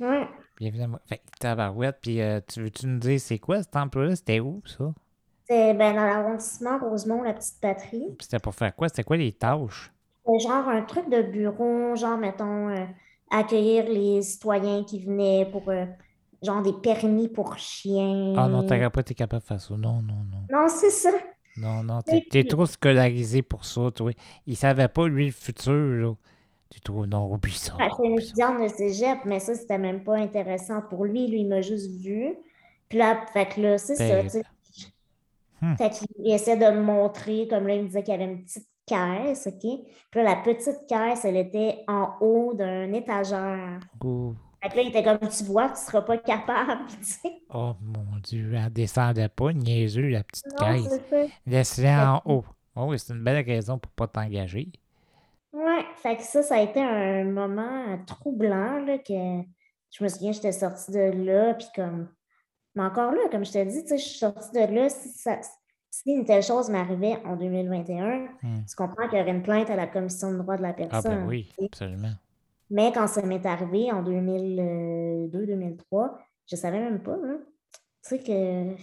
Ouais. 0.00 0.26
Bienvenue 0.58 0.82
à 0.82 0.86
Montréal. 0.86 1.06
Fait 1.06 1.18
que 1.18 1.38
tabarouette, 1.38 1.98
puis 2.02 2.20
euh, 2.20 2.40
tu 2.46 2.62
veux-tu 2.62 2.86
nous 2.86 2.98
dire 2.98 3.20
c'est 3.20 3.38
quoi 3.38 3.62
cet 3.62 3.76
emploi-là? 3.76 4.16
C'était 4.16 4.40
où, 4.40 4.62
ça? 4.66 4.92
C'est 5.48 5.74
ben, 5.74 5.94
dans 5.94 6.04
l'arrondissement 6.04 6.78
Rosemont, 6.78 7.22
la 7.22 7.34
petite 7.34 7.60
patrie. 7.60 8.14
Puis 8.18 8.22
c'était 8.22 8.38
pour 8.38 8.54
faire 8.54 8.74
quoi? 8.74 8.88
C'était 8.88 9.04
quoi 9.04 9.16
les 9.16 9.32
tâches? 9.32 9.92
C'est 10.26 10.38
genre 10.38 10.68
un 10.68 10.82
truc 10.82 11.10
de 11.10 11.22
bureau, 11.22 11.94
genre, 11.96 12.16
mettons, 12.16 12.68
euh, 12.68 12.86
accueillir 13.30 13.84
les 13.84 14.22
citoyens 14.22 14.84
qui 14.84 15.04
venaient 15.04 15.46
pour, 15.50 15.68
euh, 15.68 15.84
genre, 16.42 16.62
des 16.62 16.72
permis 16.72 17.28
pour 17.28 17.58
chiens. 17.58 18.32
Ah 18.36 18.48
non, 18.48 18.62
t'aurais 18.62 18.88
pas 18.90 19.00
été 19.00 19.14
capable 19.14 19.42
de 19.42 19.46
faire 19.46 19.60
ça. 19.60 19.74
Non, 19.76 20.00
non, 20.00 20.24
non. 20.30 20.46
Non, 20.50 20.68
c'est 20.68 20.90
ça. 20.90 21.10
Non, 21.56 21.82
non, 21.82 22.00
t'es 22.02 22.26
t'es 22.30 22.44
trop 22.44 22.66
scolarisé 22.66 23.42
pour 23.42 23.64
ça, 23.64 23.90
toi. 23.94 24.10
Il 24.46 24.56
savait 24.56 24.88
pas, 24.88 25.06
lui, 25.06 25.26
le 25.26 25.32
futur, 25.32 25.72
là. 25.72 26.14
Tu 26.74 26.80
trouves, 26.80 27.06
non, 27.06 27.38
ça. 27.50 27.76
Ça. 27.78 28.04
étudiante 28.04 28.60
de 28.60 28.66
cégep, 28.68 29.18
mais 29.24 29.38
ça, 29.38 29.54
c'était 29.54 29.78
même 29.78 30.02
pas 30.02 30.16
intéressant 30.16 30.82
pour 30.82 31.04
lui. 31.04 31.28
Lui, 31.28 31.42
il 31.42 31.48
m'a 31.48 31.60
juste 31.60 31.88
vu. 32.00 32.34
Puis 32.88 32.98
là, 32.98 33.24
fait 33.32 33.46
que 33.46 33.60
là, 33.60 33.78
c'est 33.78 33.94
ça, 33.94 34.08
Ben, 34.08 34.24
tu 34.24 34.30
sais. 34.30 34.42
Hmm. 35.62 35.76
Fait 35.76 35.90
qu'il 35.90 36.32
essaie 36.32 36.56
de 36.56 36.76
me 36.76 36.82
montrer, 36.82 37.46
comme 37.48 37.68
là, 37.68 37.76
il 37.76 37.82
me 37.82 37.86
disait 37.86 38.02
qu'il 38.02 38.12
y 38.12 38.16
avait 38.16 38.24
une 38.32 38.42
petite 38.42 38.66
caisse, 38.86 39.46
OK? 39.46 39.60
Puis 40.10 40.20
là, 40.20 40.24
la 40.24 40.36
petite 40.36 40.86
caisse, 40.88 41.24
elle 41.24 41.36
était 41.36 41.84
en 41.86 42.08
haut 42.20 42.54
d'un 42.54 42.92
étagère. 42.92 43.78
Ouh. 44.02 44.34
Fait 44.60 44.68
que 44.70 44.76
là, 44.76 44.82
il 44.82 44.88
était 44.88 45.04
comme, 45.04 45.18
tu 45.28 45.44
vois, 45.44 45.68
tu 45.68 45.76
seras 45.80 46.02
pas 46.02 46.18
capable, 46.18 46.86
tu 46.88 47.04
sais. 47.04 47.32
Oh 47.52 47.74
mon 47.80 48.18
Dieu, 48.24 48.52
elle 48.54 48.72
descendait 48.72 49.28
pas, 49.28 49.52
niaiseux, 49.52 50.08
la 50.08 50.24
petite 50.24 50.46
Non, 50.60 50.66
caisse. 50.66 51.00
ça. 51.08 51.16
Laisse-la 51.46 52.14
en 52.14 52.22
haut. 52.32 52.44
Oh, 52.74 52.86
oui, 52.88 52.98
c'est 52.98 53.12
une 53.12 53.22
belle 53.22 53.44
raison 53.46 53.78
pour 53.78 53.92
pas 53.92 54.08
t'engager. 54.08 54.72
Fait 55.96 56.16
que 56.16 56.22
ça, 56.22 56.42
ça 56.42 56.56
a 56.56 56.60
été 56.62 56.80
un 56.80 57.24
moment 57.24 57.98
troublant, 58.06 58.78
là, 58.84 58.98
que 58.98 59.42
je 59.90 60.02
me 60.04 60.08
souviens, 60.08 60.32
j'étais 60.32 60.52
sortie 60.52 60.90
de 60.92 61.24
là, 61.24 61.54
puis 61.54 61.66
comme... 61.74 62.08
Mais 62.74 62.82
encore 62.82 63.12
là, 63.12 63.28
comme 63.30 63.44
je 63.44 63.52
te 63.52 63.64
dis, 63.64 63.84
je 63.88 63.96
suis 63.96 64.18
sortie 64.18 64.50
de 64.52 64.74
là, 64.74 64.88
si, 64.88 65.08
ça- 65.10 65.40
si 65.90 66.10
une 66.10 66.24
telle 66.24 66.42
chose 66.42 66.68
m'arrivait 66.70 67.18
en 67.24 67.36
2021, 67.36 68.26
Hmm. 68.42 68.64
tu 68.68 68.74
comprends 68.76 69.08
qu'il 69.08 69.18
y 69.18 69.22
aurait 69.22 69.30
une 69.30 69.42
plainte 69.44 69.70
à 69.70 69.76
la 69.76 69.86
Commission 69.86 70.32
de 70.32 70.38
droits 70.38 70.56
de 70.56 70.62
la 70.62 70.70
Ah 70.70 70.74
personne. 70.74 71.20
ben 71.20 71.26
oui, 71.28 71.52
absolument. 71.62 72.12
Mais 72.70 72.90
quand 72.92 73.06
ça 73.06 73.22
m'est 73.22 73.46
arrivé 73.46 73.92
en 73.92 74.02
2002-2003, 74.02 76.18
je 76.50 76.56
savais 76.56 76.80
même 76.80 77.00
pas, 77.02 77.16
là. 77.16 77.36
Tu 78.02 78.02
sais 78.02 78.18
que 78.18 78.74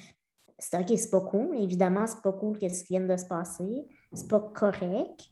c'est 0.57 0.77
OK, 0.79 0.97
c'est 0.97 1.11
pas 1.11 1.21
cool. 1.21 1.55
Évidemment, 1.57 2.07
c'est 2.07 2.21
pas 2.21 2.31
cool 2.33 2.57
qu'est-ce 2.57 2.83
qui 2.85 2.93
vient 2.93 3.05
de 3.05 3.17
se 3.17 3.25
passer. 3.25 3.85
C'est 4.13 4.29
pas 4.29 4.39
correct. 4.39 5.29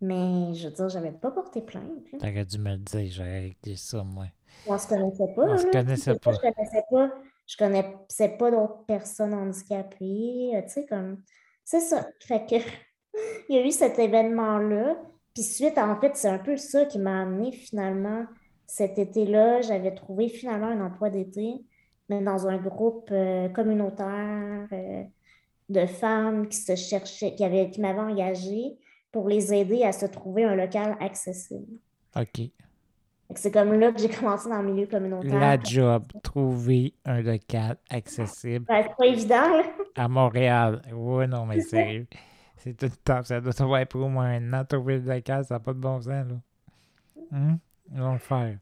Mais 0.00 0.54
je 0.54 0.68
veux 0.68 0.74
dire, 0.74 0.88
j'avais 0.88 1.10
pas 1.12 1.30
porté 1.30 1.60
plainte. 1.60 2.12
là. 2.12 2.18
T'aurais 2.18 2.44
dû 2.44 2.58
me 2.58 2.70
le 2.72 2.78
dire, 2.78 3.10
j'aurais 3.10 3.40
réglé 3.40 3.76
ça, 3.76 4.02
moi. 4.04 4.26
On 4.66 4.78
se 4.78 4.86
connaissait 4.86 5.34
pas. 5.34 5.42
On 5.44 5.58
se 5.58 5.66
connaissait 5.66 6.18
pas. 6.18 6.32
Je 6.32 6.38
connaissais 6.38 6.84
pas. 6.90 7.12
Je 7.46 7.56
connaissais 7.56 8.28
pas 8.38 8.50
d'autres 8.50 8.84
personnes 8.86 9.34
handicapées. 9.34 10.52
euh, 10.54 10.62
Tu 10.62 10.68
sais, 10.68 10.86
comme. 10.86 11.22
C'est 11.64 11.80
ça. 11.80 12.06
Fait 12.20 12.46
que 12.48 12.56
il 13.48 13.56
y 13.56 13.58
a 13.58 13.66
eu 13.66 13.70
cet 13.70 13.98
événement-là. 13.98 14.96
Puis 15.34 15.42
suite, 15.42 15.78
en 15.78 16.00
fait, 16.00 16.16
c'est 16.16 16.28
un 16.28 16.38
peu 16.38 16.56
ça 16.56 16.84
qui 16.86 16.98
m'a 16.98 17.22
amené 17.22 17.52
finalement 17.52 18.24
cet 18.66 18.98
été-là. 18.98 19.60
J'avais 19.62 19.94
trouvé 19.94 20.28
finalement 20.28 20.66
un 20.68 20.84
emploi 20.84 21.10
d'été, 21.10 21.54
mais 22.08 22.20
dans 22.22 22.46
un 22.48 22.56
groupe 22.58 23.08
euh, 23.12 23.48
communautaire 23.48 24.66
euh, 24.72 25.04
de 25.68 25.86
femmes 25.86 26.48
qui 26.48 26.56
se 26.56 26.74
cherchaient, 26.76 27.34
qui 27.34 27.44
avaient, 27.44 27.70
qui 27.70 27.80
m'avaient 27.80 28.00
engagée 28.00 28.78
pour 29.12 29.28
les 29.28 29.52
aider 29.54 29.84
à 29.84 29.92
se 29.92 30.06
trouver 30.06 30.44
un 30.44 30.54
local 30.54 30.96
accessible. 31.00 31.66
OK. 32.16 32.50
C'est 33.34 33.50
comme 33.50 33.74
là 33.74 33.92
que 33.92 34.00
j'ai 34.00 34.08
commencé 34.08 34.48
dans 34.48 34.62
le 34.62 34.72
milieu 34.72 34.86
communautaire. 34.86 35.38
La 35.38 35.60
job, 35.60 36.04
trouver 36.22 36.94
un 37.04 37.20
local 37.20 37.76
accessible 37.90 38.64
Ben, 38.66 38.82
c'est 38.82 38.96
pas 38.96 39.06
évident, 39.06 39.48
là. 39.58 39.62
à 39.96 40.08
Montréal. 40.08 40.80
Ouais, 40.92 41.26
non, 41.26 41.44
mais 41.44 41.60
sérieux. 41.60 42.06
C'est 42.56 42.74
tout 42.76 42.86
le 42.86 42.96
temps. 42.96 43.22
Ça 43.22 43.40
doit 43.40 43.52
avoir 43.60 43.86
pris 43.86 43.98
au 43.98 44.08
moins 44.08 44.30
un 44.30 44.52
an 44.54 44.64
trouver 44.64 44.98
le 44.98 45.14
local, 45.14 45.44
ça 45.44 45.54
n'a 45.56 45.60
pas 45.60 45.74
de 45.74 45.78
bon 45.78 46.00
sens, 46.00 46.08
là. 46.26 46.36
Hum? 47.32 47.58
Ils 47.92 48.00
vont 48.00 48.12
le 48.14 48.18
faire. 48.18 48.58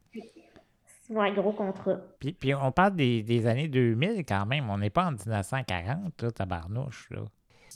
C'est 1.01 1.15
un 1.17 1.33
gros 1.33 1.53
contrat. 1.53 1.97
Puis, 2.19 2.33
puis 2.33 2.53
on 2.53 2.71
parle 2.73 2.95
des, 2.97 3.23
des 3.23 3.47
années 3.47 3.69
2000 3.69 4.25
quand 4.25 4.45
même. 4.45 4.69
On 4.69 4.77
n'est 4.77 4.89
pas 4.89 5.05
en 5.07 5.11
1940, 5.11 6.21
là, 6.21 6.31
tabarnouche, 6.31 7.09
là. 7.11 7.21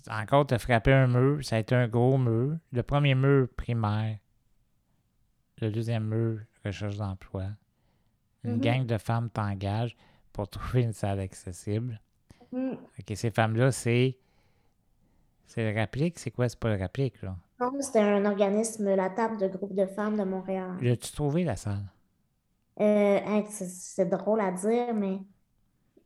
Encore, 0.09 0.47
te 0.47 0.57
frapper 0.57 0.93
un 0.93 1.07
mur, 1.07 1.43
ça 1.45 1.57
a 1.57 1.59
été 1.59 1.75
un 1.75 1.87
gros 1.87 2.17
mur. 2.17 2.57
Le 2.71 2.83
premier 2.83 3.15
mur 3.15 3.47
primaire. 3.55 4.17
Le 5.59 5.69
deuxième 5.71 6.05
mur, 6.07 6.39
recherche 6.65 6.97
d'emploi. 6.97 7.43
Une 8.43 8.55
Mhm. 8.55 8.61
gang 8.61 8.85
de 8.85 8.97
femmes 8.97 9.29
t'engage 9.29 9.95
pour 10.33 10.47
trouver 10.49 10.83
une 10.83 10.93
salle 10.93 11.19
accessible. 11.19 12.01
Hmm. 12.51 12.73
OK, 12.99 13.15
ces 13.15 13.31
femmes-là, 13.31 13.71
c'est... 13.71 14.17
C'est 15.45 15.71
le 15.71 15.77
Rapplique? 15.79 16.17
C'est 16.17 16.31
quoi? 16.31 16.47
C'est 16.49 16.59
pas 16.59 16.75
le 16.75 16.81
Rapplique, 16.81 17.21
là? 17.21 17.35
Non, 17.59 17.71
c'était 17.81 17.99
un 17.99 18.25
organisme, 18.25 18.95
la 18.95 19.09
table 19.09 19.37
de 19.37 19.47
groupe 19.47 19.75
de 19.75 19.85
femmes 19.85 20.17
de 20.17 20.23
Montréal. 20.23 20.77
L'as-tu 20.81 21.11
trouvé, 21.11 21.43
la 21.43 21.55
salle? 21.55 21.85
Euh, 22.79 23.19
hein, 23.23 23.43
c'est- 23.49 23.67
c'est 23.67 24.05
drôle 24.05 24.39
à 24.41 24.51
dire, 24.51 24.93
mais 24.95 25.19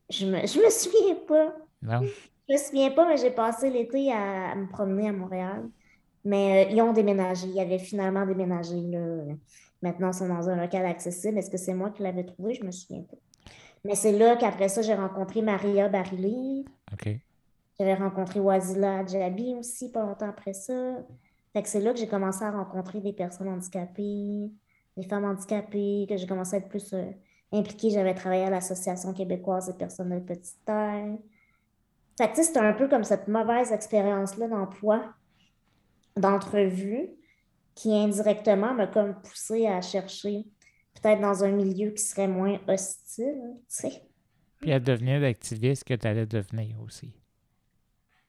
je 0.09 0.25
me, 0.25 0.45
je 0.45 0.59
me 0.59 0.69
souviens 0.69 1.15
pas. 1.27 1.55
Non? 1.81 2.05
Je 2.47 2.53
me 2.53 2.57
souviens 2.57 2.91
pas, 2.91 3.07
mais 3.07 3.17
j'ai 3.17 3.31
passé 3.31 3.69
l'été 3.69 4.11
à, 4.11 4.51
à 4.51 4.55
me 4.55 4.67
promener 4.67 5.09
à 5.09 5.11
Montréal. 5.11 5.69
Mais 6.23 6.67
euh, 6.67 6.71
ils 6.71 6.81
ont 6.81 6.93
déménagé. 6.93 7.47
Ils 7.47 7.59
avaient 7.59 7.79
finalement 7.79 8.25
déménagé, 8.25 8.81
là. 8.81 9.33
Maintenant, 9.81 10.11
ils 10.11 10.13
sont 10.15 10.27
dans 10.27 10.49
un 10.49 10.55
local 10.55 10.85
accessible. 10.85 11.37
Est-ce 11.37 11.51
que 11.51 11.57
c'est 11.57 11.73
moi 11.73 11.91
qui 11.91 12.01
l'avais 12.01 12.23
trouvé? 12.23 12.55
Je 12.55 12.63
me 12.63 12.71
souviens 12.71 13.03
pas. 13.03 13.17
Mais 13.83 13.93
c'est 13.93 14.11
là 14.11 14.35
qu'après 14.35 14.67
ça, 14.67 14.81
j'ai 14.81 14.95
rencontré 14.95 15.43
Maria 15.43 15.89
Barili. 15.89 16.65
OK. 16.91 17.09
J'avais 17.77 17.93
rencontré 17.93 18.39
Wazila 18.39 19.05
Djabi 19.05 19.53
aussi 19.53 19.91
pas 19.91 20.01
longtemps 20.01 20.29
après 20.29 20.53
ça. 20.53 20.73
Fait 21.53 21.61
que 21.61 21.69
c'est 21.69 21.81
là 21.81 21.93
que 21.93 21.99
j'ai 21.99 22.07
commencé 22.07 22.43
à 22.43 22.51
rencontrer 22.51 22.99
des 23.01 23.13
personnes 23.13 23.49
handicapées, 23.49 24.49
des 24.97 25.03
femmes 25.03 25.25
handicapées, 25.25 26.05
que 26.09 26.17
j'ai 26.17 26.25
commencé 26.25 26.55
à 26.55 26.59
être 26.59 26.69
plus 26.69 26.93
euh, 26.93 27.11
impliquée. 27.51 27.91
J'avais 27.91 28.13
travaillé 28.13 28.45
à 28.45 28.49
l'Association 28.49 29.13
québécoise 29.13 29.67
des 29.67 29.73
personnes 29.73 30.09
de 30.09 30.19
petite 30.19 30.63
taille. 30.65 31.19
Fait 32.17 32.29
que 32.29 32.35
tu 32.35 32.37
sais, 32.37 32.43
c'était 32.43 32.59
un 32.59 32.73
peu 32.73 32.87
comme 32.87 33.03
cette 33.03 33.27
mauvaise 33.27 33.71
expérience-là 33.71 34.47
d'emploi, 34.47 35.13
d'entrevue, 36.17 37.09
qui 37.75 37.93
indirectement 37.93 38.73
m'a 38.73 38.87
comme 38.87 39.21
poussée 39.21 39.67
à 39.67 39.81
chercher 39.81 40.45
peut-être 40.95 41.21
dans 41.21 41.43
un 41.43 41.51
milieu 41.51 41.91
qui 41.91 42.03
serait 42.03 42.27
moins 42.27 42.59
hostile, 42.67 43.35
tu 43.69 43.75
sais. 43.75 44.03
Puis 44.59 44.71
à 44.73 44.79
devenir 44.81 45.21
l'activiste 45.21 45.85
que 45.85 45.93
tu 45.93 46.07
allais 46.07 46.25
devenir 46.25 46.81
aussi. 46.81 47.13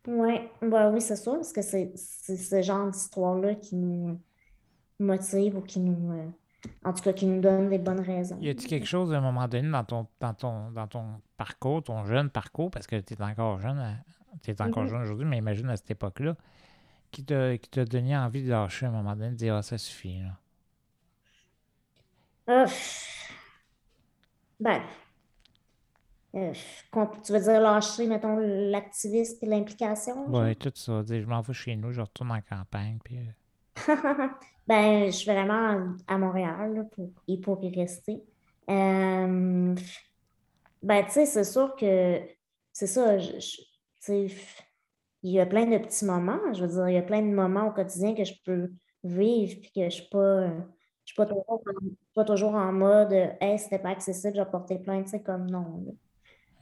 Ouais, 0.06 0.50
bah 0.62 0.90
oui, 0.90 1.00
c'est 1.00 1.16
sûr, 1.16 1.34
parce 1.34 1.52
que 1.52 1.62
c'est 1.62 1.92
c'est 1.96 2.36
ce 2.36 2.62
genre 2.62 2.88
d'histoire-là 2.90 3.56
qui 3.56 3.74
nous 3.76 4.20
motive 5.00 5.56
ou 5.58 5.62
qui 5.62 5.80
nous, 5.80 6.12
euh, 6.12 6.28
en 6.84 6.92
tout 6.92 7.02
cas, 7.02 7.12
qui 7.12 7.26
nous 7.26 7.40
donne 7.40 7.68
des 7.68 7.78
bonnes 7.78 8.00
raisons. 8.00 8.38
Y 8.40 8.50
a-t-il 8.50 8.68
quelque 8.68 8.86
chose 8.86 9.12
à 9.12 9.18
un 9.18 9.20
moment 9.20 9.48
donné 9.48 9.68
dans 9.70 9.84
ton, 9.84 10.06
dans 10.20 10.34
ton, 10.34 10.70
dans 10.70 10.86
ton 10.86 11.04
parcours, 11.36 11.82
ton 11.82 12.04
jeune 12.04 12.30
parcours, 12.30 12.70
parce 12.70 12.86
que 12.86 12.96
tu 13.00 13.14
es 13.14 13.22
encore 13.22 13.58
jeune, 13.60 13.98
tu 14.42 14.50
es 14.50 14.62
encore 14.62 14.84
Mhm. 14.84 14.88
jeune 14.90 15.02
aujourd'hui, 15.02 15.26
mais 15.26 15.38
imagine 15.38 15.68
à 15.70 15.76
cette 15.76 15.90
époque-là, 15.90 16.36
qui 17.10 17.24
t'a 17.24 17.56
qui 17.56 17.70
t'a 17.70 17.84
donné 17.84 18.16
envie 18.16 18.44
de 18.44 18.50
lâcher 18.50 18.86
à 18.86 18.88
un 18.88 18.92
moment 18.92 19.14
donné, 19.16 19.30
de 19.30 19.36
dire 19.36 19.54
Ah, 19.54 19.62
ça 19.62 19.78
suffit. 19.78 20.20
Là? 20.20 20.38
Ben, 24.60 24.80
euh, 26.34 26.52
tu 27.24 27.32
veux 27.32 27.40
dire 27.40 27.60
lâcher, 27.60 28.06
mettons, 28.06 28.36
l'activisme 28.70 29.38
et 29.42 29.46
l'implication? 29.46 30.28
Ouais, 30.30 30.54
tout 30.54 30.72
ça. 30.74 31.02
Dire 31.02 31.20
je 31.22 31.26
m'en 31.26 31.40
vais 31.40 31.52
chez 31.52 31.76
nous, 31.76 31.92
je 31.92 32.00
retourne 32.00 32.32
en 32.32 32.40
campagne. 32.40 32.98
Puis, 33.04 33.18
euh, 33.18 33.22
Ben, 34.68 35.06
je 35.06 35.10
suis 35.12 35.30
vraiment 35.30 35.94
à 36.08 36.18
Montréal 36.18 36.74
là, 36.74 36.82
pour, 36.90 37.10
et 37.28 37.38
pour 37.38 37.62
y 37.62 37.72
rester. 37.78 38.20
Euh, 38.68 39.74
ben, 40.82 41.04
tu 41.04 41.10
sais, 41.12 41.26
c'est 41.26 41.44
sûr 41.44 41.76
que 41.76 42.20
c'est 42.72 42.86
ça. 42.88 43.18
je- 43.18 43.38
je- 43.38 44.28
il 45.22 45.30
y 45.32 45.40
a 45.40 45.46
plein 45.46 45.66
de 45.66 45.78
petits 45.78 46.04
moments. 46.04 46.40
Je 46.52 46.62
veux 46.64 46.68
dire, 46.68 46.88
il 46.88 46.94
y 46.94 46.98
a 46.98 47.02
plein 47.02 47.22
de 47.22 47.32
moments 47.34 47.68
au 47.68 47.72
quotidien 47.72 48.14
que 48.14 48.24
je 48.24 48.34
peux 48.44 48.70
vivre 49.04 49.60
puis 49.60 49.70
que 49.70 49.80
je 49.80 49.84
ne 49.84 49.90
suis 49.90 50.08
pas, 50.10 50.46
je 50.48 50.52
suis 51.06 51.16
pas 51.16 51.26
toujours, 51.26 51.44
en- 51.48 51.60
je 51.82 51.86
suis 51.88 51.96
pas 52.14 52.24
toujours 52.24 52.54
en 52.54 52.72
mode 52.72 53.12
Hey, 53.40 53.58
c'était 53.58 53.78
pas 53.78 53.90
accessible, 53.90 54.34
j'ai 54.36 54.44
porté 54.46 54.78
plainte. 54.78 55.08
C'est 55.08 55.22
comme 55.22 55.48
non. 55.50 55.82
là. 55.86 55.92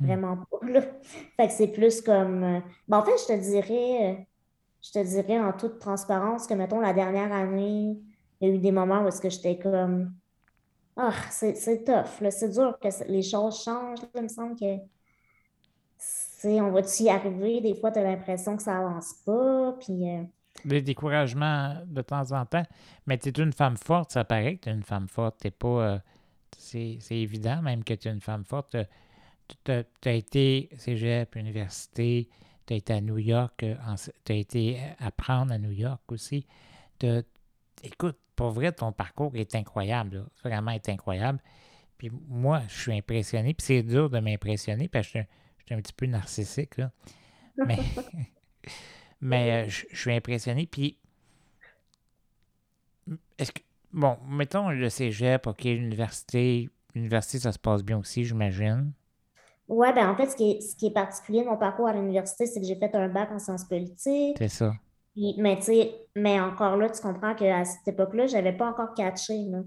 Hmm. 0.01 0.07
Vraiment 0.07 0.37
pas. 0.51 0.67
Là. 0.67 0.83
Fait 1.37 1.47
que 1.49 1.53
c'est 1.53 1.69
plus 1.69 2.01
comme. 2.03 2.43
euh, 2.45 2.61
ben, 2.89 2.99
en 2.99 3.05
fait, 3.05 3.19
je 3.19 3.27
te 3.35 3.41
dirais. 3.41 4.29
Je 4.85 4.93
te 4.93 5.03
dirais 5.05 5.41
en 5.41 5.53
toute 5.53 5.79
transparence 5.81 6.47
que, 6.47 6.55
mettons, 6.55 6.81
la 6.81 6.93
dernière 6.93 7.33
année, 7.33 7.99
il 8.41 8.49
y 8.49 8.51
a 8.51 8.55
eu 8.55 8.59
des 8.59 8.73
moments 8.73 9.03
où 9.05 9.09
est-ce 9.09 9.21
que 9.21 9.31
j'étais 9.31 9.59
comme, 9.59 10.15
ah, 10.97 11.13
c'est 11.31 11.55
c'est 11.57 11.85
tough, 11.85 12.31
c'est 12.31 12.51
dur 12.51 12.79
que 12.81 12.89
les 13.09 13.23
choses 13.23 13.63
changent, 13.63 14.03
là, 14.03 14.09
il 14.17 14.23
me 14.23 14.29
semble 14.29 14.57
que, 14.57 14.79
sais, 16.45 16.61
on 16.61 16.71
va-tu 16.71 17.05
y 17.05 17.09
arriver? 17.09 17.61
Des 17.61 17.75
fois, 17.75 17.91
tu 17.91 17.99
as 17.99 18.03
l'impression 18.03 18.57
que 18.57 18.63
ça 18.63 18.79
avance 18.79 19.15
pas. 19.25 19.73
Puis. 19.81 20.09
euh, 20.09 20.23
Des 20.65 20.83
découragements 20.83 21.77
de 21.87 22.03
temps 22.03 22.33
en 22.33 22.45
temps. 22.45 22.65
Mais 23.07 23.19
tu 23.19 23.29
es 23.29 23.43
une 23.43 23.53
femme 23.53 23.77
forte, 23.77 24.13
ça 24.13 24.25
paraît 24.25 24.57
que 24.57 24.65
tu 24.65 24.69
es 24.69 24.73
une 24.73 24.83
femme 24.83 25.09
forte. 25.09 25.39
T'es 25.41 25.51
pas. 25.51 25.69
euh, 25.69 25.99
c'est 26.59 26.99
c'est 27.01 27.17
évident 27.17 27.63
même 27.63 27.83
que 27.85 27.95
tu 27.95 28.09
es 28.09 28.11
une 28.13 28.21
femme 28.21 28.45
forte. 28.45 28.77
Tu 29.65 29.73
as, 29.73 30.13
été 30.13 30.71
cégep, 30.79 31.37
université, 31.37 32.29
tu 32.67 32.75
as 32.75 32.77
été 32.77 32.93
à 32.93 33.01
New 33.01 33.19
York, 33.19 33.65
tu 34.25 34.33
as 34.33 34.35
été 34.37 34.81
apprendre 34.99 35.53
à 35.53 35.59
New 35.59 35.71
York 35.73 36.01
aussi. 36.13 36.47
Écoute, 37.83 38.17
pour 38.37 38.51
vrai, 38.51 38.73
ton 38.73 38.93
parcours 38.93 39.35
est 39.37 39.55
incroyable. 39.55 40.27
Vraiment 40.43 40.71
est 40.73 40.89
incroyable. 40.89 41.41
Puis 41.99 42.11
moi, 42.29 42.63
je 42.69 42.81
suis 42.81 42.93
impressionné. 42.93 43.55
Puis 43.55 43.67
c'est 43.67 43.83
dur 43.83 44.11
de 44.11 44.19
m'impressionner 44.19 44.89
parce 44.89 45.07
que 45.07 45.09
je 45.09 45.11
suis 45.11 45.19
un- 45.21 45.27
je 45.59 45.65
suis 45.67 45.75
un 45.75 45.81
petit 45.81 45.93
peu 45.93 46.07
narcissique. 46.07 46.77
Là. 46.79 46.91
Mais, 47.67 47.79
mais 49.21 49.53
euh, 49.53 49.69
je 49.69 49.85
je 49.91 49.97
suis 50.01 50.13
impressionné. 50.13 50.67
Puis, 50.67 50.99
est-ce 53.39 53.53
que, 53.53 53.61
bon, 53.93 54.19
mettons 54.29 54.71
le 54.71 54.89
cégep, 54.89 55.47
OK, 55.47 55.65
l'université. 55.65 56.69
L'université, 56.95 57.39
ça 57.41 57.53
se 57.53 57.59
passe 57.59 57.83
bien 57.83 57.99
aussi, 57.99 58.25
j'imagine. 58.25 58.93
Ouais, 59.69 59.93
ben 59.95 60.09
en 60.11 60.15
fait, 60.17 60.27
ce 60.31 60.37
qui 60.37 60.51
est, 60.53 60.61
ce 60.61 60.77
qui 60.77 60.87
est 60.89 60.91
particulier 60.93 61.43
de 61.43 61.49
mon 61.49 61.57
parcours 61.57 61.89
à 61.89 61.93
l'université, 61.95 62.47
c'est 62.47 62.61
que 62.61 62.67
j'ai 62.67 62.77
fait 62.77 62.95
un 62.95 63.09
bac 63.09 63.31
en 63.33 63.39
sciences 63.39 63.65
politiques. 63.65 64.37
C'est 64.39 64.49
ça. 64.49 64.73
Puis, 65.15 65.35
mais, 65.39 65.57
tu 65.57 65.63
sais, 65.65 65.95
mais 66.17 66.41
encore 66.41 66.77
là, 66.77 66.91
tu 66.91 67.01
comprends 67.01 67.35
qu'à 67.35 67.65
cette 67.65 67.87
époque-là, 67.89 68.27
je 68.27 68.35
n'avais 68.35 68.53
pas 68.53 68.69
encore 68.69 68.93
catché 68.95 69.35
là, 69.49 69.61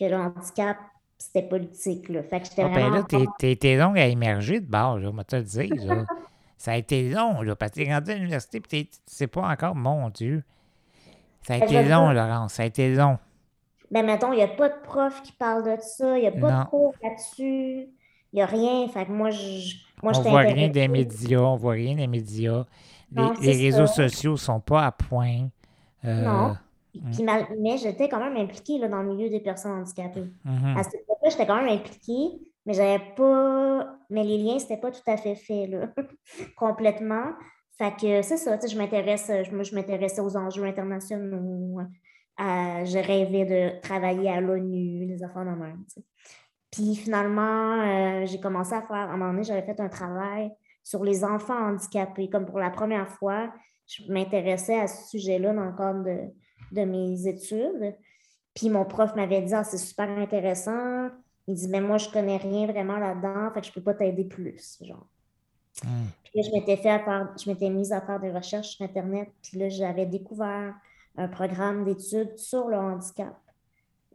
que 0.00 0.04
le 0.06 0.16
handicap, 0.16 0.76
c'était 1.18 1.42
politique. 1.46 2.08
Là. 2.08 2.22
Fait 2.24 2.40
que 2.40 2.46
j'étais 2.46 2.62
Ah, 2.64 2.68
ben 2.74 2.90
là, 2.90 3.02
t'es- 3.38 3.52
été 3.52 3.76
long 3.76 3.94
à 3.94 4.06
émerger 4.06 4.60
de 4.60 4.66
bord, 4.66 4.98
là, 4.98 5.10
va 5.12 5.22
te 5.24 5.36
le 5.36 5.42
dire. 5.42 5.74
là. 5.84 6.04
ça 6.58 6.72
a 6.72 6.76
été 6.76 7.08
long, 7.10 7.42
là, 7.42 7.54
parce 7.54 7.72
que 7.72 7.84
t'es 7.84 7.92
rendu 7.92 8.10
à 8.10 8.14
l'université, 8.14 8.60
puis 8.60 8.84
t'es- 8.86 8.90
c'est 9.06 9.26
pas 9.28 9.42
encore, 9.48 9.74
mon 9.76 10.08
Dieu. 10.08 10.42
Ça 11.42 11.54
a 11.54 11.58
Ben, 11.60 11.66
été 11.66 11.74
long, 11.88 12.10
dire- 12.10 12.14
Laurence, 12.14 12.54
ça 12.54 12.62
a 12.62 12.66
été 12.66 12.94
long. 12.94 13.18
Ben, 13.90 14.04
mettons, 14.04 14.32
il 14.32 14.36
n'y 14.36 14.42
a 14.42 14.48
pas 14.48 14.70
de 14.70 14.80
prof 14.82 15.22
qui 15.22 15.32
parle 15.32 15.62
de 15.64 15.76
ça, 15.80 16.16
il 16.18 16.22
n'y 16.22 16.26
a 16.26 16.32
pas 16.32 16.50
Non. 16.50 16.60
de 16.62 16.68
cours 16.68 16.94
là-dessus, 17.02 17.88
n'y 18.34 18.42
a 18.42 18.46
rien. 18.46 18.88
Fait 18.88 19.06
que 19.06 19.12
moi, 19.12 19.30
je, 19.30 19.74
moi, 20.02 20.12
on 20.16 20.20
voit 20.22 20.40
rien 20.40 20.68
des 20.68 20.88
médias, 20.88 21.40
on 21.40 21.56
voit 21.56 21.72
rien 21.74 21.94
des 21.96 22.06
médias. 22.06 22.64
Les, 23.12 23.22
Non, 23.22 23.32
les 23.40 23.52
réseaux 23.52 23.86
ça. 23.86 24.08
sociaux 24.08 24.36
sont 24.36 24.60
pas 24.60 24.86
à 24.86 24.92
point. 24.92 25.48
Euh, 26.04 26.22
Non. 26.24 26.48
Mm. 26.94 27.10
Puis 27.12 27.24
mal- 27.24 27.46
mais 27.60 27.76
j'étais 27.76 28.08
quand 28.08 28.20
même 28.20 28.36
impliquée 28.36 28.78
là, 28.78 28.88
dans 28.88 29.02
le 29.02 29.14
milieu 29.14 29.28
des 29.28 29.40
personnes 29.40 29.72
handicapées. 29.72 30.30
mhm. 30.44 30.76
À 30.76 30.82
cette 30.84 30.94
époque-là, 31.00 31.28
j'étais 31.30 31.46
quand 31.46 31.56
même 31.60 31.68
impliquée, 31.74 32.38
mais 32.66 32.72
j'avais 32.74 33.00
pas. 33.16 33.96
Mais 34.10 34.22
les 34.22 34.38
liens, 34.38 34.58
c'était 34.60 34.76
pas 34.76 34.92
tout 34.92 35.02
à 35.08 35.16
fait 35.16 35.34
fait, 35.34 35.66
là, 35.66 35.88
complètement. 36.56 37.32
Fait 37.76 37.92
que 38.00 38.22
c'est 38.22 38.36
ça, 38.36 38.56
je 38.64 38.78
m'intéresse, 38.78 39.28
je, 39.44 39.50
moi, 39.52 39.64
je 39.64 39.74
m'intéressais 39.74 40.20
aux 40.20 40.36
enjeux 40.36 40.64
internationaux. 40.64 41.80
à- 42.36 42.84
je 42.84 42.98
rêvais 42.98 43.44
de 43.44 43.80
travailler 43.80 44.28
à 44.28 44.40
l'ONU, 44.40 45.06
les 45.06 45.22
affaires 45.22 45.44
de 45.44 45.50
même, 45.50 45.84
tu 45.88 46.00
sais. 46.00 46.04
Puis 46.74 46.96
finalement, 46.96 47.80
euh, 47.82 48.26
j'ai 48.26 48.40
commencé 48.40 48.72
à 48.74 48.82
faire, 48.82 48.96
à 48.96 49.04
un 49.04 49.16
moment 49.16 49.30
donné, 49.30 49.44
j'avais 49.44 49.62
fait 49.62 49.78
un 49.78 49.88
travail 49.88 50.50
sur 50.82 51.04
les 51.04 51.24
enfants 51.24 51.68
handicapés. 51.68 52.28
Comme 52.28 52.46
pour 52.46 52.58
la 52.58 52.70
première 52.70 53.08
fois, 53.08 53.52
je 53.86 54.02
m'intéressais 54.12 54.80
à 54.80 54.88
ce 54.88 55.08
sujet-là 55.10 55.54
dans 55.54 55.66
le 55.66 55.76
cadre 55.76 56.02
de, 56.02 56.32
de 56.72 56.84
mes 56.84 57.28
études. 57.28 57.94
Puis 58.54 58.70
mon 58.70 58.84
prof 58.84 59.14
m'avait 59.14 59.42
dit, 59.42 59.54
ah, 59.54 59.62
c'est 59.62 59.78
super 59.78 60.08
intéressant. 60.18 61.10
Il 61.46 61.54
dit, 61.54 61.68
mais 61.68 61.80
moi, 61.80 61.98
je 61.98 62.08
connais 62.08 62.38
rien 62.38 62.66
vraiment 62.66 62.96
là-dedans, 62.98 63.52
fait 63.52 63.60
que 63.60 63.66
je 63.68 63.72
peux 63.72 63.82
pas 63.82 63.94
t'aider 63.94 64.24
plus, 64.24 64.78
genre. 64.82 65.06
Mm. 65.84 66.06
Puis 66.24 66.32
là, 66.34 66.42
je 66.42 66.56
m'étais 66.56 66.76
fait 66.76 66.90
à 66.90 66.98
faire- 66.98 67.32
je 67.40 67.48
m'étais 67.48 67.70
mise 67.70 67.92
à 67.92 68.00
faire 68.00 68.18
des 68.18 68.32
recherches 68.32 68.70
sur 68.70 68.84
Internet, 68.84 69.28
puis 69.42 69.58
là, 69.58 69.68
j'avais 69.68 70.06
découvert 70.06 70.74
un 71.16 71.28
programme 71.28 71.84
d'études 71.84 72.36
sur 72.36 72.66
le 72.68 72.76
handicap. 72.76 73.36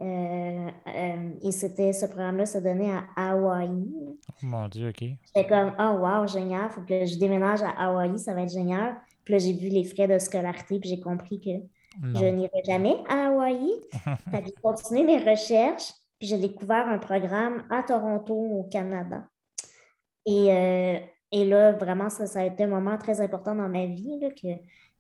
Euh, 0.02 0.70
euh, 0.88 1.30
et 1.42 1.52
c'était 1.52 1.92
ce 1.92 2.06
programme-là 2.06 2.46
se 2.46 2.58
donnait 2.58 2.92
à 2.92 3.32
Hawaï. 3.32 3.70
Oh 3.70 4.16
Mon 4.42 4.68
Dieu, 4.70 4.90
OK. 4.90 5.02
J'étais 5.02 5.48
comme, 5.48 5.74
oh 5.78 5.98
wow, 6.00 6.26
génial, 6.26 6.70
faut 6.70 6.82
que 6.82 7.06
je 7.06 7.18
déménage 7.18 7.62
à 7.62 7.72
Hawaï, 7.72 8.18
ça 8.18 8.34
va 8.34 8.44
être 8.44 8.54
génial. 8.54 8.96
Puis 9.26 9.34
là, 9.34 9.40
j'ai 9.40 9.54
vu 9.54 9.68
les 9.68 9.84
frais 9.84 10.08
de 10.08 10.18
scolarité, 10.18 10.80
puis 10.80 10.90
j'ai 10.90 11.02
compris 11.02 11.40
que 11.42 11.50
je 12.16 12.26
n'irai 12.26 12.64
jamais 12.66 12.96
à 13.10 13.28
Hawaï. 13.28 13.70
Fait 14.32 14.42
que 14.42 14.46
j'ai 14.46 14.54
continué 14.64 15.04
mes 15.04 15.18
recherches, 15.18 15.92
puis 16.18 16.30
j'ai 16.30 16.38
découvert 16.38 16.88
un 16.88 16.98
programme 16.98 17.64
à 17.70 17.84
Toronto, 17.84 18.34
au 18.34 18.64
Canada. 18.64 19.28
Et, 20.26 20.52
euh, 20.52 21.00
et 21.32 21.46
là, 21.46 21.74
vraiment, 21.74 22.10
ça, 22.10 22.26
ça 22.26 22.40
a 22.40 22.46
été 22.46 22.64
un 22.64 22.68
moment 22.68 22.98
très 22.98 23.20
important 23.20 23.54
dans 23.54 23.68
ma 23.68 23.86
vie, 23.86 24.18
là, 24.22 24.30
que 24.30 24.48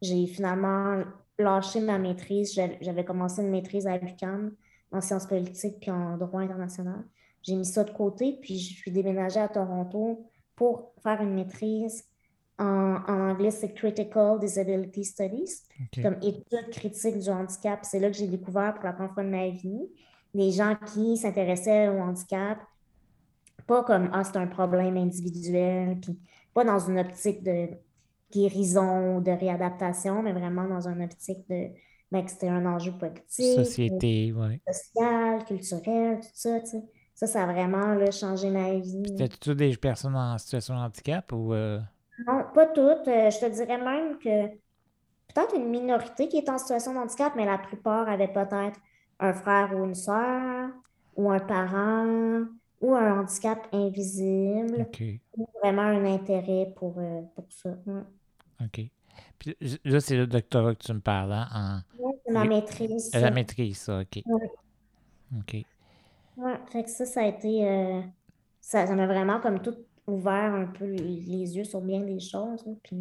j'ai 0.01 0.27
finalement 0.27 1.03
lâché 1.37 1.79
ma 1.79 1.97
maîtrise. 1.97 2.53
J'avais 2.53 2.77
j'avais 2.81 3.05
commencé 3.05 3.41
une 3.41 3.49
maîtrise 3.49 3.87
à 3.87 3.97
l'UQAM 3.97 4.51
en 4.91 5.01
sciences 5.01 5.27
politiques 5.27 5.79
puis 5.79 5.91
en 5.91 6.17
droit 6.17 6.41
international. 6.41 7.03
J'ai 7.41 7.55
mis 7.55 7.65
ça 7.65 7.83
de 7.83 7.91
côté, 7.91 8.37
puis 8.41 8.59
je 8.59 8.73
suis 8.73 8.91
déménagée 8.91 9.39
à 9.39 9.47
Toronto 9.47 10.25
pour 10.55 10.93
faire 11.01 11.21
une 11.21 11.33
maîtrise 11.35 12.03
en, 12.57 12.97
en 13.07 13.29
anglais, 13.29 13.51
c'est 13.51 13.73
Critical 13.73 14.37
Disability 14.37 15.05
Studies 15.05 15.63
OK. 15.79 16.03
comme 16.03 16.15
étude 16.21 16.69
critique 16.71 17.17
du 17.17 17.29
handicap. 17.29 17.79
C'est 17.83 17.99
là 17.99 18.09
que 18.09 18.17
j'ai 18.17 18.27
découvert 18.27 18.73
pour 18.75 18.83
la 18.83 18.91
première 18.91 19.13
fois 19.13 19.23
de 19.23 19.29
ma 19.29 19.47
vie 19.47 19.87
des 20.33 20.51
gens 20.51 20.75
qui 20.93 21.17
s'intéressaient 21.17 21.89
au 21.89 21.99
handicap, 21.99 22.59
pas 23.65 23.83
comme 23.83 24.09
Ah, 24.13 24.23
c'est 24.23 24.37
un 24.37 24.47
problème 24.47 24.97
individuel, 24.97 25.99
puis 25.99 26.19
pas 26.53 26.63
dans 26.63 26.79
une 26.79 26.99
optique 26.99 27.43
de 27.43 27.69
guérison 28.31 29.17
ou 29.17 29.21
de 29.21 29.31
réadaptation, 29.31 30.21
mais 30.21 30.33
vraiment 30.33 30.67
dans 30.67 30.87
une 30.87 31.01
optique 31.01 31.47
de 31.49 31.69
ben, 32.11 32.23
que 32.25 32.31
c'était 32.31 32.49
un 32.49 32.65
enjeu 32.65 32.91
politique, 32.91 33.55
Société, 33.65 34.33
oui. 34.35 34.59
social, 34.71 35.45
culturel, 35.45 36.19
tout 36.21 36.27
ça, 36.33 36.59
tu 36.61 36.67
sais. 36.67 36.83
Ça, 37.15 37.27
ça 37.27 37.43
a 37.43 37.51
vraiment 37.51 37.95
là, 37.95 38.11
changé 38.11 38.49
ma 38.49 38.73
vie. 38.75 39.03
C'était 39.05 39.27
tout 39.27 39.53
des 39.53 39.75
personnes 39.75 40.15
en 40.15 40.37
situation 40.37 40.75
de 40.75 40.79
handicap 40.79 41.31
ou. 41.33 41.53
euh, 41.53 41.79
Non, 42.25 42.45
pas 42.53 42.65
toutes. 42.67 43.07
Euh, 43.07 43.29
je 43.29 43.39
te 43.39 43.45
dirais 43.51 43.77
même 43.77 44.17
que 44.19 44.47
peut-être 45.33 45.55
une 45.55 45.69
minorité 45.69 46.27
qui 46.29 46.37
est 46.37 46.49
en 46.49 46.57
situation 46.57 46.93
de 46.93 46.99
handicap, 46.99 47.33
mais 47.35 47.45
la 47.45 47.57
plupart 47.57 48.07
avaient 48.09 48.31
peut-être 48.31 48.79
un 49.19 49.33
frère 49.33 49.75
ou 49.77 49.85
une 49.85 49.95
sœur, 49.95 50.69
ou 51.15 51.29
un 51.31 51.39
parent, 51.39 52.45
ou 52.81 52.95
un 52.95 53.19
handicap 53.19 53.67
invisible, 53.73 54.87
ou 55.37 55.45
vraiment 55.61 55.81
un 55.83 56.05
intérêt 56.05 56.73
pour, 56.77 56.97
euh, 56.99 57.21
pour 57.35 57.45
ça. 57.51 57.69
Ouais. 57.85 58.01
OK. 58.61 58.91
Puis 59.39 59.57
là, 59.85 59.99
c'est 60.01 60.17
le 60.17 60.27
doctorat 60.27 60.75
que 60.75 60.83
tu 60.83 60.93
me 60.93 60.99
parles, 61.01 61.31
hein, 61.33 61.47
en 61.53 61.81
Ouais, 61.97 62.13
c'est 62.25 62.31
ma 62.33 62.43
Oui. 62.43 62.47
maîtrise. 62.47 63.11
la 63.13 63.31
maîtrise, 63.31 63.77
ça, 63.79 64.01
OK. 64.01 64.25
Ouais. 64.25 64.49
OK. 65.39 65.65
Ouais, 66.37 66.59
fait 66.71 66.83
que 66.83 66.89
ça, 66.89 67.05
ça 67.05 67.21
a 67.21 67.27
été. 67.27 67.67
euh, 67.69 68.01
ça, 68.61 68.87
ça 68.87 68.95
m'a 68.95 69.07
vraiment 69.07 69.39
comme 69.41 69.61
tout 69.61 69.75
ouvert 70.07 70.53
un 70.53 70.65
peu 70.67 70.85
les 70.85 71.21
les 71.21 71.57
yeux 71.57 71.63
sur 71.65 71.81
bien 71.81 72.01
des 72.01 72.19
choses. 72.19 72.65
puis 72.83 72.97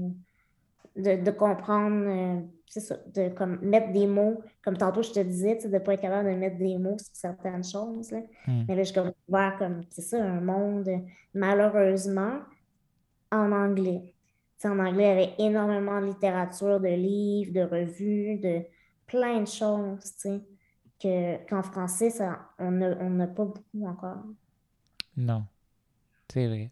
de, 0.97 1.23
de 1.25 1.31
comprendre, 1.31 2.07
euh, 2.09 2.41
c'est 2.67 2.81
ça, 2.81 2.97
de 3.15 3.29
comme, 3.31 3.61
mettre 3.61 3.93
des 3.93 4.07
mots, 4.07 4.43
comme 4.63 4.77
tantôt 4.77 5.03
je 5.03 5.13
te 5.13 5.21
disais, 5.21 5.57
de 5.57 5.69
ne 5.69 5.79
pas 5.79 5.95
être 5.95 6.01
capable 6.03 6.29
de 6.31 6.35
mettre 6.37 6.59
des 6.59 6.77
mots 6.79 6.99
sur 6.99 7.15
certaines 7.15 7.65
choses. 7.65 8.11
Là. 8.11 8.21
Hmm. 8.47 8.65
Mais 8.69 8.75
là, 8.77 8.83
j'ai 8.83 8.95
comme 8.95 9.13
ouvert 9.29 9.57
comme, 9.59 9.83
c'est 9.91 10.03
ça, 10.03 10.25
un 10.25 10.41
monde, 10.41 10.89
malheureusement, 11.35 12.41
en 13.33 13.53
anglais. 13.53 14.15
En 14.65 14.79
anglais, 14.79 15.05
il 15.05 15.07
y 15.07 15.11
avait 15.11 15.35
énormément 15.39 16.01
de 16.01 16.07
littérature, 16.07 16.81
de 16.81 16.89
livres, 16.89 17.53
de 17.53 17.61
revues, 17.61 18.39
de 18.39 18.63
plein 19.07 19.41
de 19.41 19.47
choses, 19.47 20.13
que, 21.01 21.47
qu'en 21.49 21.63
français, 21.63 22.11
ça, 22.11 22.51
on 22.59 22.71
n'a 22.73 23.27
pas 23.27 23.45
beaucoup 23.45 23.87
encore. 23.87 24.25
Non. 25.17 25.45
C'est 26.29 26.47
vrai. 26.47 26.71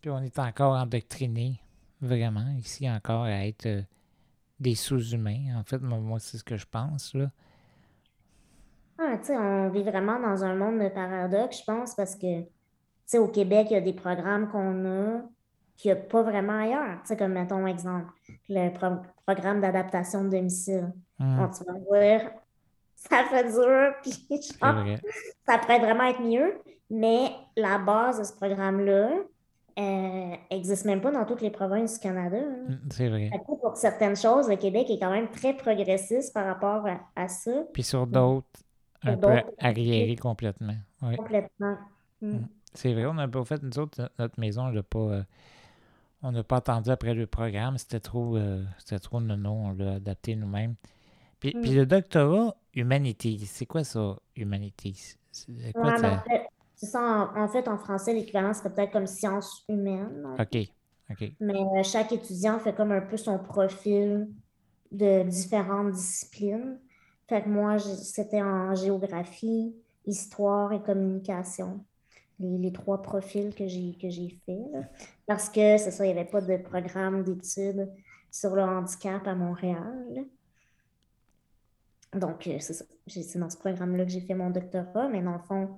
Puis 0.00 0.10
on 0.10 0.20
est 0.20 0.38
encore 0.38 0.74
endoctriné, 0.74 1.60
vraiment, 2.00 2.46
ici 2.58 2.90
encore, 2.90 3.22
à 3.22 3.46
être 3.46 3.66
euh, 3.66 3.82
des 4.60 4.74
sous-humains. 4.74 5.56
En 5.58 5.64
fait, 5.64 5.78
moi, 5.78 5.98
moi, 5.98 6.18
c'est 6.18 6.38
ce 6.38 6.44
que 6.44 6.56
je 6.56 6.66
pense, 6.66 7.14
là. 7.14 7.30
Ah, 8.98 9.16
tu 9.18 9.26
sais, 9.26 9.36
on 9.36 9.68
vit 9.70 9.82
vraiment 9.82 10.18
dans 10.18 10.42
un 10.42 10.54
monde 10.54 10.78
de 10.78 10.88
paradoxes, 10.88 11.60
je 11.60 11.64
pense, 11.64 11.94
parce 11.94 12.16
que, 12.16 12.42
tu 12.42 12.48
sais, 13.04 13.18
au 13.18 13.28
Québec, 13.28 13.68
il 13.70 13.74
y 13.74 13.76
a 13.76 13.80
des 13.80 13.92
programmes 13.92 14.48
qu'on 14.48 14.84
a 14.86 15.22
qu'il 15.76 15.92
n'y 15.92 15.98
a 15.98 16.02
pas 16.02 16.22
vraiment 16.22 16.58
ailleurs. 16.60 16.98
Tu 17.02 17.08
sais, 17.08 17.16
comme, 17.16 17.32
mettons, 17.32 17.66
exemple, 17.66 18.12
le 18.48 18.70
pro- 18.70 19.02
programme 19.26 19.60
d'adaptation 19.60 20.24
de 20.24 20.30
domicile. 20.30 20.92
Hmm, 21.18 21.36
Bon, 21.36 21.48
tu 21.48 21.64
vas 21.64 22.00
dire, 22.18 22.30
ça 22.94 23.24
fait 23.24 23.44
dur, 23.50 23.94
puis 24.02 24.12
genre, 24.62 24.84
ça 25.46 25.58
pourrait 25.58 25.78
vraiment 25.80 26.04
être 26.04 26.20
mieux, 26.22 26.58
mais 26.90 27.30
la 27.56 27.78
base 27.78 28.18
de 28.18 28.24
ce 28.24 28.32
programme-là 28.34 29.10
n'existe 30.50 30.84
même 30.86 31.00
pas 31.00 31.10
dans 31.10 31.24
toutes 31.26 31.42
les 31.42 31.50
provinces 31.50 31.94
du 31.94 32.00
Canada. 32.00 32.38
hein. 32.38 32.72
Hmm, 32.72 32.88
C'est 32.90 33.08
vrai. 33.08 33.30
Pour 33.60 33.76
certaines 33.76 34.16
choses, 34.16 34.48
le 34.48 34.56
Québec 34.56 34.88
est 34.90 34.98
quand 34.98 35.10
même 35.10 35.28
très 35.30 35.54
progressiste 35.54 36.32
par 36.32 36.46
rapport 36.46 36.86
à, 36.86 37.00
à 37.14 37.28
ça, 37.28 37.64
Puis 37.72 37.82
sur 37.82 38.06
d'autres, 38.06 38.46
Sur 39.02 39.12
un 39.12 39.16
peu 39.16 39.40
arriéré 39.58 40.16
complètement. 40.16 40.74
Oui. 41.02 41.16
complètement. 41.16 41.76
Mm. 42.22 42.38
C'est 42.72 42.92
vrai, 42.92 43.06
on 43.06 43.14
n'a 43.14 43.28
pas 43.28 43.44
fait, 43.44 43.62
nous 43.62 43.78
autres, 43.78 44.00
no- 44.00 44.08
notre 44.18 44.40
maison, 44.40 44.64
on 44.66 44.70
l'a 44.70 44.82
pas. 44.82 44.98
euh, 44.98 45.22
On 46.26 46.32
n'a 46.32 46.42
pas 46.44 46.56
attendu 46.56 46.90
après 46.90 47.14
le 47.14 47.26
programme. 47.26 47.78
C'était 47.78 48.00
trop, 48.00 48.36
euh, 48.36 48.64
c'était 48.78 48.98
trop 48.98 49.20
nono. 49.20 49.50
On 49.52 49.70
l'a 49.72 49.94
adapté 49.94 50.34
nous-mêmes. 50.36 50.74
Puis, 51.40 51.54
Mm. 51.54 51.60
puis 51.62 51.70
le 51.74 51.86
doctorat 51.86 52.56
Humanities, 52.74 53.46
c'est 53.46 53.66
quoi 53.66 53.84
ça, 53.84 54.18
Humanities? 54.36 55.16
C'est 55.30 55.72
quoi 55.80 55.92
Ouais, 55.92 55.96
ça? 55.96 56.02
mais 56.02 56.08
en 56.16 56.22
fait, 56.22 56.46
c'est 56.74 56.86
ça, 56.86 57.00
en, 57.34 57.42
en 57.44 57.48
fait, 57.48 57.68
en 57.68 57.78
français, 57.78 58.12
l'équivalent 58.14 58.52
serait 58.54 58.72
peut-être 58.74 58.92
comme 58.92 59.06
sciences 59.06 59.64
humaines. 59.68 60.26
OK, 60.38 60.56
OK. 61.10 61.32
Mais 61.40 61.54
euh, 61.54 61.82
chaque 61.84 62.12
étudiant 62.12 62.58
fait 62.58 62.74
comme 62.74 62.92
un 62.92 63.00
peu 63.02 63.16
son 63.16 63.38
profil 63.38 64.28
de 64.92 65.22
différentes 65.24 65.92
disciplines. 65.92 66.78
Fait 67.28 67.42
que 67.42 67.48
moi, 67.48 67.78
c'était 67.78 68.42
en 68.42 68.74
géographie, 68.74 69.74
histoire 70.06 70.72
et 70.72 70.82
communication. 70.82 71.84
Les, 72.40 72.58
les 72.58 72.72
trois 72.72 73.02
profils 73.02 73.54
que 73.54 73.66
j'ai 73.66 73.94
que 74.00 74.10
j'ai 74.10 74.30
fait. 74.46 74.60
Parce 75.26 75.48
que 75.48 75.76
c'est 75.78 75.90
ça, 75.90 76.04
il 76.06 76.12
n'y 76.12 76.18
avait 76.18 76.28
pas 76.28 76.40
de 76.40 76.56
programme 76.58 77.24
d'études 77.24 77.90
sur 78.30 78.54
le 78.54 78.62
handicap 78.62 79.26
à 79.26 79.34
Montréal. 79.34 80.24
Donc, 82.14 82.46
euh, 82.46 82.56
c'est 82.60 82.72
ça. 82.74 82.84
J'ai- 83.06 83.22
C'est 83.22 83.38
dans 83.38 83.50
ce 83.50 83.58
programme-là 83.58 84.04
que 84.04 84.10
j'ai 84.10 84.20
fait 84.20 84.34
mon 84.34 84.50
doctorat, 84.50 85.08
mais 85.08 85.22
dans 85.22 85.32
le 85.32 85.42
fond, 85.42 85.76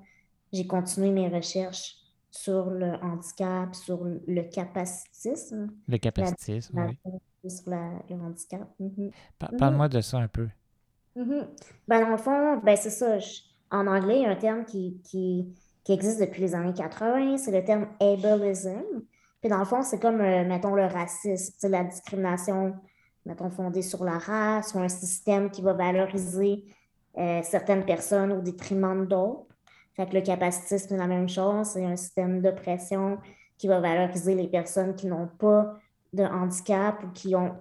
j'ai 0.53 0.66
continué 0.66 1.11
mes 1.11 1.28
recherches 1.28 1.96
sur 2.30 2.70
le 2.70 2.92
handicap, 3.03 3.74
sur 3.74 4.05
le 4.05 4.42
capacitisme, 4.42 5.68
Le 5.88 5.96
capacitisme, 5.99 6.76
la- 6.76 6.86
oui. 6.86 7.51
sur 7.51 7.70
la- 7.70 8.03
le 8.11 8.16
handicap. 8.16 8.68
Mhm. 8.78 9.11
Pa- 9.38 9.49
Mhm. 9.51 9.59
Parle-moi 9.59 9.88
de 9.88 10.01
ça 10.01 10.18
un 10.18 10.28
peu. 10.28 10.49
Ben, 11.16 12.01
dans 12.03 12.11
le 12.11 12.16
fond, 12.18 12.59
ben, 12.59 12.76
c'est 12.76 12.90
ça. 12.90 13.18
je- 13.18 13.40
En 13.70 13.86
anglais, 13.86 14.20
il 14.20 14.22
y 14.22 14.24
a 14.24 14.30
un 14.30 14.36
terme 14.36 14.64
qui, 14.64 14.99
qui, 15.05 15.46
qui 15.84 15.92
existe 15.92 16.18
depuis 16.20 16.40
les 16.40 16.55
années 16.55 16.72
80, 16.72 17.36
c'est 17.36 17.51
le 17.51 17.62
terme 17.62 17.86
ableism. 18.01 19.03
Puis 19.41 19.49
dans 19.49 19.59
le 19.59 19.64
fond, 19.64 19.82
c'est 19.82 20.01
comme, 20.01 20.20
euh, 20.20 20.45
mettons, 20.45 20.74
le 20.74 20.86
racisme, 20.86 21.68
la 21.68 21.84
discrimination, 21.84 22.74
mettons, 23.24 23.51
fondée 23.51 23.82
sur 23.82 24.05
la 24.05 24.18
race 24.18 24.74
ou 24.74 24.78
un 24.78 24.89
système 24.89 25.51
qui 25.51 25.62
va 25.62 25.74
valoriser 25.74 26.64
euh, 27.16 27.41
certaines 27.43 27.84
personnes 27.84 28.32
au 28.32 28.41
détriment 28.41 29.07
d'autres. 29.07 29.47
Fait 29.95 30.07
que 30.09 30.14
le 30.14 30.22
capacitisme, 30.22 30.89
c'est 30.91 30.97
la 30.97 31.07
même 31.07 31.28
chose, 31.28 31.68
c'est 31.68 31.84
un 31.84 31.97
système 31.97 32.41
d'oppression 32.41 33.18
qui 33.57 33.66
va 33.66 33.80
valoriser 33.80 34.34
les 34.34 34.49
personnes 34.49 34.95
qui 34.95 35.07
n'ont 35.07 35.26
pas 35.26 35.74
de 36.12 36.22
handicap 36.22 37.03
ou 37.05 37.09
qui 37.09 37.34
ont 37.34 37.57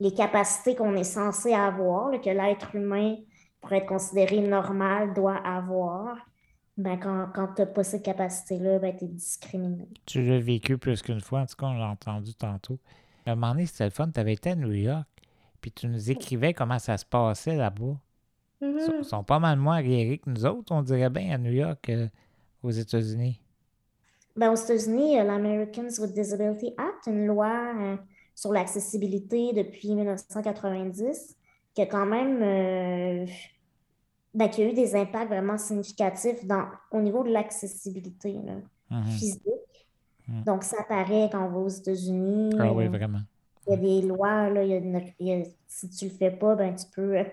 les 0.00 0.12
capacités 0.12 0.74
qu'on 0.74 0.94
est 0.94 1.04
censé 1.04 1.52
avoir, 1.52 2.10
que 2.20 2.30
l'être 2.30 2.74
humain, 2.74 3.16
pour 3.60 3.72
être 3.72 3.86
considéré 3.86 4.40
normal, 4.40 5.14
doit 5.14 5.36
avoir. 5.36 6.16
Ben, 6.76 6.98
quand, 6.98 7.28
quand 7.34 7.54
tu 7.54 7.62
n'as 7.62 7.66
pas 7.66 7.84
ces 7.84 8.02
capacités-là, 8.02 8.78
ben, 8.78 8.94
tu 8.96 9.04
es 9.04 9.08
discriminé. 9.08 9.88
Tu 10.04 10.22
l'as 10.22 10.38
vécu 10.38 10.76
plus 10.76 11.00
qu'une 11.02 11.20
fois, 11.20 11.40
en 11.40 11.46
tout 11.46 11.56
cas, 11.56 11.66
on 11.66 11.78
l'a 11.78 11.88
entendu 11.88 12.34
tantôt. 12.34 12.78
À 13.24 13.32
un 13.32 13.34
moment 13.34 13.52
donné, 13.52 13.66
c'était 13.66 13.84
le 13.84 13.90
fun. 13.90 14.10
Tu 14.12 14.20
avais 14.20 14.34
été 14.34 14.50
à 14.50 14.56
New 14.56 14.72
York, 14.72 15.06
puis 15.60 15.72
tu 15.72 15.88
nous 15.88 16.10
écrivais 16.10 16.52
comment 16.52 16.78
ça 16.78 16.98
se 16.98 17.04
passait 17.06 17.56
là-bas. 17.56 17.96
Ils 18.60 18.80
sont, 18.80 18.92
Mhm. 18.92 18.98
ils 19.00 19.04
sont 19.04 19.24
pas 19.24 19.38
mal 19.38 19.58
moins 19.58 19.76
aguerris 19.76 20.18
que 20.20 20.30
nous 20.30 20.44
autres, 20.46 20.72
on 20.72 20.82
dirait 20.82 21.10
bien, 21.10 21.34
à 21.34 21.38
New 21.38 21.52
York, 21.52 21.88
euh, 21.88 22.08
aux 22.62 22.70
États-Unis. 22.70 23.40
Ben, 24.36 24.50
aux 24.50 24.54
États-Unis, 24.56 25.12
il 25.12 25.16
y 25.16 25.18
a 25.18 25.24
l'Americans 25.24 25.88
with 25.98 26.12
Disability 26.12 26.74
Act, 26.76 27.06
une 27.06 27.26
loi 27.26 27.72
euh, 27.80 27.96
sur 28.34 28.52
l'accessibilité 28.52 29.52
depuis 29.54 29.94
1990, 29.94 31.36
qui 31.74 31.80
a 31.82 31.86
quand 31.86 32.06
même 32.06 32.42
euh, 32.42 33.26
ben, 34.36 34.48
qui 34.48 34.62
a 34.62 34.68
eu 34.68 34.74
des 34.74 34.94
impacts 34.94 35.28
vraiment 35.28 35.58
significatifs 35.58 36.44
dans, 36.46 36.66
au 36.92 37.00
niveau 37.00 37.24
de 37.24 37.30
l'accessibilité 37.30 38.36
Mhm. 38.90 39.04
physique. 39.06 39.42
Mhm. 40.28 40.44
Donc, 40.44 40.62
ça 40.62 40.84
paraît 40.88 41.28
quand 41.32 41.44
on 41.44 41.48
va 41.50 41.58
aux 41.58 41.68
États-Unis. 41.68 42.50
Ah 42.58 42.72
oui, 42.72 42.84
euh, 42.84 42.88
vraiment. 42.90 43.20
Il 43.66 43.70
y 43.70 43.74
a 43.74 43.76
des 43.78 44.02
lois, 44.06 44.48
là, 44.50 44.62
il 44.62 44.70
y 44.70 44.74
a 44.74 44.76
une- 44.76 45.02
il 45.18 45.26
y 45.26 45.32
a- 45.32 45.44
si 45.66 45.88
tu 45.90 46.04
le 46.04 46.10
fais 46.12 46.30
pas, 46.30 46.54
ben, 46.54 46.74
tu 46.76 46.84
peux 46.94 47.16
euh, 47.18 47.24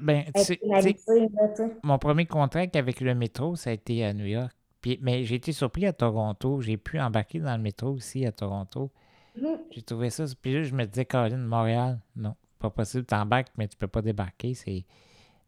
Ben, 0.00 0.24
tu 0.34 0.44
sais- 0.44 0.56
tu 0.56 0.94
tu 0.94 1.62
mon 1.82 1.98
premier 1.98 2.24
contact 2.26 2.76
avec 2.76 3.00
le 3.00 3.14
métro, 3.14 3.56
ça 3.56 3.70
a 3.70 3.72
été 3.72 4.04
à 4.04 4.14
New 4.14 4.26
York. 4.26 4.52
Puis, 4.80 4.98
mais 5.02 5.24
j'ai 5.24 5.34
été 5.36 5.52
surpris 5.52 5.86
à 5.86 5.92
Toronto. 5.92 6.60
J'ai 6.60 6.76
pu 6.76 7.00
embarquer 7.00 7.40
dans 7.40 7.56
le 7.56 7.62
métro 7.62 7.88
aussi 7.90 8.24
à 8.24 8.32
Toronto. 8.32 8.90
Mhm. 9.36 9.58
J'ai 9.70 9.82
trouvé 9.82 10.10
ça. 10.10 10.24
Puis 10.40 10.54
là, 10.54 10.62
je 10.62 10.74
me 10.74 10.84
disais, 10.86 11.04
Caroline, 11.04 11.44
Montréal, 11.44 11.98
non, 12.16 12.34
pas 12.58 12.70
possible. 12.70 13.04
T'embarques, 13.04 13.52
mais 13.58 13.66
tu 13.68 13.76
peux 13.76 13.88
pas 13.88 14.02
débarquer. 14.02 14.54
C'est... 14.54 14.84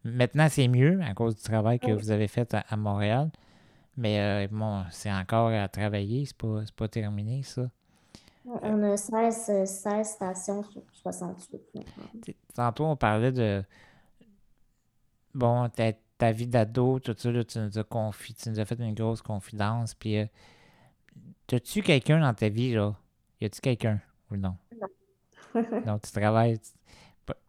Maintenant, 0.05 0.47
c'est 0.49 0.67
mieux 0.67 1.01
à 1.01 1.13
cause 1.13 1.35
du 1.35 1.41
travail 1.41 1.79
que 1.79 1.87
Oui. 1.87 1.93
vous 1.93 2.11
avez 2.11 2.27
fait 2.27 2.53
à, 2.53 2.59
à 2.69 2.77
Montréal. 2.77 3.31
Mais 3.97 4.19
euh, 4.19 4.47
bon, 4.51 4.83
c'est 4.91 5.11
encore 5.11 5.49
à 5.49 5.67
travailler. 5.67 6.25
C'est 6.25 6.37
pas, 6.37 6.61
pas 6.75 6.87
terminé, 6.87 7.43
ça. 7.43 7.69
On 8.45 8.83
a 8.83 8.95
16, 8.95 9.45
euh, 9.49 9.65
16 9.65 10.07
stations 10.07 10.63
sur 10.63 10.81
68 10.93 11.61
maintenant. 11.73 12.03
T- 12.21 12.35
Tantôt, 12.53 12.85
on 12.85 12.95
parlait 12.95 13.31
de. 13.31 13.63
Bon, 15.33 15.67
ta, 15.69 15.91
ta 16.17 16.31
vie 16.31 16.47
d'ado, 16.47 16.99
tout 16.99 17.15
ça, 17.17 17.31
là, 17.31 17.43
tu 17.43 17.59
nous 17.59 17.77
as 17.77 17.83
confi, 17.83 18.33
tu 18.35 18.49
nous 18.49 18.59
as 18.59 18.65
fait 18.65 18.79
une 18.79 18.93
grosse 18.93 19.21
confidence. 19.21 19.95
Puis, 19.95 20.17
euh, 20.19 20.25
t'as-tu 21.47 21.81
quelqu'un 21.81 22.19
dans 22.21 22.33
ta 22.33 22.49
vie, 22.49 22.73
là? 22.73 22.95
Y 23.41 23.45
a-tu 23.45 23.59
quelqu'un 23.61 23.99
ou 24.31 24.37
non? 24.37 24.55
Non, 25.85 25.99
tu 25.99 26.11
travailles. 26.11 26.59
tu- 26.59 26.71
pas- 26.71 26.84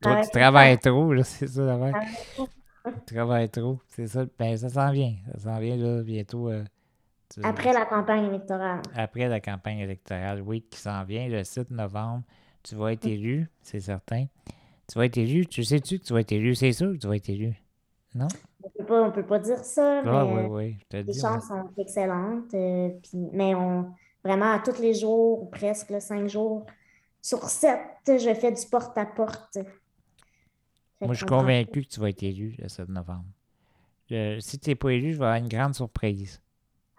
Toi, 0.01 0.17
tu 0.23 0.31
travailles 0.31 0.79
trop, 0.79 1.13
là, 1.13 1.23
c'est 1.25 1.47
ça. 1.49 1.79
Ah, 1.95 2.01
Tu 3.07 3.15
travailles 3.15 3.51
trop, 3.51 3.81
c'est 3.89 4.07
ça. 4.07 4.25
Ben, 4.39 4.57
ça 4.57 4.69
s'en 4.69 4.91
vient. 4.93 5.15
Ça 5.35 5.41
s'en 5.41 5.59
vient, 5.61 5.77
là, 5.77 6.03
bientôt. 6.03 6.49
euh, 6.49 6.65
tu- 7.33 7.41
Après 7.45 7.73
la 7.73 7.87
campagne 7.87 8.27
électorale. 8.27 8.83
après 8.95 9.29
la 9.29 9.41
campagne 9.41 9.79
électorale, 9.81 10.43
oui, 10.43 10.63
qui 10.63 10.79
s'en 10.79 11.05
vient 11.05 11.29
le 11.29 11.45
7 11.45 11.71
novembre. 11.71 12.25
Tu 12.63 12.75
vas 12.75 12.93
être 12.93 13.07
élu, 13.07 13.49
c'est 13.63 13.81
certain. 13.81 14.27
Tu 14.89 14.99
vas 14.99 15.07
être 15.07 15.19
élu. 15.19 15.47
Tu 15.47 15.65
sais-tu 15.65 15.99
que 15.99 16.05
tu 16.05 16.13
vas 16.13 16.21
être 16.21 16.33
élu? 16.33 16.55
C'est 16.55 16.73
sûr 16.73 16.93
que 16.93 16.99
tu 16.99 17.07
vas 17.07 17.17
être 17.17 17.29
élu. 17.29 17.55
Non? 18.15 18.29
On 18.63 18.71
peut 18.71 18.85
pas, 18.87 19.03
on 19.03 19.13
peut 19.13 19.27
pas 19.27 19.39
dire 19.39 19.59
ça, 19.65 20.03
Ah, 20.05 20.25
mais 20.25 20.49
oui, 20.49 20.49
oui, 20.51 20.77
je 20.81 20.87
te 20.89 20.97
les 20.99 21.13
dis. 21.13 21.21
chances 21.21 21.49
sont 21.49 21.71
excellentes. 21.79 22.55
euh, 22.55 22.91
mais 23.33 23.55
on, 23.55 23.93
vraiment, 24.25 24.53
à 24.53 24.59
tous 24.59 24.81
les 24.81 24.95
jours, 24.95 25.43
ou 25.43 25.47
presque 25.47 25.91
là, 25.91 26.01
cinq 26.01 26.29
jours 26.29 26.67
sur 27.27 27.49
sept, 27.49 27.81
je 28.07 28.35
fais 28.35 28.53
du 28.53 28.65
porte-à-porte. 28.71 29.59
Moi, 31.01 31.13
je 31.13 31.19
suis 31.19 31.27
convaincu 31.27 31.83
que 31.83 31.89
tu 31.89 31.99
vas 31.99 32.11
être 32.11 32.23
élu 32.23 32.55
le 32.59 32.69
7 32.69 32.89
novembre. 32.89 33.25
Je- 34.09 34.39
si 34.39 34.61
tu 34.61 34.71
n'es 34.71 34.75
pas 34.77 34.91
élu, 34.91 35.13
je 35.13 35.19
vais 35.19 35.25
avoir 35.25 35.39
une 35.39 35.49
grande 35.49 35.75
surprise. 35.75 36.41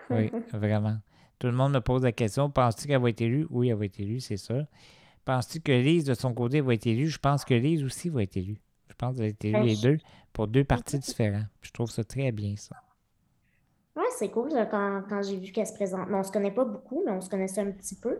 Oui, 0.09 0.29
vraiment. 0.51 0.97
Tout 1.39 1.47
le 1.47 1.53
monde 1.53 1.73
me 1.73 1.79
pose 1.81 2.03
la 2.03 2.11
question 2.11 2.49
penses-tu 2.49 2.87
qu'elle 2.87 3.01
va 3.01 3.09
être 3.09 3.21
élue? 3.21 3.47
Oui, 3.49 3.69
elle 3.69 3.75
va 3.75 3.85
être 3.85 3.99
élue, 4.01 4.19
c'est 4.19 4.37
sûr. 4.37 4.65
Penses-tu 5.23 5.61
que 5.61 5.71
Lise, 5.71 6.03
de 6.03 6.13
son 6.13 6.33
côté, 6.33 6.59
va 6.59 6.73
être 6.73 6.87
élue? 6.87 7.07
Je 7.07 7.19
pense 7.19 7.45
que 7.45 7.53
Lise 7.53 7.83
aussi 7.83 8.09
va 8.09 8.23
être 8.23 8.35
élue. 8.35 8.59
Je 8.89 8.95
pense 8.95 9.15
qu'elle 9.15 9.25
va 9.25 9.29
être 9.29 9.45
élue 9.45 9.53
Ben, 9.61 9.65
les 9.65 9.75
deux 9.77 9.97
pour 10.33 10.47
deux 10.47 10.65
partis 10.65 10.99
différents. 10.99 11.45
Je 11.61 11.71
trouve 11.71 11.89
ça 11.89 12.03
très 12.03 12.33
bien, 12.33 12.55
ça. 12.57 12.75
Ouais, 13.97 14.03
c'est 14.15 14.29
cool 14.29 14.49
là, 14.53 14.67
quand, 14.67 15.01
quand 15.09 15.23
j'ai 15.23 15.37
vu 15.37 15.51
qu'elle 15.51 15.65
se 15.65 15.73
présente. 15.73 16.07
Mais 16.07 16.17
on 16.17 16.23
se 16.23 16.31
connaît 16.31 16.51
pas 16.51 16.65
beaucoup, 16.65 17.01
mais 17.03 17.11
on 17.11 17.19
se 17.19 17.29
connaissait 17.29 17.61
un 17.61 17.71
petit 17.71 17.99
peu. 17.99 18.19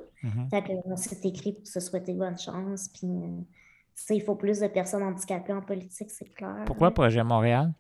Fait 0.50 0.64
qu'on 0.64 0.98
s'est 0.98 1.20
écrit 1.24 1.54
pour 1.54 1.68
se 1.68 1.80
souhaiter 1.80 2.14
bonne 2.14 2.38
chance. 2.38 2.90
Puis, 2.90 3.06
euh, 3.08 4.16
il 4.16 4.24
faut 4.24 4.34
plus 4.34 4.60
de 4.60 4.68
personnes 4.68 5.04
handicapées 5.04 5.54
en 5.54 5.62
politique, 5.62 6.10
c'est 6.10 6.34
clair. 6.34 6.64
Pourquoi. 6.66 6.90
Projet 6.90 7.24
Montréal? 7.24 7.74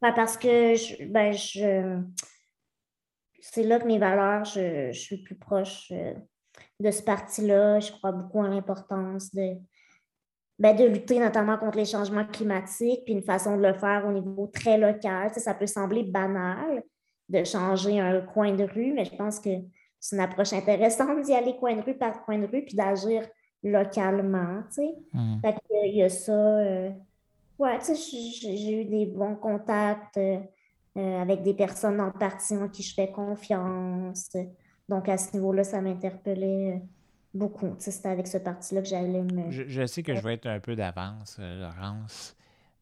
Ben, 0.00 0.12
parce 0.12 0.36
que 0.36 0.76
je, 0.76 1.04
ben, 1.06 1.32
je, 1.32 2.00
c'est 3.40 3.64
là 3.64 3.80
que 3.80 3.86
mes 3.86 3.98
valeurs, 3.98 4.44
je, 4.44 4.92
je 4.92 5.00
suis 5.00 5.16
plus 5.16 5.34
proche 5.34 5.90
euh, 5.90 6.14
de 6.78 6.90
ce 6.92 7.02
parti-là. 7.02 7.80
Je 7.80 7.90
crois 7.90 8.12
beaucoup 8.12 8.38
en 8.38 8.46
l'importance 8.46 9.34
de, 9.34 9.56
ben, 10.60 10.76
de 10.76 10.84
lutter 10.84 11.18
notamment 11.18 11.58
contre 11.58 11.78
les 11.78 11.84
changements 11.84 12.26
climatiques, 12.26 13.04
puis 13.04 13.14
une 13.14 13.24
façon 13.24 13.56
de 13.56 13.62
le 13.66 13.74
faire 13.74 14.04
au 14.06 14.12
niveau 14.12 14.46
très 14.46 14.78
local. 14.78 15.28
Tu 15.28 15.34
sais, 15.34 15.40
ça 15.40 15.54
peut 15.54 15.66
sembler 15.66 16.04
banal 16.04 16.84
de 17.30 17.44
changer 17.44 18.00
un 18.00 18.20
coin 18.20 18.52
de 18.54 18.64
rue, 18.64 18.92
mais 18.92 19.04
je 19.04 19.14
pense 19.16 19.38
que 19.40 19.50
c'est 19.98 20.16
une 20.16 20.22
approche 20.22 20.52
intéressante 20.52 21.22
d'y 21.22 21.34
aller 21.34 21.56
coin 21.56 21.76
de 21.76 21.82
rue 21.82 21.94
par 21.94 22.24
coin 22.24 22.38
de 22.38 22.46
rue, 22.46 22.64
puis 22.64 22.74
d'agir 22.74 23.22
localement. 23.62 24.62
Tu 24.68 24.82
sais. 24.82 24.94
Fait 25.42 25.52
que, 25.54 25.86
il 25.86 25.96
y 25.96 26.02
a 26.02 26.08
ça. 26.08 26.32
euh, 26.32 26.90
ouais, 27.58 27.78
tu 27.78 27.94
sais, 27.94 28.56
j'ai 28.56 28.82
eu 28.82 28.84
des 28.84 29.06
bons 29.06 29.36
contacts 29.36 30.16
euh, 30.16 30.38
euh, 30.96 31.22
avec 31.22 31.42
des 31.42 31.54
personnes 31.54 31.98
dans 31.98 32.06
le 32.06 32.12
parti 32.18 32.56
en 32.56 32.68
qui 32.68 32.82
je 32.82 32.94
fais 32.94 33.10
confiance. 33.10 34.30
Donc, 34.88 35.08
à 35.08 35.16
ce 35.16 35.34
niveau-là, 35.36 35.62
ça 35.62 35.80
m'interpellait 35.80 36.74
euh, 36.74 36.78
beaucoup. 37.32 37.68
Tu 37.76 37.84
sais, 37.84 37.90
c'était 37.92 38.08
avec 38.08 38.26
ce 38.26 38.38
parti-là 38.38 38.82
que 38.82 38.88
j'allais 38.88 39.22
me. 39.22 39.50
Je, 39.50 39.62
je 39.68 39.86
sais 39.86 40.02
que 40.02 40.14
je 40.14 40.20
vais 40.20 40.34
être 40.34 40.46
un 40.46 40.58
peu 40.58 40.74
d'avance, 40.74 41.36
euh, 41.38 41.60
Laurence. 41.60 42.36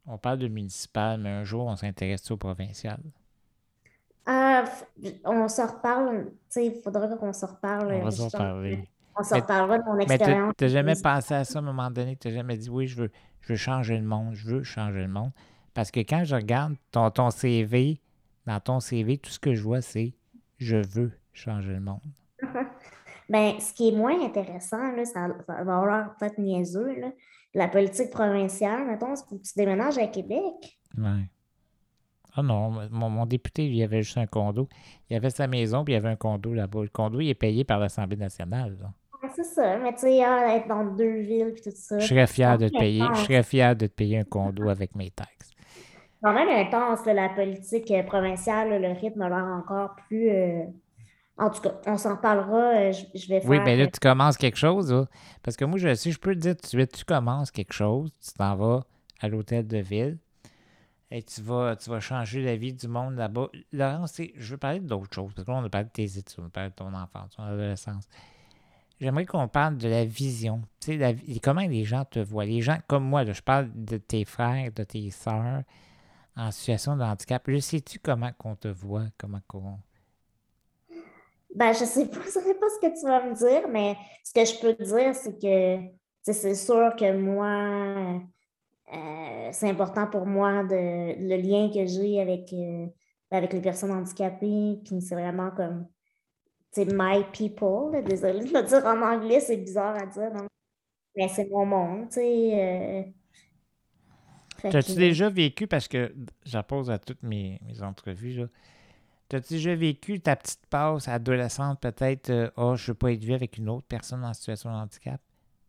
On 0.07 0.17
parle 0.17 0.39
de 0.39 0.49
municipal, 0.49 1.21
mais 1.21 1.29
un 1.29 1.45
jour, 1.45 1.67
on 1.67 1.77
s'intéresse 1.77 2.31
au 2.31 2.39
provincial. 2.39 2.99
Ah, 4.31 4.65
on 5.25 5.49
s'en 5.49 5.67
reparle. 5.67 6.27
Tu 6.27 6.33
sais, 6.51 6.67
il 6.67 6.83
faudra 6.83 7.09
qu'on 7.17 7.33
s'en 7.33 7.47
reparle. 7.47 7.93
On 7.95 8.05
va 8.05 8.11
s'en 8.11 8.17
je 8.17 8.23
pense 8.25 8.33
parler. 8.33 8.77
que 8.77 8.89
On 9.19 9.23
s'en 9.23 9.35
Mais- 9.37 9.41
reparlera 9.41 9.79
de 9.79 9.85
mon 9.85 9.95
Mais 9.97 10.05
t'as 10.07 10.15
expérience. 10.17 10.53
t'as 10.57 10.69
jamais 10.69 10.95
pensé 11.03 11.35
à 11.35 11.45
ça 11.45 11.59
à 11.59 11.63
un 11.63 11.65
moment 11.65 11.91
donné? 11.91 12.15
T'as 12.17 12.31
jamais 12.31 12.57
dit, 12.59 12.69
oui, 12.69 12.87
je 12.87 12.97
veux, 13.03 13.11
je 13.41 13.53
veux 13.55 13.57
changer 13.57 13.97
le 13.97 14.05
monde, 14.05 14.35
je 14.35 14.47
veux 14.49 14.63
changer 14.63 15.01
le 15.01 15.09
monde? 15.09 15.31
Parce 15.73 15.91
que 15.91 16.01
quand 16.01 16.25
je 16.25 16.35
regarde 16.35 16.75
ton, 16.93 17.11
ton 17.11 17.31
CV, 17.31 18.01
dans 18.47 18.61
ton 18.61 18.81
CV, 18.81 19.17
tout 19.19 19.31
ce 19.31 19.39
que 19.39 19.55
je 19.55 19.63
vois, 19.63 19.81
c'est 19.81 20.15
je 20.59 20.77
veux 20.77 21.13
changer 21.33 21.73
le 21.73 21.81
monde. 21.81 22.01
Ben, 23.31 23.61
ce 23.61 23.75
qui 23.75 23.89
est 23.89 23.93
moins 23.93 24.25
intéressant, 24.25 24.91
là, 24.93 25.05
ça, 25.05 25.29
ça 25.47 25.63
va 25.63 25.77
avoir 25.79 26.17
peut-être 26.17 26.39
niaiseux, 26.39 26.99
là, 26.99 27.09
la 27.55 27.69
politique 27.69 28.09
provinciale, 28.11 28.87
mettons, 28.87 29.15
c'est 29.17 29.27
que 29.27 29.35
tu 29.35 29.53
déménages 29.55 29.99
à 29.99 30.07
Québec. 30.07 30.79
Ouais. 30.97 31.29
Ah 32.39 32.43
non, 32.43 32.71
mon, 32.93 33.11
mon 33.11 33.27
député, 33.27 33.67
il 33.67 33.83
avait 33.83 34.03
juste 34.03 34.17
un 34.19 34.27
condo. 34.27 34.69
Il 35.11 35.17
avait 35.17 35.31
sa 35.31 35.49
maison, 35.49 35.83
puis 35.85 35.95
il 35.95 35.97
avait 35.97 36.11
un 36.11 36.17
condo 36.17 36.55
là-bas. 36.55 36.83
Le 36.83 36.89
condo, 36.89 37.19
il 37.21 37.29
est 37.31 37.35
payé 37.35 37.65
par 37.65 37.81
l'Assemblée 37.81 38.17
nationale. 38.17 38.77
là. 38.81 38.93
C'est 39.35 39.43
ça, 39.43 39.77
mais 39.79 39.93
tu 39.95 40.01
sais, 40.03 40.23
ah, 40.25 40.55
être 40.57 40.69
dans 40.69 40.85
deux 40.95 41.21
villes 41.23 41.51
puis 41.53 41.63
tout 41.63 41.71
ça. 41.75 41.99
Je 41.99 42.07
serais 42.07 42.27
fier 42.29 42.57
de 42.57 42.69
te 42.69 42.79
payer. 42.79 43.03
Je 43.15 43.21
serais 43.23 43.43
fier 43.43 43.75
de 43.75 43.87
te 43.89 43.93
payer 43.93 44.19
un 44.19 44.25
condo 44.25 44.69
avec 44.69 44.95
mes 44.95 45.11
taxes. 45.11 45.51
quand 46.23 46.33
même 46.33 46.49
intense, 46.49 47.05
là, 47.07 47.15
la 47.15 47.29
politique 47.31 47.91
euh, 47.91 48.05
provinciale, 48.05 48.71
là, 48.71 48.79
le 48.79 48.93
rythme 49.01 49.23
a 49.23 49.29
l'air 49.29 49.45
encore 49.45 49.97
plus. 50.07 50.31
euh, 50.31 50.63
En 51.37 51.51
tout 51.51 51.61
cas, 51.63 51.75
on 51.87 51.97
s'en 51.97 52.17
parlera. 52.17 52.77
euh, 52.77 52.93
je, 52.93 53.19
je 53.19 53.29
vais 53.29 53.41
faire. 53.41 53.51
Oui, 53.51 53.59
mais 53.65 53.77
là, 53.77 53.87
tu 53.89 53.99
commences 54.01 54.37
quelque 54.37 54.57
chose, 54.59 54.93
là. 54.93 55.07
Parce 55.43 55.57
que 55.57 55.65
moi, 55.65 55.79
je, 55.79 55.95
si 55.95 56.13
je 56.13 56.19
peux 56.21 56.35
te 56.35 56.41
dire 56.41 56.55
tout 56.57 56.63
de 56.63 56.67
suite, 56.69 56.93
tu 56.97 57.05
commences 57.05 57.51
quelque 57.51 57.73
chose, 57.73 58.13
tu 58.25 58.33
t'en 58.35 58.55
vas 58.57 58.85
à 59.21 59.29
l'hôtel 59.29 59.67
de 59.67 59.79
ville 59.79 60.19
et 61.11 61.23
tu 61.23 61.41
vas, 61.41 61.77
tu 61.77 61.89
vas 61.91 62.01
changer 62.01 62.43
la 62.43 62.57
vie 62.57 62.73
du 62.73 62.87
monde 62.87 63.17
là-bas. 63.17 63.49
Laurence, 63.73 64.21
je 64.35 64.51
veux 64.51 64.59
parler 64.59 64.81
d'autre 64.81 65.15
chose, 65.15 65.33
parce 65.35 65.47
que 65.47 65.51
là, 65.51 65.59
on 65.59 65.65
a 65.65 65.69
parlé 65.69 65.87
de 65.87 65.91
tes 65.91 66.19
études, 66.19 66.39
on 66.39 66.47
a 66.47 66.51
parlé 66.51 66.71
de 66.71 66.75
ton 66.75 66.93
enfance, 66.93 67.35
ton 67.37 67.45
adolescence. 67.45 68.05
J'aimerais 69.01 69.27
qu'on 69.27 69.49
parle 69.49 69.79
de 69.79 69.89
la 69.89 70.05
vision. 70.05 70.63
Tu 70.81 70.99
sais, 70.99 71.17
comment 71.43 71.61
les 71.61 71.85
gens 71.85 72.05
te 72.05 72.19
voient. 72.19 72.45
Les 72.45 72.61
gens 72.61 72.79
comme 72.89 73.05
moi, 73.05 73.25
je 73.25 73.41
parle 73.41 73.71
de 73.75 73.97
tes 73.97 74.25
frères, 74.25 74.73
de 74.73 74.83
tes 74.83 75.11
sœurs 75.11 75.63
en 76.37 76.51
situation 76.51 76.97
de 76.97 77.03
handicap. 77.03 77.43
Je 77.47 77.59
sais-tu 77.59 78.01
comment 78.01 78.31
qu'on 78.37 78.57
te 78.57 78.69
voit, 78.69 79.05
comment 79.17 79.41
qu'on... 79.47 79.79
Ben, 81.55 81.73
je 81.73 81.85
sais 81.85 82.07
pas, 82.07 82.21
je 82.25 82.31
sais 82.31 82.55
pas 82.55 82.67
ce 82.69 82.87
que 82.87 83.01
tu 83.01 83.07
vas 83.07 83.25
me 83.25 83.35
dire, 83.35 83.69
mais 83.69 83.97
ce 84.25 84.33
que 84.33 84.45
je 84.45 84.61
peux 84.61 84.75
te 84.75 84.83
dire, 84.83 85.15
c'est 85.15 85.41
que 85.41 85.99
c'est 86.23 86.55
sûr 86.55 86.95
que 86.97 87.17
moi, 87.17 88.21
euh, 88.93 89.49
c'est 89.53 89.69
important 89.69 90.07
pour 90.07 90.27
moi 90.27 90.65
de, 90.65 90.75
le 91.19 91.37
lien 91.43 91.71
que 91.73 91.87
j'ai 91.87 92.21
avec, 92.21 92.53
euh, 92.53 92.87
avec 93.31 93.53
les 93.53 93.61
personnes 93.61 93.91
handicapées, 93.93 94.81
puis 94.85 95.01
c'est 95.03 95.15
vraiment 95.15 95.51
comme, 95.51 95.87
tu 96.73 96.83
sais, 96.83 96.87
my 96.87 97.25
people, 97.33 97.93
là, 97.93 98.03
désolée 98.03 98.45
de 98.45 98.55
le 98.55 98.63
dire 98.67 98.85
en 98.87 99.03
anglais, 99.03 99.41
c'est 99.41 99.57
bizarre 99.59 99.97
à 99.97 100.07
dire, 100.07 100.31
mais 101.17 101.29
c'est 101.29 101.49
mon 101.51 101.67
monde, 101.67 102.09
tu 102.09 102.15
sais. 102.15 102.53
euh, 102.55 103.03
T'as-tu 104.71 104.95
que- 104.95 104.99
déjà 104.99 105.29
vécu, 105.29 105.67
parce 105.67 105.89
que 105.89 106.15
je 106.45 106.57
la 106.57 106.63
pose 106.63 106.91
à 106.91 106.99
toutes 106.99 107.23
mes, 107.23 107.61
mes 107.67 107.83
entrevues. 107.83 108.43
T'as-tu 109.29 109.55
déjà 109.55 109.75
vécu 109.75 110.21
ta 110.21 110.37
petite 110.37 110.67
passe 110.67 111.09
adolescente, 111.09 111.81
peut-être, 111.81 112.53
oh, 112.57 112.77
je 112.77 112.93
veux 112.93 112.95
pas 112.95 113.13
être 113.13 113.25
vu 113.25 113.35
avec 113.35 113.59
une 113.59 113.69
autre 113.69 113.87
personne 113.87 114.25
en 114.25 114.35
situation 114.35 114.71
de 114.71 114.77
handicap? 114.77 115.21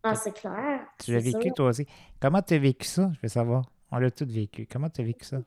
Ah, 0.02 0.14
c'est 0.14 0.32
clair. 0.32 0.86
Tu 0.98 1.12
l'as 1.12 1.20
vécu 1.20 1.48
sûr. 1.48 1.54
toi 1.54 1.66
aussi. 1.70 1.86
Comment 2.20 2.42
t'as 2.42 2.58
vécu 2.58 2.86
ça? 2.86 3.10
Je 3.14 3.20
veux 3.22 3.28
savoir. 3.28 3.64
On 3.90 3.98
l'a 3.98 4.10
tous 4.10 4.24
vécu. 4.26 4.66
Comment 4.66 4.88
t'as 4.90 5.02
vécu 5.02 5.24
ça? 5.24 5.38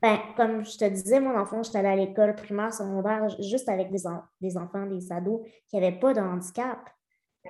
Ben, 0.00 0.18
comme 0.36 0.64
je 0.64 0.78
te 0.78 0.84
disais, 0.88 1.18
mon 1.20 1.36
enfant, 1.36 1.62
j'étais 1.62 1.78
allée 1.78 1.88
à 1.88 1.96
l'école 1.96 2.34
primaire, 2.36 2.72
secondaire, 2.72 3.28
ju- 3.30 3.42
juste 3.42 3.68
avec 3.68 3.90
des, 3.90 4.06
en- 4.06 4.22
des 4.40 4.56
enfants, 4.56 4.86
des 4.86 5.10
ados 5.12 5.40
qui 5.66 5.76
n'avaient 5.76 5.98
pas 5.98 6.14
de 6.14 6.20
handicap. 6.20 6.78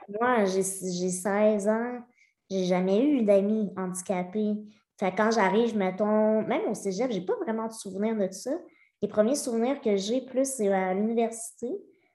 Moi, 0.09 0.45
j'ai 0.47 0.63
j'ai 0.65 1.11
16 1.11 1.69
ans, 1.69 2.01
j'ai 2.51 2.65
jamais 2.67 3.05
eu 3.05 3.23
d'amis 3.25 3.73
handicapés. 3.77 4.57
Fait 5.01 5.15
quand 5.17 5.31
j'arrive, 5.33 5.77
mettons, 5.77 6.43
même 6.43 6.69
au 6.71 6.75
cégep, 6.75 7.11
j'ai 7.13 7.23
pas 7.23 7.37
vraiment 7.43 7.67
de 7.69 7.73
souvenirs 7.73 8.17
de 8.17 8.31
ça. 8.33 8.53
Les 9.03 9.09
premiers 9.09 9.37
souvenirs 9.37 9.81
que 9.81 9.97
j'ai 9.97 10.23
plus, 10.23 10.47
c'est 10.49 10.73
à 10.73 10.95
l'université, 10.95 11.69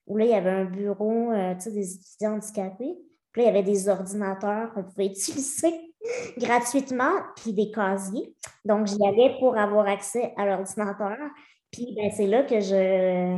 où 0.07 0.17
là, 0.17 0.25
il 0.25 0.31
y 0.31 0.33
avait 0.35 0.51
un 0.51 0.65
bureau, 0.65 1.31
euh, 1.31 1.55
tu 1.55 1.61
sais, 1.63 1.71
des 1.71 1.95
étudiants 1.95 2.33
handicapés. 2.35 2.97
Puis 3.33 3.41
là, 3.41 3.49
il 3.49 3.53
y 3.53 3.57
avait 3.57 3.63
des 3.63 3.89
ordinateurs 3.89 4.71
qu'on 4.73 4.83
pouvait 4.83 5.07
utiliser 5.07 5.73
gratuitement, 6.37 7.11
puis 7.35 7.51
des 7.51 7.71
casiers. 7.71 8.33
Donc, 8.63 8.87
j'y 8.87 9.05
allais 9.05 9.35
pour 9.39 9.57
avoir 9.57 9.87
accès 9.87 10.33
à 10.37 10.45
l'ordinateur. 10.45 11.17
Puis, 11.71 11.93
ben, 11.95 12.09
c'est 12.15 12.27
là 12.27 12.43
que 12.43 12.59
je 12.61 13.37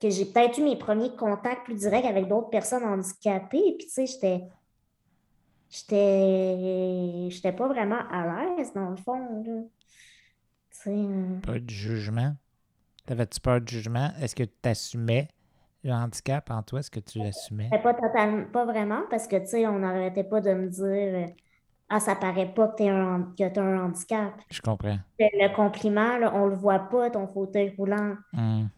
que 0.00 0.10
j'ai 0.10 0.26
peut-être 0.26 0.58
eu 0.58 0.62
mes 0.64 0.76
premiers 0.76 1.14
contacts 1.16 1.64
plus 1.64 1.76
directs 1.76 2.04
avec 2.04 2.28
d'autres 2.28 2.50
personnes 2.50 2.84
handicapées. 2.84 3.76
Puis, 3.78 3.86
tu 3.86 3.90
sais, 3.90 4.06
j'étais 4.06 4.42
j'étais 5.70 7.30
j'étais 7.30 7.52
pas 7.52 7.68
vraiment 7.68 8.00
à 8.10 8.26
l'aise, 8.56 8.72
dans 8.74 8.90
le 8.90 8.96
fond, 8.96 9.70
sais, 10.70 10.90
euh, 10.90 11.40
Pas 11.40 11.58
de 11.58 11.70
jugement? 11.70 12.36
T'avais-tu 13.06 13.40
peur 13.40 13.60
de 13.60 13.68
jugement? 13.68 14.10
Est-ce 14.20 14.34
que 14.34 14.44
tu 14.44 14.68
assumais 14.68 15.28
le 15.84 15.92
handicap 15.92 16.50
en 16.50 16.62
toi? 16.62 16.80
Est-ce 16.80 16.90
que 16.90 17.00
tu 17.00 17.18
l'assumais? 17.18 17.68
mais 17.70 17.80
pas 17.80 17.94
totalement, 17.94 18.44
pas 18.52 18.64
vraiment, 18.64 19.02
parce 19.10 19.28
que, 19.28 19.36
tu 19.36 19.46
sais, 19.46 19.66
on 19.66 19.78
n'arrêtait 19.78 20.24
pas 20.24 20.40
de 20.40 20.52
me 20.52 20.68
dire 20.68 20.84
euh, 20.84 21.26
Ah, 21.88 22.00
ça 22.00 22.16
paraît 22.16 22.52
pas 22.52 22.68
que 22.68 22.82
tu 22.82 22.88
un, 22.88 23.32
que 23.38 23.48
t'as 23.48 23.62
un 23.62 23.84
handicap. 23.84 24.32
Je 24.50 24.60
comprends. 24.60 24.98
Le 25.18 25.54
compliment, 25.54 26.16
là, 26.16 26.32
on 26.34 26.46
le 26.46 26.56
voit 26.56 26.80
pas, 26.80 27.10
ton 27.10 27.26
fauteuil 27.26 27.74
roulant. 27.76 28.16
Hum. 28.36 28.68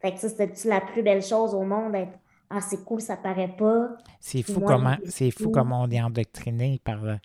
Fait 0.00 0.12
que 0.12 0.18
ça, 0.18 0.28
c'était 0.28 0.68
la 0.68 0.80
plus 0.80 1.02
belle 1.02 1.22
chose 1.22 1.54
au 1.54 1.62
monde, 1.62 1.94
être 1.94 2.18
Ah, 2.48 2.60
c'est 2.60 2.84
cool, 2.84 3.00
ça 3.00 3.16
paraît 3.16 3.54
pas. 3.56 3.88
C'est 4.18 4.42
fou 4.42 4.60
moi, 4.60 4.68
comment 4.68 4.96
c'est 5.06 5.30
fou 5.30 5.50
comment 5.50 5.82
on 5.82 5.90
est 5.90 6.00
endoctriné 6.00 6.80
par 6.82 7.04
euh, 7.04 7.16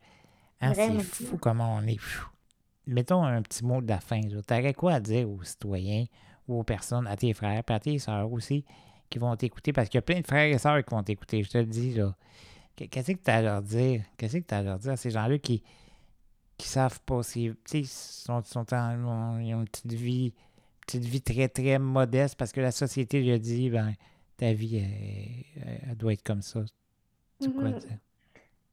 hein, 0.61 0.73
c'est 0.73 0.99
fou 0.99 1.37
comment 1.37 1.77
on 1.77 1.87
est. 1.87 1.99
Mettons 2.85 3.23
un 3.23 3.41
petit 3.41 3.65
mot 3.65 3.81
de 3.81 3.87
la 3.87 3.99
fin. 3.99 4.21
Tu 4.21 4.37
aurais 4.37 4.73
quoi 4.73 4.93
à 4.93 4.99
dire 4.99 5.27
aux 5.27 5.41
citoyens 5.41 6.05
ou 6.47 6.59
aux 6.59 6.63
personnes, 6.63 7.07
à 7.07 7.15
tes 7.15 7.33
frères, 7.33 7.63
puis 7.63 7.75
à 7.75 7.79
tes 7.79 7.97
sœurs 7.97 8.31
aussi, 8.31 8.63
qui 9.15 9.19
vont 9.19 9.35
t'écouter? 9.37 9.71
Parce 9.71 9.87
qu'il 9.87 9.97
y 9.97 9.99
a 9.99 10.01
plein 10.01 10.19
de 10.19 10.27
frères 10.27 10.53
et 10.53 10.57
sœurs 10.57 10.83
qui 10.83 10.93
vont 10.93 11.01
t'écouter, 11.03 11.41
je 11.41 11.49
te 11.49 11.57
le 11.57 11.65
dis 11.65 11.93
là. 11.93 12.13
Qu- 12.75 12.87
Qu'est-ce 12.89 13.13
que 13.13 13.23
tu 13.23 13.31
as 13.31 13.35
à 13.37 13.41
leur 13.41 13.61
dire? 13.61 14.03
Qu'est-ce 14.17 14.37
que 14.37 14.43
tu 14.43 14.53
as 14.53 14.59
à 14.59 14.63
leur 14.63 14.79
dire 14.79 14.93
à 14.93 14.97
ces 14.97 15.11
gens-là 15.11 15.37
qui 15.39 15.63
qui 16.57 16.67
savent 16.67 16.99
pas 17.01 17.23
si 17.23 17.49
tu 17.49 17.57
sais, 17.65 17.79
ils 17.81 17.87
sont, 17.87 18.43
sont 18.43 18.73
en- 18.73 19.39
ils 19.39 19.53
ont 19.55 19.61
une 19.61 19.67
petite 19.67 19.93
vie 19.93 20.33
petite 20.85 21.03
vie 21.05 21.21
très 21.21 21.47
très 21.49 21.79
modeste 21.79 22.35
parce 22.37 22.51
que 22.51 22.61
la 22.61 22.71
société 22.71 23.21
lui 23.21 23.31
a 23.31 23.39
dit 23.39 23.69
ben 23.69 23.93
ta 24.37 24.53
vie 24.53 24.77
elle, 24.77 25.95
doit 25.97 26.13
être 26.13 26.23
comme 26.23 26.41
ça. 26.41 26.61
C'est 27.39 27.53
quoi 27.53 27.69
Mhm. 27.69 27.79
dire? 27.79 27.97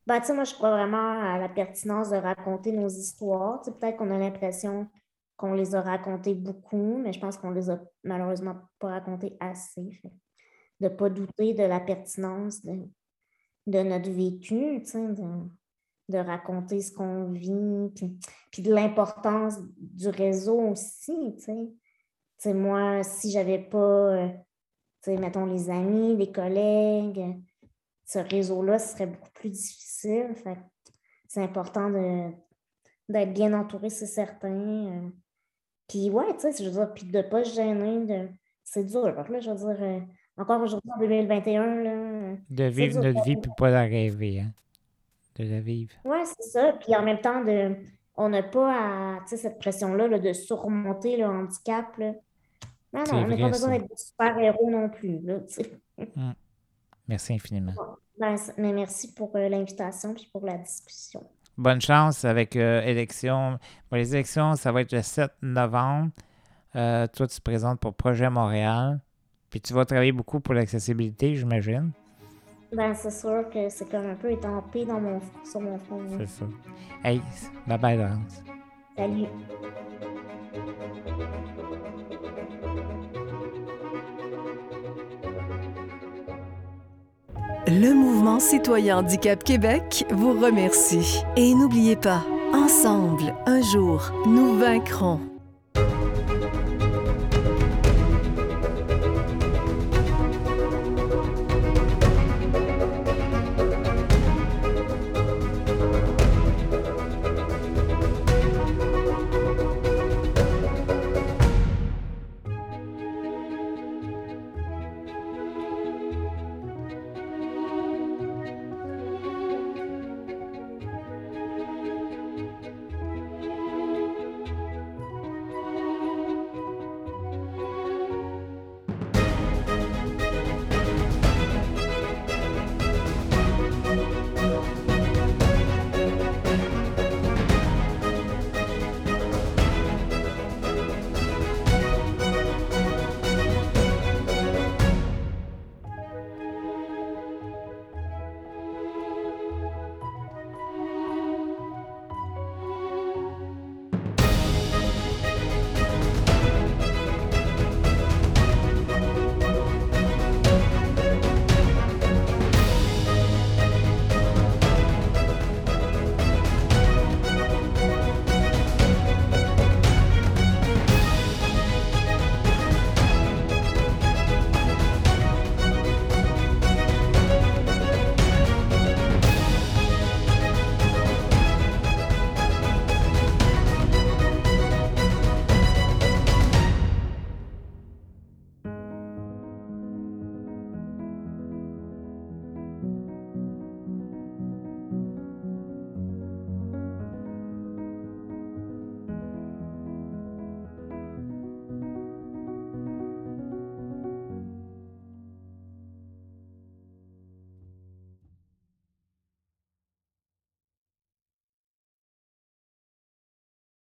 Ben, 0.07 0.21
tu 0.21 0.27
sais, 0.27 0.35
moi, 0.35 0.45
je 0.45 0.55
crois 0.55 0.71
vraiment 0.71 1.21
à 1.21 1.39
la 1.39 1.49
pertinence 1.49 2.11
de 2.11 2.17
raconter 2.17 2.73
nos 2.73 2.89
histoires. 2.89 3.63
Tu 3.63 3.71
peut-être 3.73 3.97
qu'on 3.99 4.11
a 4.11 4.19
l'impression 4.19 4.89
qu'on 5.37 5.55
les 5.55 5.75
a 5.75 5.81
racontées 5.81 6.35
beaucoup, 6.35 6.99
mais 6.99 7.13
je 7.13 7.21
pense 7.21 7.37
qu'on 7.37 7.51
les 7.51 7.71
a 7.71 7.81
malheureusement 8.05 8.57
pas 8.81 8.89
racontées 8.89 9.37
assez. 9.41 9.91
Fait 10.03 10.13
De 10.83 10.89
ne 10.89 10.95
pas 10.97 11.09
douter 11.09 11.55
de 11.55 11.63
la 11.63 11.79
pertinence 11.79 12.65
de, 12.65 12.77
de 13.69 13.79
notre 13.83 14.11
vécu, 14.11 14.81
de, 14.81 15.49
de 16.09 16.19
raconter 16.19 16.81
ce 16.81 16.93
qu'on 16.93 17.31
vit, 17.31 17.89
puis, 18.51 18.63
de 18.63 18.75
l'importance 18.75 19.61
du 19.77 20.09
réseau 20.09 20.61
aussi, 20.73 21.37
moi, 22.47 23.05
si 23.05 23.31
j'avais 23.31 23.61
pas, 23.61 23.79
euh, 23.79 24.29
mettons, 25.07 25.47
les 25.47 25.71
amis, 25.71 26.17
les 26.17 26.33
collègues, 26.33 27.41
ce 28.05 28.19
réseau-là 28.19 28.81
serait 28.81 29.07
beaucoup 29.07 29.31
plus 29.35 29.51
difficile. 29.51 30.35
Fait 30.35 30.59
c'est 31.29 31.43
important 31.43 31.91
d'être 33.09 33.33
bien 33.33 33.53
entouré, 33.53 33.89
c'est 33.89 34.07
certain. 34.07 34.51
euh. 34.51 35.11
Puis 35.89 36.11
ouais, 36.11 36.35
tu 36.35 36.41
sais, 36.41 36.53
je 36.53 36.69
veux 36.69 36.73
dire, 36.73 36.93
puis 36.93 37.07
de 37.07 37.19
ne 37.19 37.23
pas 37.23 37.45
se 37.45 37.55
gêner, 37.55 38.05
de... 38.05 38.29
c'est 38.65 38.85
dur. 38.85 39.15
Je 39.41 39.51
veux 39.51 39.75
dire, 39.75 39.83
euh, 39.83 40.01
encore 40.37 40.63
aujourd'hui, 40.63 40.91
en 40.95 40.99
2021, 40.99 41.75
là, 41.83 42.37
De 42.51 42.65
vivre 42.65 43.01
notre 43.03 43.23
vie 43.23 43.37
puis 43.37 43.51
pas 43.57 43.71
la 43.71 43.83
rêver, 43.83 44.41
hein? 44.41 44.53
De 45.37 45.45
la 45.45 45.61
vivre. 45.61 45.93
ouais, 46.05 46.25
c'est 46.25 46.51
ça. 46.51 46.73
Puis 46.75 46.95
en 46.95 47.03
même 47.03 47.21
temps, 47.21 47.43
de, 47.43 47.75
on 48.17 48.29
n'a 48.29 48.43
pas 48.43 49.17
à, 49.17 49.27
cette 49.27 49.59
pression-là 49.59 50.09
là, 50.09 50.19
de 50.19 50.33
surmonter 50.33 51.17
le 51.17 51.27
handicap. 51.27 51.97
Là. 51.97 52.13
Non, 52.93 53.05
non, 53.11 53.25
on 53.25 53.29
n'a 53.29 53.37
pas 53.37 53.49
besoin 53.49 53.71
d'être 53.71 53.89
des 53.89 53.97
super-héros 53.97 54.71
non 54.71 54.89
plus. 54.91 55.21
Là, 55.21 55.39
sais. 55.47 55.71
Merci 57.09 57.35
infiniment. 57.35 57.73
Ben, 58.19 58.37
mais 58.59 58.73
merci 58.73 59.13
pour 59.15 59.35
euh, 59.37 59.49
l'invitation 59.49 60.15
puis 60.15 60.29
pour 60.33 60.45
la 60.45 60.59
discussion. 60.59 61.25
Bonne 61.57 61.81
chance 61.81 62.25
avec 62.25 62.57
euh, 62.57 62.83
élection. 62.83 63.59
Bon, 63.91 63.97
les 63.97 64.15
élections, 64.15 64.55
ça 64.57 64.73
va 64.73 64.83
être 64.83 64.93
le 64.93 65.03
7 65.03 65.31
novembre. 65.43 66.11
Euh, 66.77 67.07
toi, 67.09 67.27
tu 67.27 67.37
te 67.37 67.43
présentes 67.43 67.81
pour 67.81 67.95
Projet 67.95 68.31
Montréal. 68.31 69.01
Puis 69.53 69.61
tu 69.61 69.75
vas 69.75 69.85
travailler 69.85 70.13
beaucoup 70.13 70.41
pour 70.41 70.55
l'accessibilité, 70.55 71.35
j'imagine. 71.37 71.91
Ben, 72.75 72.95
c'est 72.95 73.11
sûr 73.11 73.45
que 73.53 73.69
c'est 73.69 73.87
comme 73.91 74.07
un 74.07 74.15
peu 74.15 74.31
étampé 74.31 74.87
dans 74.87 74.99
mon, 74.99 75.21
sur 75.45 75.61
mon 75.61 75.79
fond. 75.79 76.01
là. 76.05 76.17
C'est 76.21 76.27
ça. 76.27 76.47
Hey, 77.05 77.21
bye 77.67 77.77
bye, 77.77 77.99
Laurence. 77.99 78.43
Salut. 78.97 79.27
Le 87.67 87.93
mouvement 87.93 88.41
citoyen 88.41 89.01
Handicap 89.01 89.45
Québec 89.45 90.07
vous 90.11 90.33
remercie. 90.33 91.23
Et 91.37 91.55
n'oubliez 91.55 91.97
pas, 91.97 92.25
ensemble, 92.55 93.35
un 93.45 93.61
jour, 93.61 94.13
nous 94.27 94.57
vaincrons. 94.59 95.21